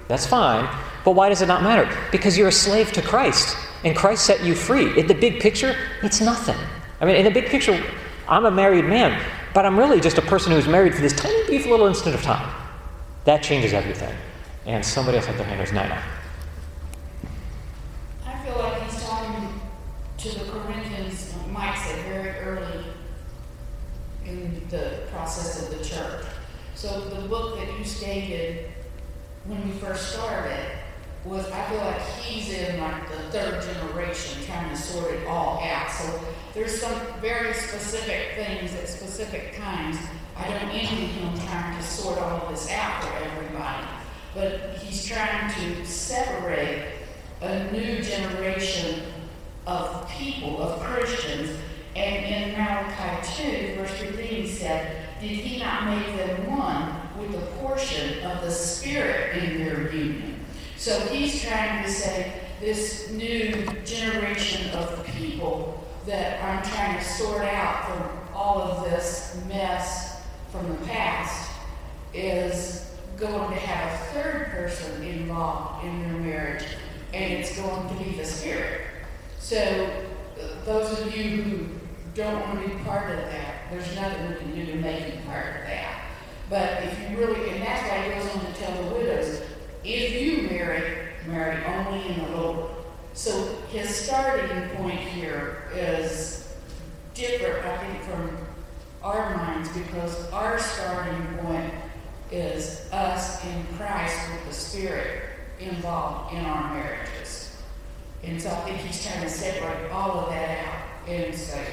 that's 0.07 0.25
fine. 0.25 0.67
But 1.03 1.11
why 1.11 1.29
does 1.29 1.41
it 1.41 1.47
not 1.47 1.63
matter? 1.63 1.89
Because 2.11 2.37
you're 2.37 2.47
a 2.47 2.51
slave 2.51 2.91
to 2.93 3.01
Christ. 3.01 3.55
And 3.83 3.95
Christ 3.95 4.25
set 4.25 4.43
you 4.43 4.55
free. 4.55 4.99
In 4.99 5.07
the 5.07 5.13
big 5.13 5.39
picture, 5.39 5.75
it's 6.03 6.19
nothing. 6.19 6.57
I 6.99 7.05
mean, 7.05 7.15
in 7.15 7.23
the 7.23 7.31
big 7.31 7.45
picture, 7.45 7.81
I'm 8.27 8.45
a 8.45 8.51
married 8.51 8.85
man, 8.85 9.21
but 9.53 9.65
I'm 9.65 9.77
really 9.79 10.01
just 10.01 10.17
a 10.17 10.21
person 10.21 10.51
who's 10.51 10.67
married 10.67 10.93
for 10.93 11.01
this 11.01 11.13
tiny, 11.13 11.45
brief 11.45 11.65
little 11.65 11.87
instant 11.87 12.13
of 12.13 12.21
time. 12.21 12.53
That 13.23 13.41
changes 13.41 13.73
everything. 13.73 14.13
And 14.65 14.85
somebody 14.85 15.17
else 15.17 15.27
had 15.27 15.37
their 15.37 15.45
hand 15.45 15.59
raised. 15.59 15.73
Nina. 15.73 16.03
I 18.25 18.43
feel 18.43 18.57
like 18.57 18.83
he's 18.83 19.01
talking 19.01 19.61
to 20.17 20.29
the 20.39 20.51
Corinthians, 20.51 21.33
Mike 21.49 21.77
said, 21.77 22.05
very 22.05 22.37
early 22.39 22.83
in 24.25 24.61
the 24.69 25.07
process 25.11 25.63
of 25.63 25.77
the 25.77 25.83
church. 25.83 26.25
So 26.75 27.01
the 27.01 27.27
book 27.27 27.57
that 27.57 27.77
you 27.77 27.85
stated 27.85 28.69
when 29.45 29.65
we 29.67 29.73
first 29.79 30.13
started 30.13 30.79
was, 31.29 31.45
I 31.51 31.63
feel 31.69 31.77
like 31.77 32.01
he's 32.21 32.51
in 32.51 32.79
like 32.79 33.07
the 33.07 33.17
third 33.31 33.61
generation 33.61 34.43
trying 34.45 34.69
to 34.69 34.75
sort 34.75 35.13
it 35.13 35.27
all 35.27 35.61
out. 35.63 35.91
So 35.91 36.19
there's 36.55 36.81
some 36.81 36.99
very 37.21 37.53
specific 37.53 38.33
things 38.35 38.73
at 38.73 38.89
specific 38.89 39.55
times. 39.55 39.97
I 40.35 40.49
don't 40.49 40.69
envy 40.69 41.05
him 41.05 41.39
trying 41.47 41.77
to 41.77 41.83
sort 41.83 42.17
all 42.17 42.41
of 42.41 42.49
this 42.49 42.71
out 42.71 43.03
for 43.03 43.13
everybody. 43.23 43.87
But 44.33 44.77
he's 44.79 45.05
trying 45.05 45.53
to 45.53 45.85
separate 45.85 46.93
a 47.41 47.71
new 47.71 48.01
generation 48.01 49.03
of 49.67 50.09
people, 50.09 50.61
of 50.61 50.79
Christians. 50.81 51.51
And 51.95 52.25
in 52.25 52.51
Malachi 52.53 53.43
2, 53.43 53.75
verse 53.75 53.91
15, 53.91 54.17
he 54.17 54.47
said, 54.47 55.09
Did 55.19 55.29
he 55.29 55.59
not 55.59 55.85
make 55.85 56.15
them 56.15 56.57
one 56.57 56.95
with 57.19 57.33
the 57.33 57.45
portion 57.57 58.23
of 58.23 58.41
the 58.41 58.51
Spirit 58.51 59.43
in 59.43 59.63
their 59.63 59.93
union? 59.93 60.28
So 60.79 60.97
he's 61.07 61.43
trying 61.43 61.83
to 61.83 61.91
say 61.91 62.31
this 62.61 63.09
new 63.09 63.65
generation 63.83 64.69
of 64.69 65.05
people 65.07 65.83
that 66.05 66.41
I'm 66.41 66.63
trying 66.63 66.97
to 66.97 67.03
sort 67.03 67.41
out 67.41 67.85
from 67.85 68.33
all 68.33 68.61
of 68.61 68.89
this 68.89 69.37
mess 69.49 70.21
from 70.53 70.69
the 70.69 70.77
past 70.85 71.51
is 72.13 72.95
going 73.17 73.51
to 73.51 73.57
have 73.57 73.91
a 73.91 74.13
third 74.13 74.51
person 74.51 75.03
involved 75.03 75.83
in 75.83 76.01
their 76.01 76.21
marriage, 76.21 76.63
and 77.13 77.33
it's 77.33 77.59
going 77.59 77.89
to 77.89 78.01
be 78.01 78.15
the 78.15 78.23
spirit. 78.23 78.83
So, 79.37 80.05
those 80.63 80.97
of 80.97 81.13
you 81.13 81.41
who 81.41 81.65
don't 82.13 82.39
want 82.39 82.63
to 82.63 82.69
be 82.69 82.83
part 82.85 83.11
of 83.11 83.17
that, 83.17 83.69
there's 83.69 83.93
nothing 83.97 84.29
we 84.29 84.35
can 84.35 84.55
do 84.55 84.65
to 84.67 84.75
make 84.77 85.13
you 85.13 85.19
part 85.25 85.45
of 85.45 85.67
that. 85.67 86.05
But 86.49 86.83
if 86.83 87.11
you 87.11 87.17
really, 87.17 87.49
and 87.49 87.61
that's 87.61 87.87
why 87.89 88.01
he 88.01 88.11
goes 88.11 88.33
on 88.33 88.45
to 88.45 88.59
tell 88.59 88.81
the 88.81 88.95
widows, 88.95 89.41
if 89.83 90.21
you 90.21 90.49
marry, 90.49 91.09
marry 91.27 91.63
only 91.65 92.07
in 92.07 92.23
the 92.23 92.37
Lord. 92.37 92.71
So 93.13 93.55
his 93.71 93.93
starting 93.93 94.69
point 94.77 94.99
here 94.99 95.63
is 95.73 96.53
different, 97.13 97.65
I 97.65 97.77
think, 97.77 98.03
from 98.03 98.37
our 99.03 99.35
minds 99.35 99.69
because 99.69 100.29
our 100.31 100.59
starting 100.59 101.37
point 101.37 101.73
is 102.31 102.87
us 102.91 103.43
in 103.45 103.65
Christ 103.77 104.17
with 104.31 104.47
the 104.47 104.53
Spirit 104.53 105.23
involved 105.59 106.33
in 106.33 106.45
our 106.45 106.73
marriages. 106.73 107.57
And 108.23 108.41
so 108.41 108.49
I 108.49 108.55
think 108.61 108.77
he's 108.79 109.03
trying 109.03 109.21
to 109.21 109.29
separate 109.29 109.91
all 109.91 110.11
of 110.11 110.29
that 110.29 110.67
out 110.67 111.09
and 111.09 111.33
say, 111.33 111.65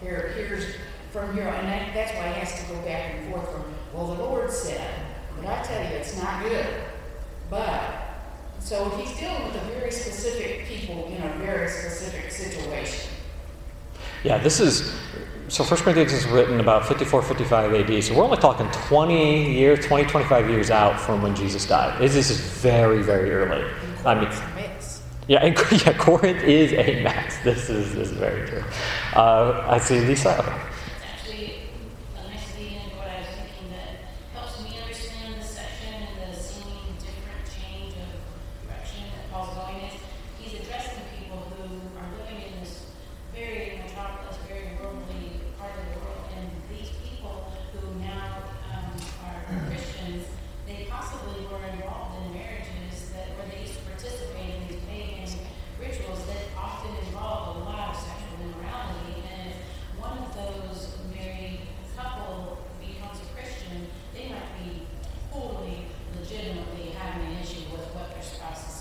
here, 0.00 0.32
here's 0.36 0.74
from 1.10 1.34
here, 1.34 1.48
and 1.48 1.68
that, 1.68 1.94
that's 1.94 2.12
why 2.12 2.28
he 2.28 2.40
has 2.40 2.60
to 2.60 2.74
go 2.74 2.80
back 2.82 3.14
and 3.14 3.32
forth 3.32 3.50
from, 3.50 3.64
well, 3.94 4.06
the 4.08 4.22
Lord 4.22 4.50
said, 4.50 4.90
but 5.36 5.46
I 5.46 5.62
tell 5.62 5.82
you, 5.82 5.96
it's 5.96 6.20
not 6.20 6.42
good. 6.42 6.66
But, 7.50 7.80
so 8.60 8.90
he's 8.90 9.16
dealing 9.18 9.44
with 9.44 9.56
a 9.56 9.64
very 9.78 9.90
specific 9.90 10.66
people 10.66 11.06
in 11.06 11.22
a 11.22 11.28
very 11.38 11.68
specific 11.68 12.30
situation. 12.30 13.10
Yeah, 14.24 14.38
this 14.38 14.60
is 14.60 14.92
so 15.48 15.62
1 15.62 15.80
Corinthians 15.80 16.12
is 16.12 16.26
written 16.26 16.58
about 16.58 16.88
54, 16.88 17.22
55 17.22 17.72
AD. 17.72 18.02
So 18.02 18.14
we're 18.14 18.24
only 18.24 18.36
talking 18.36 18.68
20 18.88 19.52
years, 19.52 19.86
20, 19.86 20.10
25 20.10 20.50
years 20.50 20.70
out 20.70 20.98
from 21.00 21.22
when 21.22 21.36
Jesus 21.36 21.64
died. 21.66 22.00
This 22.00 22.16
is 22.16 22.40
very, 22.40 23.00
very 23.00 23.30
early. 23.30 23.64
I 24.04 24.14
mean, 24.16 24.28
yeah, 25.28 25.44
and, 25.44 25.56
yeah, 25.86 25.96
Corinth 25.96 26.42
is 26.42 26.72
a 26.72 27.02
mess. 27.02 27.38
This 27.44 27.70
is, 27.70 27.94
this 27.94 28.10
is 28.10 28.16
very 28.16 28.46
true. 28.48 28.64
Uh, 29.14 29.64
I 29.68 29.78
see 29.78 30.00
Lisa. 30.00 30.30
It's 30.30 31.04
actually 31.04 31.70
a 32.16 32.28
nice 32.28 32.58
lead 32.58 32.82
into 32.82 32.96
what 32.96 33.08
I 33.08 33.18
was 33.18 33.28
thinking 33.38 33.70
that 33.70 34.06
helps 34.34 34.62
me 34.62 34.78
understand 34.82 35.40
this 35.40 35.50
section 35.50 35.94
and 35.94 36.34
the 36.34 36.38
seeming 36.38 36.94
different 36.98 37.42
change 37.54 37.94
of 37.98 38.66
direction 38.66 39.02
that 39.14 39.30
Paul's 39.30 39.54
going 39.54 39.90
is 39.90 39.94
he's 40.38 40.60
addressing 40.60 41.02
people 41.18 41.38
who 41.54 41.74
are 41.98 42.10
living 42.18 42.46
in 42.46 42.60
this 42.62 42.86
very 43.34 43.82
metropolis, 43.82 44.38
very 44.46 44.78
worldly 44.80 45.42
part 45.58 45.72
of 45.74 45.84
the 45.92 46.00
world, 46.06 46.24
and 46.38 46.48
these 46.70 46.88
people 47.02 47.52
who 47.72 47.98
now 48.00 48.46
um, 48.72 48.94
are 49.26 49.42
Christians, 49.66 50.24
they 50.66 50.86
possibly 50.88 51.44
were 51.50 51.66
involved 51.66 52.16
in 52.22 52.38
marriages 52.38 53.10
that 53.10 53.34
where 53.36 53.50
they 53.50 53.66
used 53.66 53.74
to 53.74 53.84
participate 53.90 54.54
in 54.54 54.68
these 54.68 54.84
pagan 54.88 55.16
rituals 55.80 56.24
that 56.26 56.48
often 56.56 56.92
involve 57.06 57.56
a 57.56 57.60
lot 57.60 57.92
of 57.92 57.96
sexual 57.96 58.40
immorality. 58.40 59.20
And 59.28 59.52
if 59.52 60.00
one 60.00 60.18
of 60.18 60.32
those 60.32 60.96
married 61.12 61.60
couple 61.96 62.64
becomes 62.80 63.20
a 63.20 63.28
Christian, 63.36 63.86
they 64.14 64.28
might 64.32 64.50
be 64.64 64.88
totally 65.32 65.84
legitimately 66.16 66.96
having 66.96 67.28
an 67.28 67.42
issue 67.42 67.68
with 67.72 67.84
what 67.92 68.12
their 68.14 68.22
spouse 68.22 68.76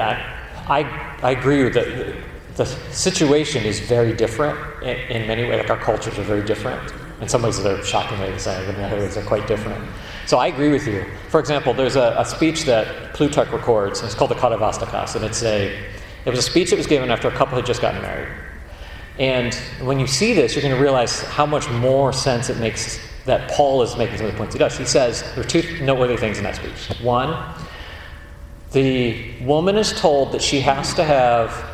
Yeah, 0.00 0.64
I, 0.66 0.80
I 1.22 1.32
agree 1.32 1.62
with 1.62 1.74
that. 1.74 2.16
The 2.56 2.64
situation 2.64 3.64
is 3.64 3.80
very 3.80 4.14
different 4.14 4.58
in, 4.82 4.96
in 5.14 5.28
many 5.28 5.42
ways. 5.42 5.60
Like 5.60 5.70
our 5.70 5.76
cultures 5.76 6.18
are 6.18 6.22
very 6.22 6.42
different. 6.42 6.80
In 7.20 7.28
some 7.28 7.42
ways, 7.42 7.62
they're 7.62 7.84
shockingly 7.84 8.30
the 8.30 8.38
same, 8.38 8.64
but 8.64 8.76
in 8.76 8.82
other 8.82 8.96
ways, 8.96 9.14
they're 9.14 9.24
quite 9.24 9.46
different. 9.46 9.84
So 10.26 10.38
I 10.38 10.46
agree 10.46 10.70
with 10.70 10.86
you. 10.86 11.04
For 11.28 11.38
example, 11.38 11.74
there's 11.74 11.96
a, 11.96 12.14
a 12.16 12.24
speech 12.24 12.64
that 12.64 13.12
Plutarch 13.12 13.50
records. 13.50 14.02
It's 14.02 14.14
called 14.14 14.30
the 14.30 14.36
Katavastakos, 14.36 15.16
and 15.16 15.24
it's 15.24 15.42
a 15.42 15.78
it 16.24 16.30
was 16.30 16.38
a 16.38 16.48
speech 16.50 16.70
that 16.70 16.76
was 16.76 16.86
given 16.86 17.10
after 17.10 17.28
a 17.28 17.32
couple 17.32 17.56
had 17.56 17.66
just 17.66 17.82
gotten 17.82 18.00
married. 18.00 18.28
And 19.18 19.54
when 19.82 20.00
you 20.00 20.06
see 20.06 20.32
this, 20.32 20.54
you're 20.54 20.62
going 20.62 20.74
to 20.74 20.80
realize 20.80 21.22
how 21.24 21.44
much 21.44 21.68
more 21.68 22.10
sense 22.14 22.48
it 22.48 22.58
makes 22.58 22.98
that 23.26 23.50
Paul 23.50 23.82
is 23.82 23.96
making 23.96 24.16
some 24.16 24.26
of 24.26 24.32
the 24.32 24.38
points 24.38 24.54
he 24.54 24.58
does. 24.58 24.78
He 24.78 24.86
says 24.86 25.22
there 25.34 25.44
are 25.44 25.46
two 25.46 25.62
noteworthy 25.84 26.16
things 26.16 26.38
in 26.38 26.44
that 26.44 26.56
speech. 26.56 27.00
One, 27.02 27.30
the 28.72 29.34
woman 29.42 29.76
is 29.76 29.92
told 29.92 30.32
that 30.32 30.42
she 30.42 30.60
has 30.60 30.94
to 30.94 31.04
have 31.04 31.64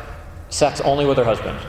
sex 0.49 0.81
only 0.81 1.05
with 1.05 1.17
her 1.17 1.23
husband. 1.23 1.59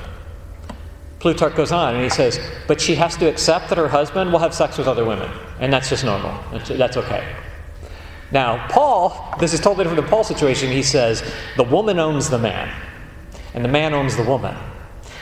Plutarch 1.18 1.54
goes 1.56 1.72
on 1.72 1.94
and 1.96 2.04
he 2.04 2.10
says, 2.10 2.38
but 2.66 2.80
she 2.80 2.94
has 2.94 3.16
to 3.16 3.28
accept 3.28 3.68
that 3.70 3.78
her 3.78 3.88
husband 3.88 4.32
will 4.32 4.38
have 4.38 4.54
sex 4.54 4.78
with 4.78 4.86
other 4.86 5.04
women, 5.04 5.30
and 5.58 5.72
that's 5.72 5.88
just 5.88 6.04
normal. 6.04 6.32
That's 6.52 6.96
okay. 6.96 7.36
Now, 8.30 8.68
Paul, 8.68 9.34
this 9.40 9.52
is 9.52 9.60
totally 9.60 9.84
different 9.84 10.02
than 10.02 10.10
Paul's 10.10 10.28
situation. 10.28 10.70
He 10.70 10.82
says, 10.82 11.22
the 11.56 11.64
woman 11.64 11.98
owns 11.98 12.30
the 12.30 12.38
man, 12.38 12.72
and 13.54 13.64
the 13.64 13.68
man 13.68 13.94
owns 13.94 14.16
the 14.16 14.22
woman. 14.22 14.54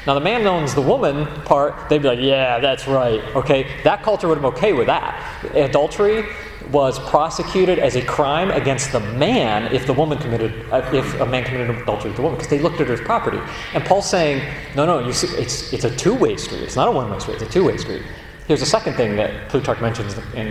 Now, 0.06 0.14
the 0.14 0.20
man 0.20 0.46
owns 0.46 0.74
the 0.74 0.82
woman 0.82 1.26
part, 1.42 1.88
they'd 1.88 2.00
be 2.00 2.08
like, 2.08 2.20
yeah, 2.20 2.60
that's 2.60 2.86
right. 2.86 3.20
Okay, 3.34 3.66
that 3.82 4.02
culture 4.02 4.28
would 4.28 4.38
have 4.38 4.42
been 4.42 4.56
okay 4.56 4.72
with 4.72 4.86
that. 4.86 5.44
Adultery 5.54 6.24
was 6.70 6.98
prosecuted 7.08 7.78
as 7.78 7.96
a 7.96 8.02
crime 8.04 8.50
against 8.50 8.92
the 8.92 9.00
man 9.00 9.72
if 9.72 9.86
the 9.86 9.92
woman 9.92 10.18
committed, 10.18 10.52
uh, 10.72 10.88
if 10.92 11.20
a 11.20 11.26
man 11.26 11.44
committed 11.44 11.70
adultery 11.70 12.10
with 12.10 12.16
the 12.16 12.22
woman, 12.22 12.36
because 12.36 12.50
they 12.50 12.58
looked 12.58 12.80
at 12.80 12.86
her 12.86 12.94
as 12.94 13.00
property. 13.00 13.38
And 13.74 13.84
Paul's 13.84 14.08
saying, 14.08 14.42
no, 14.74 14.86
no, 14.86 15.10
see, 15.10 15.28
it's, 15.36 15.72
it's 15.72 15.84
a 15.84 15.94
two 15.94 16.14
way 16.14 16.36
street. 16.36 16.62
It's 16.62 16.76
not 16.76 16.88
a 16.88 16.90
one 16.90 17.10
way 17.10 17.18
street, 17.18 17.34
it's 17.34 17.50
a 17.50 17.52
two 17.52 17.64
way 17.64 17.76
street. 17.76 18.02
Here's 18.46 18.60
the 18.60 18.66
second 18.66 18.94
thing 18.94 19.16
that 19.16 19.48
Plutarch 19.48 19.80
mentions 19.80 20.16
in 20.34 20.50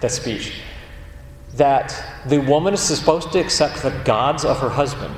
that 0.00 0.12
speech 0.12 0.60
that 1.54 2.22
the 2.26 2.38
woman 2.38 2.72
is 2.72 2.80
supposed 2.80 3.32
to 3.32 3.38
accept 3.38 3.82
the 3.82 3.90
gods 4.04 4.44
of 4.44 4.58
her 4.60 4.70
husband. 4.70 5.14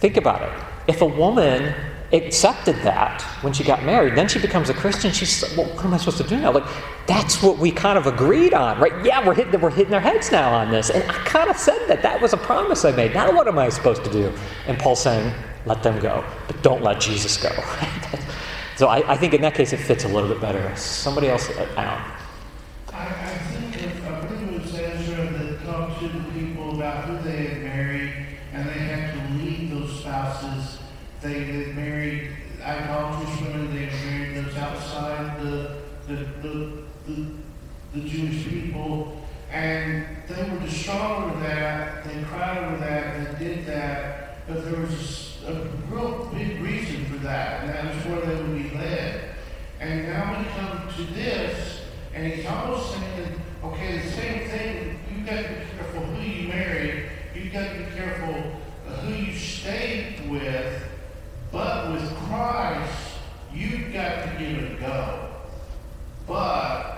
Think 0.00 0.16
about 0.16 0.42
it. 0.42 0.52
If 0.86 1.00
a 1.02 1.06
woman 1.06 1.74
accepted 2.12 2.76
that 2.76 3.22
when 3.42 3.52
she 3.52 3.62
got 3.62 3.84
married, 3.84 4.16
then 4.16 4.28
she 4.28 4.38
becomes 4.38 4.70
a 4.70 4.74
Christian. 4.74 5.12
She's 5.12 5.44
well, 5.56 5.66
what 5.66 5.84
am 5.84 5.92
I 5.92 5.98
supposed 5.98 6.18
to 6.18 6.24
do 6.24 6.38
now? 6.40 6.52
Like 6.52 6.64
that's 7.06 7.42
what 7.42 7.58
we 7.58 7.70
kind 7.70 7.98
of 7.98 8.06
agreed 8.06 8.54
on, 8.54 8.80
right? 8.80 9.04
Yeah, 9.04 9.26
we're 9.26 9.34
hitting 9.34 9.60
we're 9.60 9.70
hitting 9.70 9.92
our 9.94 10.00
heads 10.00 10.32
now 10.32 10.54
on 10.54 10.70
this, 10.70 10.90
and 10.90 11.02
I 11.10 11.14
kind 11.24 11.50
of 11.50 11.56
said 11.58 11.86
that 11.88 12.02
that 12.02 12.20
was 12.20 12.32
a 12.32 12.38
promise 12.38 12.84
I 12.84 12.92
made. 12.92 13.14
Now 13.14 13.34
what 13.34 13.46
am 13.46 13.58
I 13.58 13.68
supposed 13.68 14.04
to 14.04 14.10
do? 14.10 14.32
And 14.66 14.78
Paul's 14.78 15.02
saying, 15.02 15.32
let 15.66 15.82
them 15.82 16.00
go, 16.00 16.24
but 16.46 16.62
don't 16.62 16.82
let 16.82 17.00
Jesus 17.00 17.36
go. 17.36 17.50
so 18.76 18.88
I, 18.88 19.12
I, 19.12 19.16
think 19.16 19.34
in 19.34 19.42
that 19.42 19.54
case 19.54 19.72
it 19.74 19.78
fits 19.78 20.04
a 20.04 20.08
little 20.08 20.28
bit 20.28 20.40
better. 20.40 20.74
Somebody 20.76 21.28
else, 21.28 21.50
uh, 21.50 21.68
Alan. 21.76 22.02
I, 22.92 23.06
I 23.06 23.38
think 23.38 23.76
if, 23.82 24.06
I 24.06 24.20
believe 24.20 24.54
it 24.54 24.62
was 24.62 24.74
Ezra 24.74 25.26
that 25.26 25.64
talked 25.66 26.00
to 26.00 26.08
the 26.08 26.24
people 26.32 26.74
about 26.74 27.04
who 27.04 27.18
they 27.28 27.48
had 27.48 27.62
married, 27.62 28.14
and 28.54 28.66
they 28.66 28.72
had 28.72 29.12
to 29.12 29.44
leave 29.44 29.70
those 29.70 30.00
spouses 30.00 30.78
they 31.20 31.44
had 31.44 31.74
married 31.74 32.30
idolatrous 32.62 33.40
women, 33.40 33.74
they 33.74 33.86
had 33.86 34.06
married 34.06 34.44
those 34.44 34.56
outside 34.56 35.40
the, 35.42 35.78
the, 36.06 36.14
the, 36.42 36.82
the, 37.06 37.26
the 37.94 38.08
Jewish 38.08 38.46
people, 38.46 39.20
and 39.50 40.06
were 40.88 40.94
over 40.94 41.40
that, 41.40 42.04
they 42.04 42.22
cried 42.24 42.58
over 42.58 42.76
that, 42.78 43.38
they 43.38 43.44
did 43.44 43.66
that, 43.66 44.46
but 44.46 44.64
there 44.64 44.80
was 44.80 45.38
a 45.46 45.52
real 45.90 46.30
big 46.32 46.60
reason 46.60 47.04
for 47.06 47.18
that, 47.18 47.62
and 47.62 47.70
that 47.70 47.94
was 47.94 48.04
where 48.06 48.20
they 48.20 48.42
would 48.42 48.70
be 48.70 48.76
led. 48.76 49.34
And 49.80 50.04
now 50.04 50.38
we 50.38 50.44
come 50.46 50.88
to 50.96 51.14
this, 51.14 51.82
and 52.14 52.32
he's 52.32 52.46
almost 52.46 52.94
saying, 52.94 53.40
okay, 53.64 53.98
the 53.98 54.10
same 54.10 54.48
thing, 54.48 55.00
you've 55.10 55.26
got 55.26 55.42
to 55.42 55.48
be 55.48 55.54
careful 55.76 56.00
who 56.02 56.22
you 56.22 56.48
marry, 56.48 57.10
you've 57.34 57.52
got 57.52 57.72
to 57.72 57.78
be 57.78 57.84
careful 57.94 58.34
who 59.02 59.14
you 59.14 59.36
stay 59.36 60.16
with, 60.28 60.82
but 61.52 61.92
with 61.92 62.14
Christ, 62.16 63.18
you've 63.52 63.92
got 63.92 64.24
to 64.24 64.36
give 64.38 64.58
it 64.58 64.72
a 64.72 64.80
go. 64.80 65.34
But 66.26 66.96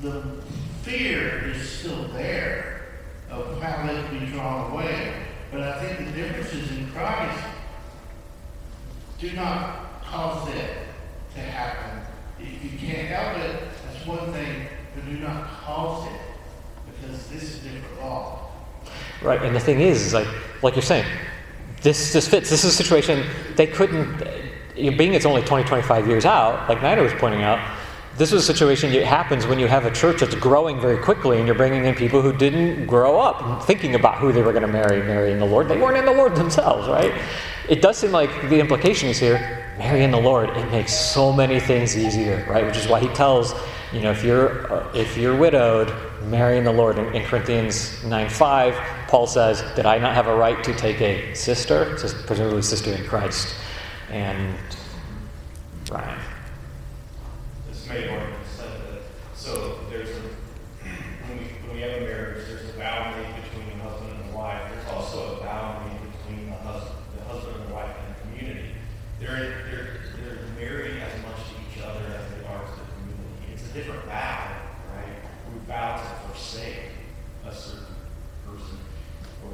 the 0.00 0.22
fear 0.82 1.48
is 1.48 1.68
still 1.68 2.08
there 2.08 2.72
how 3.82 3.92
they 3.92 4.18
be 4.18 4.26
drawn 4.26 4.72
away. 4.72 5.14
But 5.50 5.60
I 5.60 5.84
think 5.84 6.08
the 6.08 6.12
differences 6.12 6.70
in 6.70 6.90
Christ, 6.90 7.44
do 9.18 9.32
not 9.32 10.02
cause 10.02 10.48
it 10.54 10.70
to 11.34 11.40
happen. 11.40 12.00
If 12.40 12.64
you 12.64 12.78
can't 12.78 13.08
help 13.08 13.38
it, 13.38 13.68
that's 13.84 14.06
one 14.06 14.32
thing, 14.32 14.68
but 14.94 15.06
do 15.06 15.18
not 15.18 15.48
cause 15.48 16.06
it. 16.08 16.20
Because 16.86 17.26
this 17.28 17.42
is 17.42 17.58
different 17.58 18.00
law. 18.00 18.50
Right, 19.22 19.42
and 19.42 19.54
the 19.54 19.60
thing 19.60 19.80
is, 19.80 20.06
is 20.06 20.14
like 20.14 20.26
like 20.62 20.74
you're 20.74 20.82
saying, 20.82 21.06
this 21.82 22.12
this 22.12 22.26
fits. 22.28 22.50
This 22.50 22.64
is 22.64 22.72
a 22.72 22.76
situation 22.76 23.24
they 23.56 23.66
couldn't. 23.66 24.22
Being 24.74 25.14
it's 25.14 25.26
only 25.26 25.42
20, 25.42 25.64
25 25.68 26.08
years 26.08 26.24
out, 26.24 26.68
like 26.68 26.78
Nida 26.78 27.02
was 27.02 27.12
pointing 27.14 27.42
out, 27.42 27.60
this 28.18 28.32
is 28.32 28.42
a 28.42 28.54
situation 28.54 28.92
that 28.92 29.04
happens 29.04 29.46
when 29.46 29.58
you 29.58 29.66
have 29.66 29.86
a 29.86 29.90
church 29.90 30.20
that's 30.20 30.34
growing 30.34 30.80
very 30.80 31.02
quickly 31.02 31.38
and 31.38 31.46
you're 31.46 31.56
bringing 31.56 31.84
in 31.86 31.94
people 31.94 32.20
who 32.20 32.32
didn't 32.32 32.86
grow 32.86 33.18
up 33.18 33.64
thinking 33.64 33.94
about 33.94 34.18
who 34.18 34.32
they 34.32 34.42
were 34.42 34.52
going 34.52 34.66
to 34.66 34.68
marry, 34.68 35.02
marrying 35.02 35.38
the 35.38 35.46
Lord. 35.46 35.68
They 35.68 35.78
weren't 35.78 35.96
in 35.96 36.04
the 36.04 36.12
Lord 36.12 36.34
themselves, 36.34 36.88
right? 36.88 37.12
It 37.68 37.80
does 37.80 37.96
seem 37.96 38.12
like 38.12 38.48
the 38.48 38.58
implication 38.60 39.08
is 39.08 39.18
here 39.18 39.62
marrying 39.78 40.10
the 40.10 40.20
Lord, 40.20 40.50
it 40.50 40.70
makes 40.70 40.92
so 40.92 41.32
many 41.32 41.58
things 41.58 41.96
easier, 41.96 42.46
right? 42.48 42.64
Which 42.64 42.76
is 42.76 42.86
why 42.86 43.00
he 43.00 43.08
tells, 43.08 43.54
you 43.92 44.00
know, 44.00 44.10
if 44.10 44.22
you're, 44.22 44.88
if 44.94 45.16
you're 45.16 45.36
widowed, 45.36 45.92
marrying 46.26 46.64
the 46.64 46.72
Lord. 46.72 46.98
In, 46.98 47.12
in 47.14 47.24
Corinthians 47.24 48.02
9 48.04 48.28
5, 48.28 49.08
Paul 49.08 49.26
says, 49.26 49.62
Did 49.74 49.86
I 49.86 49.98
not 49.98 50.14
have 50.14 50.28
a 50.28 50.34
right 50.34 50.62
to 50.64 50.74
take 50.74 51.00
a 51.00 51.34
sister? 51.34 51.96
presumably, 52.26 52.62
sister 52.62 52.92
in 52.92 53.04
Christ. 53.06 53.54
And 54.10 54.56
Ryan. 55.90 56.31
So 59.34 59.80
there's 59.90 60.08
a, 60.08 60.22
when 61.28 61.38
we, 61.38 61.44
when 61.66 61.76
we 61.76 61.82
have 61.82 62.00
a 62.00 62.06
marriage, 62.06 62.48
there's 62.48 62.70
a 62.70 62.78
boundary 62.78 63.26
between 63.42 63.76
the 63.76 63.84
husband 63.84 64.12
and 64.16 64.32
the 64.32 64.34
wife. 64.34 64.62
There's 64.72 64.88
also 64.88 65.36
a 65.36 65.44
boundary 65.44 65.92
between 66.08 66.48
the 66.48 66.56
husband, 66.56 66.96
the 67.18 67.24
husband 67.24 67.56
and 67.56 67.68
the 67.68 67.74
wife 67.74 67.92
and 67.92 68.16
the 68.16 68.20
community. 68.24 68.72
They're, 69.20 69.68
they're, 69.68 70.00
they're 70.16 70.40
married 70.56 71.02
as 71.02 71.20
much 71.20 71.36
to 71.36 71.54
each 71.68 71.84
other 71.84 72.00
as 72.16 72.24
they 72.32 72.46
are 72.48 72.64
to 72.64 72.72
the 72.80 72.88
community. 72.96 73.52
It's 73.52 73.68
a 73.68 73.72
different 73.74 74.04
vow, 74.06 74.56
right? 74.96 75.12
We 75.52 75.60
vow 75.68 76.00
to 76.00 76.28
forsake 76.32 76.96
a 77.44 77.52
certain 77.52 77.92
person 78.46 78.78
or 79.44 79.52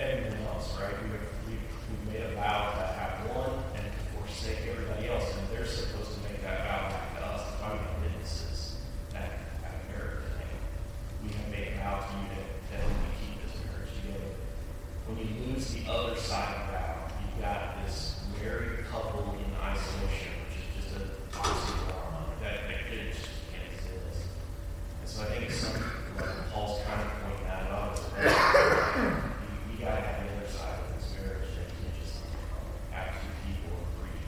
anyone 0.00 0.42
else, 0.48 0.74
right? 0.80 0.94
We, 1.06 1.54
we, 1.54 1.58
we 1.60 2.12
made 2.12 2.22
a 2.26 2.34
vow 2.34 2.74
to 2.74 2.82
have 2.98 3.30
one 3.30 3.62
and 3.76 3.86
forsake 4.18 4.66
everybody 4.66 5.08
else, 5.08 5.24
and 5.38 5.46
they're 5.54 5.66
supposed 5.66 6.14
to 6.14 6.20
make 6.26 6.42
that 6.42 6.66
vow 6.66 6.88
back 6.88 7.14
to 7.14 7.26
us 7.26 7.42
if 7.54 7.62
I'm 7.62 7.78
witnesses 8.02 8.76
at, 9.14 9.22
at 9.64 9.72
a 9.76 9.92
marriage. 9.92 10.24
And 10.40 11.28
we 11.28 11.28
have 11.36 11.48
made 11.50 11.68
a 11.72 11.76
vow 11.76 12.00
to 12.00 12.16
you 12.16 12.28
that, 12.32 12.48
that 12.72 12.88
we 12.88 12.94
keep 13.20 13.34
this 13.44 13.54
marriage 13.64 13.92
together. 14.00 14.32
When 15.20 15.28
you 15.28 15.52
lose 15.52 15.74
the 15.74 15.84
other 15.92 16.16
side 16.16 16.54
of 16.62 16.72
that, 16.72 17.12
you've 17.20 17.44
got 17.44 17.84
this 17.84 18.20
married 18.42 18.86
couple 18.90 19.36
in 19.36 19.54
isolation, 19.60 20.32
which 20.48 20.56
is 20.56 20.64
just 20.80 20.96
a 20.96 21.36
oxymoron 21.36 22.40
that, 22.40 22.64
that 22.66 22.88
it 22.90 23.12
just 23.12 23.28
can't 23.52 23.68
exist. 23.68 24.32
And 25.00 25.08
so 25.10 25.22
I 25.24 25.24
think 25.26 25.50
some, 25.50 25.76
like 26.16 26.50
Paul's 26.50 26.80
kind 26.86 27.02
of 27.02 27.08
pointing 27.20 27.46
that 27.48 27.70
out 27.70 27.92
as 27.92 28.00
well. 28.00 28.32
You, 28.96 29.76
you 29.76 29.84
gotta 29.84 30.00
have 30.00 30.24
the 30.24 30.32
other 30.38 30.48
side 30.48 30.78
of 30.88 30.96
this 30.96 31.12
marriage 31.20 31.52
that 31.52 31.68
can't 31.68 31.96
just 32.02 32.24
have 32.90 33.12
two 33.20 33.28
people 33.44 33.76
agree. 34.00 34.24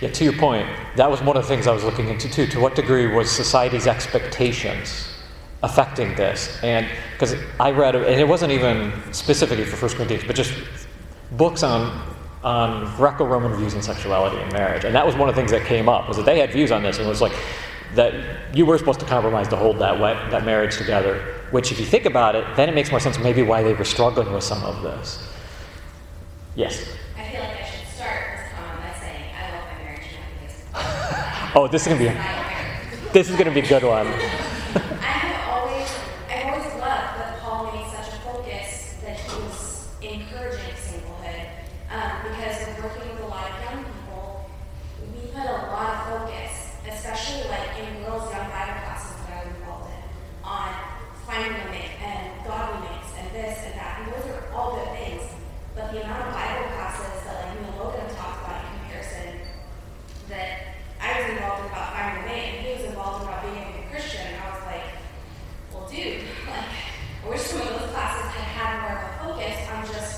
Yeah, 0.00 0.12
to 0.12 0.24
your 0.24 0.32
point, 0.32 0.66
that 0.96 1.10
was 1.10 1.20
one 1.20 1.36
of 1.36 1.42
the 1.42 1.48
things 1.48 1.66
I 1.66 1.72
was 1.72 1.84
looking 1.84 2.08
into 2.08 2.30
too. 2.30 2.46
To 2.46 2.60
what 2.60 2.74
degree 2.74 3.06
was 3.06 3.30
society's 3.30 3.86
expectations 3.86 5.12
affecting 5.62 6.14
this? 6.14 6.58
And 6.62 6.86
because 7.12 7.34
I 7.58 7.70
read, 7.70 7.94
and 7.94 8.20
it 8.20 8.28
wasn't 8.28 8.52
even 8.52 8.92
specifically 9.12 9.64
for 9.64 9.76
First 9.76 9.96
Corinthians, 9.96 10.24
but 10.24 10.36
just 10.36 10.52
books 11.32 11.62
on 11.62 12.14
on 12.44 12.94
Greco-Roman 12.96 13.56
views 13.56 13.74
on 13.74 13.82
sexuality 13.82 14.36
and 14.36 14.52
marriage, 14.52 14.84
and 14.84 14.94
that 14.94 15.04
was 15.04 15.16
one 15.16 15.28
of 15.28 15.34
the 15.34 15.40
things 15.40 15.50
that 15.50 15.66
came 15.66 15.88
up 15.88 16.06
was 16.06 16.16
that 16.16 16.26
they 16.26 16.38
had 16.38 16.52
views 16.52 16.70
on 16.70 16.82
this, 16.82 16.98
and 16.98 17.06
it 17.06 17.08
was 17.08 17.20
like 17.20 17.32
that 17.94 18.14
you 18.54 18.66
were 18.66 18.78
supposed 18.78 19.00
to 19.00 19.06
compromise 19.06 19.48
to 19.48 19.56
hold 19.56 19.78
that 19.78 19.98
that 20.30 20.44
marriage 20.44 20.76
together. 20.76 21.32
Which, 21.50 21.70
if 21.70 21.78
you 21.78 21.86
think 21.86 22.06
about 22.06 22.34
it, 22.34 22.44
then 22.56 22.68
it 22.68 22.74
makes 22.74 22.90
more 22.90 23.00
sense 23.00 23.18
maybe 23.18 23.42
why 23.42 23.62
they 23.62 23.72
were 23.72 23.84
struggling 23.84 24.32
with 24.32 24.42
some 24.42 24.64
of 24.64 24.82
this. 24.82 25.20
Yes. 26.56 26.84
I 27.16 27.28
feel 27.28 27.40
like 27.40 27.50
I 27.50 27.64
should 27.64 27.86
start 27.88 28.20
this 28.36 28.52
by 28.52 29.00
saying 29.00 29.30
I 29.36 29.52
love 29.52 29.64
my 29.70 29.78
marriage 29.84 30.08
oh, 31.54 31.68
this 31.70 31.82
is 31.82 31.88
gonna 31.88 32.00
be 32.00 32.08
a, 32.08 32.14
this 33.12 33.30
is 33.30 33.36
gonna 33.36 33.52
be 33.52 33.60
a 33.60 33.68
good 33.68 33.84
one. 33.84 34.06
I 34.06 34.10
have 34.10 35.48
always, 35.54 35.88
I've 36.28 36.46
always 36.46 36.66
loved 36.80 37.20
that 37.20 37.38
Paul 37.40 37.72
made 37.72 37.86
such 37.92 38.08
a 38.14 38.16
focus 38.20 38.94
that 39.04 39.18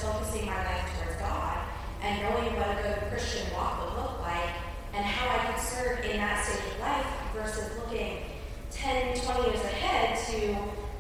focusing 0.03 0.47
my 0.47 0.57
life 0.64 0.84
towards 0.97 1.20
God 1.20 1.59
and 2.03 2.22
knowing 2.22 2.55
what 2.57 2.78
a 2.78 2.82
good 2.82 3.11
Christian 3.11 3.53
walk 3.53 3.80
would 3.80 4.03
look 4.03 4.20
like 4.20 4.51
and 4.95 5.05
how 5.05 5.28
I 5.28 5.53
could 5.53 5.61
serve 5.61 6.05
in 6.05 6.16
that 6.18 6.45
stage 6.45 6.72
of 6.72 6.80
life 6.80 7.07
versus 7.34 7.76
looking 7.76 8.22
10, 8.70 9.18
20 9.18 9.51
years 9.51 9.64
ahead 9.64 10.16
to 10.26 10.55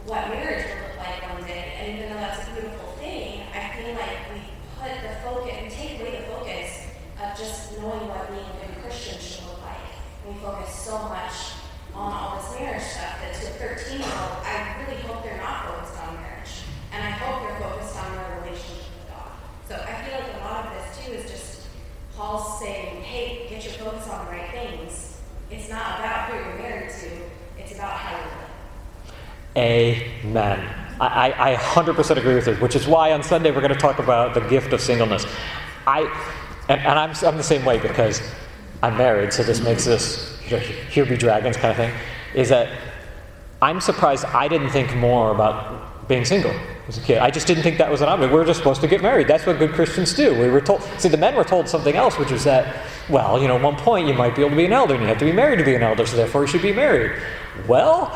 what 0.04 0.28
marriage 0.28 0.66
would 0.66 0.82
look 0.82 0.96
like 0.98 1.22
one 1.32 1.42
day. 1.46 1.74
And 1.78 1.96
even 1.96 2.10
though 2.10 2.20
that's 2.20 2.48
a 2.48 2.52
beautiful 2.52 2.90
thing, 2.98 3.42
I 3.54 3.70
feel 3.76 3.94
like 3.94 4.18
we 4.34 4.40
put 4.76 4.92
the 5.02 5.14
focus, 5.22 5.54
we 5.62 5.68
take 5.70 6.00
away 6.00 6.20
the 6.20 6.26
focus 6.34 6.88
of 7.22 7.38
just 7.38 7.78
knowing 7.78 8.08
what 8.08 8.28
being 8.28 8.44
a 8.44 8.66
good 8.66 8.82
Christian 8.82 9.18
should 9.20 9.44
look 9.46 9.62
like. 9.62 9.78
We 10.26 10.34
focus 10.40 10.74
so 10.74 10.98
much 11.08 11.54
on 11.94 12.12
all 12.12 12.36
this 12.36 12.50
marriage 12.58 12.82
stuff 12.82 13.20
that 13.22 13.34
to 13.34 13.46
a 13.46 13.74
13 13.76 13.98
year 13.98 14.08
old, 14.08 14.42
I 14.44 14.74
really 14.82 15.00
hope 15.02 15.22
they're 15.22 15.38
not 15.38 15.64
focused 15.64 15.98
on 16.02 16.16
marriage. 16.16 16.38
And 16.92 17.06
I 17.06 17.10
hope 17.10 17.42
they're 17.46 17.60
focused 17.60 17.96
on 17.96 18.12
their 18.12 18.40
relationship 18.40 18.84
with 18.98 19.08
God. 19.08 19.30
So 19.68 19.74
I 19.76 20.02
feel 20.02 20.18
like 20.20 20.34
a 20.34 20.38
lot 20.44 20.66
of 20.66 20.72
this 20.72 20.98
too 21.04 21.12
is 21.12 21.30
just 21.30 21.66
Paul's 22.16 22.58
saying, 22.60 23.02
hey, 23.02 23.46
get 23.48 23.64
your 23.64 23.74
focus 23.74 24.08
on 24.08 24.26
the 24.26 24.32
right 24.32 24.50
things. 24.50 25.18
It's 25.50 25.68
not 25.68 25.98
about 25.98 26.30
who 26.30 26.38
you're 26.38 26.58
married 26.58 26.90
to, 26.90 27.10
it's 27.58 27.72
about 27.74 27.92
how 27.92 28.16
you 28.16 28.22
live. 28.24 28.34
Amen. 30.24 30.60
I, 31.32 31.52
I, 31.52 31.52
I 31.52 31.56
100% 31.56 32.16
agree 32.16 32.34
with 32.34 32.48
it, 32.48 32.60
which 32.60 32.76
is 32.76 32.86
why 32.86 33.12
on 33.12 33.22
Sunday 33.22 33.50
we're 33.50 33.60
going 33.60 33.72
to 33.72 33.78
talk 33.78 33.98
about 33.98 34.34
the 34.34 34.40
gift 34.40 34.72
of 34.72 34.80
singleness. 34.80 35.26
I, 35.86 36.02
and, 36.68 36.80
and 36.80 36.98
I'm, 36.98 37.14
I'm 37.24 37.36
the 37.36 37.42
same 37.42 37.64
way 37.64 37.78
because 37.78 38.22
I'm 38.82 38.96
married, 38.96 39.32
so 39.32 39.42
this 39.42 39.60
makes 39.60 39.84
this 39.84 40.38
you 40.46 40.52
know, 40.52 40.58
here 40.58 41.04
be 41.04 41.16
dragons 41.16 41.56
kind 41.56 41.70
of 41.70 41.76
thing. 41.76 41.94
Is 42.34 42.48
that 42.50 42.68
I'm 43.60 43.80
surprised 43.80 44.24
I 44.26 44.48
didn't 44.48 44.70
think 44.70 44.94
more 44.96 45.32
about 45.34 46.08
being 46.08 46.24
single 46.24 46.54
as 46.86 46.96
a 46.96 47.00
kid. 47.00 47.18
I 47.18 47.30
just 47.30 47.46
didn't 47.46 47.62
think 47.62 47.78
that 47.78 47.90
was 47.90 48.00
an 48.00 48.08
option. 48.08 48.30
We 48.30 48.36
were 48.36 48.44
just 48.44 48.58
supposed 48.58 48.80
to 48.80 48.88
get 48.88 49.02
married. 49.02 49.28
That's 49.28 49.44
what 49.46 49.58
good 49.58 49.72
Christians 49.72 50.14
do. 50.14 50.38
We 50.38 50.48
were 50.48 50.60
told. 50.60 50.82
See, 50.98 51.08
the 51.08 51.16
men 51.16 51.34
were 51.34 51.44
told 51.44 51.68
something 51.68 51.96
else, 51.96 52.18
which 52.18 52.30
was 52.30 52.44
that, 52.44 52.86
well, 53.08 53.40
you 53.40 53.48
know, 53.48 53.56
at 53.56 53.62
one 53.62 53.76
point 53.76 54.06
you 54.06 54.14
might 54.14 54.34
be 54.36 54.42
able 54.42 54.50
to 54.50 54.56
be 54.56 54.64
an 54.64 54.72
elder, 54.72 54.94
and 54.94 55.02
you 55.02 55.08
have 55.08 55.18
to 55.18 55.24
be 55.24 55.32
married 55.32 55.58
to 55.58 55.64
be 55.64 55.74
an 55.74 55.82
elder, 55.82 56.06
so 56.06 56.16
therefore 56.16 56.42
you 56.42 56.46
should 56.46 56.62
be 56.62 56.72
married. 56.72 57.20
Well, 57.66 58.12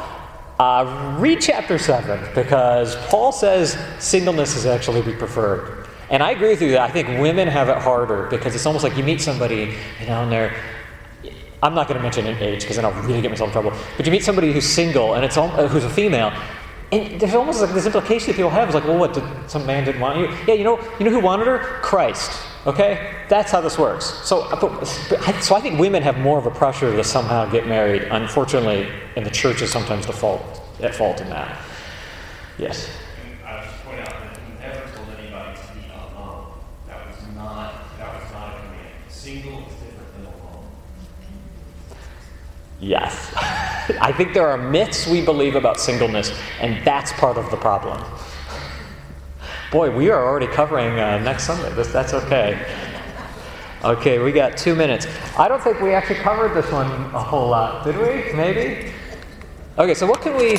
uh, 0.59 1.17
read 1.19 1.41
chapter 1.41 1.79
7 1.79 2.35
because 2.35 2.97
Paul 3.07 3.33
says 3.33 3.77
singleness 3.99 4.57
is 4.57 4.67
actually 4.67 5.03
be 5.03 5.13
preferred. 5.13 5.89
And 6.11 6.23
I 6.23 6.33
agree 6.33 6.51
with 6.51 6.61
you 6.61 6.73
that 6.73 6.83
I 6.83 6.91
think 6.93 7.09
women 7.21 7.49
have 7.49 7.69
it 7.69 7.79
harder 7.79 8.27
because 8.29 8.55
it's 8.55 8.67
almost 8.67 8.85
like 8.85 8.97
you 8.97 9.03
meet 9.03 9.21
somebody, 9.21 9.75
you 10.01 10.07
know, 10.07 10.23
and 10.23 10.31
they're. 10.31 10.55
I'm 11.63 11.75
not 11.75 11.87
going 11.87 11.97
to 11.97 12.03
mention 12.03 12.27
an 12.27 12.37
age 12.39 12.63
because 12.63 12.75
then 12.77 12.85
I'll 12.85 13.03
really 13.03 13.23
get 13.23 13.31
myself 13.31 13.49
in 13.49 13.53
trouble. 13.53 13.73
But 13.97 14.05
you 14.05 14.11
meet 14.11 14.25
somebody 14.25 14.53
who's 14.53 14.69
single 14.69 15.15
and 15.15 15.25
it's 15.25 15.37
al- 15.37 15.59
uh, 15.59 15.69
who's 15.69 15.85
a 15.85 15.91
female, 15.91 16.33
and 16.91 17.19
there's 17.19 17.35
almost 17.35 17.63
like 17.63 17.73
this 17.73 17.87
implication 17.87 18.27
that 18.29 18.37
people 18.37 18.51
have 18.51 18.69
is 18.69 18.75
like, 18.75 18.85
well, 18.85 18.99
what? 18.99 19.15
Did 19.15 19.25
some 19.47 19.65
man 19.65 19.85
didn't 19.85 20.01
want 20.01 20.19
you? 20.19 20.27
Yeah, 20.47 20.55
you 20.55 20.65
know, 20.65 20.79
you 20.99 21.07
know 21.07 21.13
who 21.13 21.21
wanted 21.21 21.47
her? 21.47 21.59
Christ. 21.81 22.31
Okay, 22.65 23.17
that's 23.29 23.51
how 23.51 23.61
this 23.61 23.77
works. 23.77 24.05
So, 24.25 24.43
uh, 24.43 24.61
but, 24.61 24.79
but 25.11 25.29
I, 25.29 25.41
so 25.41 25.57
I 25.57 25.61
think 25.61 25.81
women 25.81 26.01
have 26.03 26.19
more 26.19 26.39
of 26.39 26.47
a 26.47 26.51
pressure 26.51 26.95
to 26.95 27.03
somehow 27.03 27.51
get 27.51 27.67
married. 27.67 28.03
Unfortunately, 28.03 28.89
and 29.17 29.27
the 29.27 29.31
church 29.31 29.63
is 29.63 29.73
sometimes 29.73 30.07
default 30.07 30.63
at 30.81 30.95
fault 30.95 31.21
in 31.21 31.29
that. 31.31 31.59
Yes. 32.59 32.89
I 33.45 33.65
just 33.65 33.85
point 33.85 34.01
out 34.01 34.11
that 34.11 34.39
he 34.47 34.61
never 34.61 34.97
told 34.97 35.09
anybody 35.19 35.59
to 35.59 35.75
be 35.75 35.91
alone. 35.91 36.53
That 36.87 37.07
was 37.09 37.35
not, 37.35 37.99
that 37.99 38.23
was 38.23 38.33
not 38.33 38.55
a 38.55 38.61
command. 38.61 38.89
Single 39.09 39.59
is 39.67 39.75
different 39.75 40.15
than 40.15 40.27
alone. 40.27 40.65
Yes. 42.79 43.33
I 43.37 44.13
think 44.17 44.35
there 44.35 44.47
are 44.47 44.57
myths 44.57 45.09
we 45.09 45.21
believe 45.21 45.57
about 45.57 45.81
singleness, 45.81 46.33
and 46.61 46.85
that's 46.85 47.13
part 47.15 47.39
of 47.39 47.51
the 47.51 47.57
problem. 47.57 48.01
Boy, 49.73 49.91
we 49.91 50.11
are 50.11 50.23
already 50.23 50.49
covering 50.49 51.01
uh, 51.01 51.17
next 51.21 51.45
Sunday. 51.45 51.73
That's 51.83 52.13
okay. 52.13 52.63
Okay, 53.83 54.19
we 54.19 54.31
got 54.31 54.55
two 54.55 54.75
minutes. 54.75 55.07
I 55.39 55.49
don't 55.49 55.63
think 55.63 55.81
we 55.81 55.95
actually 55.95 56.17
covered 56.17 56.53
this 56.53 56.71
one 56.71 56.91
a 57.15 57.19
whole 57.19 57.49
lot, 57.49 57.83
did 57.83 57.97
we? 57.97 58.35
Maybe? 58.37 58.93
Okay, 59.79 59.95
so 59.95 60.07
what 60.07 60.21
can 60.21 60.37
we. 60.37 60.59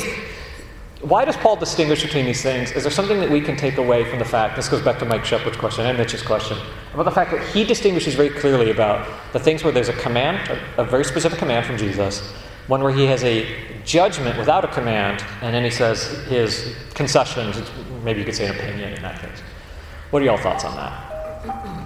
Why 1.00 1.24
does 1.24 1.36
Paul 1.36 1.54
distinguish 1.54 2.02
between 2.02 2.24
these 2.26 2.42
things? 2.42 2.72
Is 2.72 2.82
there 2.82 2.90
something 2.90 3.20
that 3.20 3.30
we 3.30 3.40
can 3.40 3.56
take 3.56 3.76
away 3.76 4.04
from 4.04 4.18
the 4.18 4.24
fact, 4.24 4.56
this 4.56 4.68
goes 4.68 4.82
back 4.82 4.98
to 4.98 5.04
Mike 5.04 5.24
Shepard's 5.24 5.58
question 5.58 5.86
and 5.86 5.96
Mitch's 5.96 6.22
question, 6.22 6.58
about 6.92 7.04
the 7.04 7.12
fact 7.12 7.30
that 7.30 7.46
he 7.54 7.62
distinguishes 7.62 8.16
very 8.16 8.30
clearly 8.30 8.72
about 8.72 9.06
the 9.32 9.38
things 9.38 9.62
where 9.62 9.72
there's 9.72 9.90
a 9.90 9.92
command, 9.92 10.50
a, 10.50 10.82
a 10.82 10.84
very 10.84 11.04
specific 11.04 11.38
command 11.38 11.66
from 11.66 11.78
Jesus, 11.78 12.34
one 12.66 12.82
where 12.82 12.92
he 12.92 13.06
has 13.06 13.22
a 13.24 13.46
judgment 13.84 14.38
without 14.38 14.64
a 14.64 14.68
command, 14.68 15.24
and 15.42 15.54
then 15.54 15.64
he 15.64 15.70
says 15.70 16.04
his 16.26 16.74
concessions, 16.94 17.60
maybe 18.02 18.20
you 18.20 18.24
could 18.24 18.34
say 18.34 18.46
an 18.46 18.56
opinion 18.56 18.94
in 18.94 19.02
that 19.02 19.20
case. 19.20 19.40
What 20.10 20.22
are 20.22 20.24
y'all 20.24 20.38
thoughts 20.38 20.64
on 20.64 20.76
that? 20.76 21.10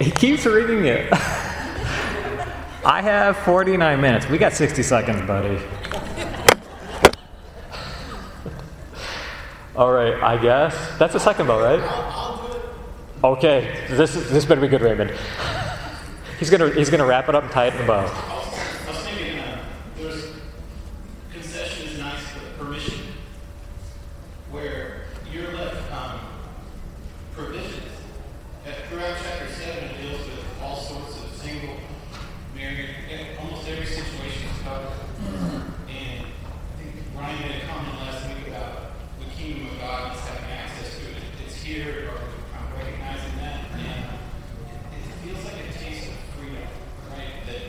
He 0.00 0.12
keeps 0.12 0.46
reading 0.46 0.84
it. 0.84 1.12
I 1.12 3.02
have 3.02 3.36
49 3.38 4.00
minutes. 4.00 4.28
We 4.28 4.38
got 4.38 4.52
60 4.52 4.84
seconds, 4.84 5.26
buddy. 5.26 5.58
All 9.74 9.90
right, 9.92 10.14
I 10.22 10.40
guess. 10.40 10.96
That's 10.98 11.14
the 11.14 11.18
second 11.18 11.48
bell, 11.48 11.58
right? 11.58 12.27
Okay, 13.22 13.84
this, 13.90 14.14
this 14.14 14.44
better 14.44 14.60
be 14.60 14.68
good, 14.68 14.80
Raymond. 14.80 15.12
He's 16.38 16.50
gonna, 16.50 16.70
he's 16.70 16.88
gonna 16.88 17.04
wrap 17.04 17.28
it 17.28 17.34
up 17.34 17.44
it 17.44 17.74
in 17.74 17.80
a 17.80 17.86
bow. 17.86 18.06
I 18.06 18.90
was 18.90 18.98
thinking, 18.98 19.40
uh, 19.40 19.58
there's 19.96 20.24
concession 21.32 21.88
is 21.88 21.98
nice, 21.98 22.22
but 22.34 22.64
permission, 22.64 23.00
where 24.52 25.00
you're 25.32 25.52
left, 25.52 25.92
um, 25.92 26.20
provisions. 27.34 27.74
Uh, 28.64 28.70
Throughout 28.88 29.16
chapter 29.20 29.48
seven, 29.52 29.84
it 29.90 30.00
deals 30.00 30.24
with 30.24 30.62
all 30.62 30.76
sorts 30.76 31.16
of 31.16 31.34
single, 31.34 31.74
married, 32.54 32.90
eh, 33.10 33.36
almost 33.40 33.66
every 33.68 33.86
situation 33.86 34.48
is 34.48 34.62
covered. 34.62 34.92
And 35.88 36.24
I 36.24 36.82
think 36.82 36.94
Ryan 37.16 37.40
made 37.48 37.62
a 37.62 37.66
comment 37.66 37.98
last 37.98 38.28
week 38.28 38.46
about 38.46 38.92
the 39.18 39.26
kingdom 39.34 39.66
of 39.74 39.80
God, 39.80 40.12
and 40.12 40.12
us 40.12 40.28
having 40.28 40.50
access 40.52 40.98
to 40.98 41.04
it. 41.10 41.16
It's 41.44 41.56
here, 41.56 42.10
or 42.12 42.20
I'm 42.56 42.76
recognizing 42.78 43.36
that, 43.38 43.64
and 43.72 43.82
it, 43.82 45.04
it 45.04 45.14
feels 45.24 45.44
like 45.44 45.54
a 45.68 45.72
taste 45.72 46.08
of 46.08 46.14
freedom, 46.36 46.64
right? 47.10 47.44
That 47.46 47.62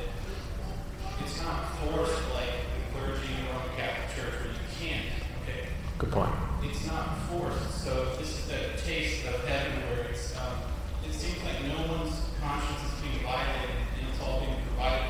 it's 1.25 1.41
not 1.43 1.77
forced 1.79 2.21
like 2.33 2.53
the 2.75 2.99
clergy 2.99 3.27
in 3.27 3.45
the 3.45 3.51
Roman 3.51 3.75
Catholic 3.75 4.07
Church 4.15 4.35
where 4.39 4.51
you 4.51 4.67
can't, 4.79 5.05
okay? 5.43 5.67
Good 5.97 6.11
point. 6.11 6.31
It's 6.63 6.85
not 6.87 7.17
forced, 7.29 7.83
so 7.83 8.15
this 8.17 8.29
is 8.39 8.45
the 8.47 8.81
taste 8.81 9.25
of 9.27 9.43
heaven 9.47 9.81
where 9.83 10.11
it's, 10.11 10.35
um, 10.37 10.59
it 11.07 11.13
seems 11.13 11.41
like 11.43 11.63
no 11.63 11.87
one's 11.91 12.15
conscience 12.41 12.83
is 12.83 13.01
being 13.01 13.23
violated 13.23 13.75
and 13.99 14.07
it's 14.11 14.21
all 14.21 14.39
being 14.41 14.59
provided 14.67 15.07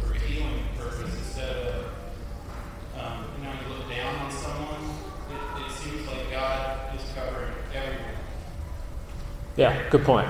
for, 0.00 0.06
for 0.06 0.14
a 0.14 0.18
healing 0.20 0.62
purpose 0.76 1.14
instead 1.18 1.56
of, 1.56 1.84
um, 2.98 3.24
you 3.38 3.44
know, 3.44 3.52
you 3.52 3.74
look 3.74 3.88
down 3.90 4.14
on 4.16 4.30
someone, 4.30 4.82
it, 5.30 5.66
it 5.66 5.72
seems 5.72 6.06
like 6.06 6.30
God 6.30 6.94
is 6.94 7.02
covering 7.14 7.52
everyone. 7.74 8.14
Yeah, 9.56 9.88
good 9.90 10.04
point. 10.04 10.28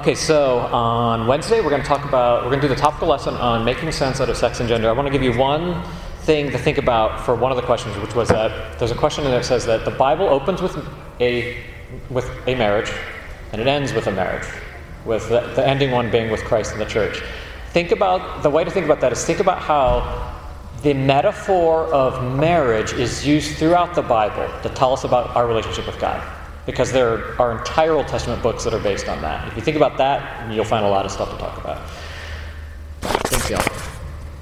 Okay, 0.00 0.14
so 0.14 0.60
on 0.60 1.26
Wednesday, 1.26 1.60
we're 1.60 1.68
going 1.68 1.82
to 1.82 1.86
talk 1.86 2.06
about, 2.06 2.42
we're 2.44 2.48
going 2.48 2.62
to 2.62 2.68
do 2.68 2.74
the 2.74 2.80
topical 2.80 3.06
lesson 3.06 3.34
on 3.34 3.66
making 3.66 3.92
sense 3.92 4.18
out 4.18 4.30
of 4.30 4.36
sex 4.38 4.58
and 4.58 4.66
gender. 4.66 4.88
I 4.88 4.92
want 4.92 5.06
to 5.06 5.12
give 5.12 5.22
you 5.22 5.38
one 5.38 5.82
thing 6.22 6.50
to 6.52 6.56
think 6.56 6.78
about 6.78 7.20
for 7.20 7.34
one 7.34 7.52
of 7.52 7.56
the 7.56 7.62
questions, 7.62 7.94
which 7.98 8.14
was 8.14 8.28
that 8.28 8.78
there's 8.78 8.92
a 8.92 8.94
question 8.94 9.24
in 9.24 9.30
there 9.30 9.40
that 9.40 9.44
says 9.44 9.66
that 9.66 9.84
the 9.84 9.90
Bible 9.90 10.26
opens 10.26 10.62
with 10.62 10.74
a, 11.20 11.62
with 12.08 12.30
a 12.46 12.54
marriage 12.54 12.90
and 13.52 13.60
it 13.60 13.66
ends 13.66 13.92
with 13.92 14.06
a 14.06 14.10
marriage, 14.10 14.48
with 15.04 15.28
the, 15.28 15.40
the 15.54 15.68
ending 15.68 15.90
one 15.90 16.10
being 16.10 16.30
with 16.30 16.44
Christ 16.44 16.72
and 16.72 16.80
the 16.80 16.86
church. 16.86 17.22
Think 17.74 17.92
about, 17.92 18.42
the 18.42 18.48
way 18.48 18.64
to 18.64 18.70
think 18.70 18.86
about 18.86 19.02
that 19.02 19.12
is 19.12 19.22
think 19.22 19.40
about 19.40 19.58
how 19.60 20.34
the 20.80 20.94
metaphor 20.94 21.84
of 21.92 22.38
marriage 22.38 22.94
is 22.94 23.26
used 23.26 23.58
throughout 23.58 23.94
the 23.94 24.00
Bible 24.02 24.48
to 24.62 24.70
tell 24.70 24.94
us 24.94 25.04
about 25.04 25.36
our 25.36 25.46
relationship 25.46 25.86
with 25.86 26.00
God. 26.00 26.26
Because 26.70 26.92
there 26.92 27.40
are 27.40 27.58
entire 27.58 27.92
Old 27.92 28.06
Testament 28.06 28.42
books 28.42 28.62
that 28.64 28.72
are 28.72 28.78
based 28.78 29.08
on 29.08 29.20
that. 29.22 29.48
If 29.48 29.56
you 29.56 29.62
think 29.62 29.76
about 29.76 29.98
that, 29.98 30.50
you'll 30.52 30.64
find 30.64 30.84
a 30.84 30.88
lot 30.88 31.04
of 31.04 31.10
stuff 31.10 31.30
to 31.32 31.36
talk 31.36 31.58
about. 31.58 31.90
Thanks, 33.00 33.50
y'all. 33.50 33.89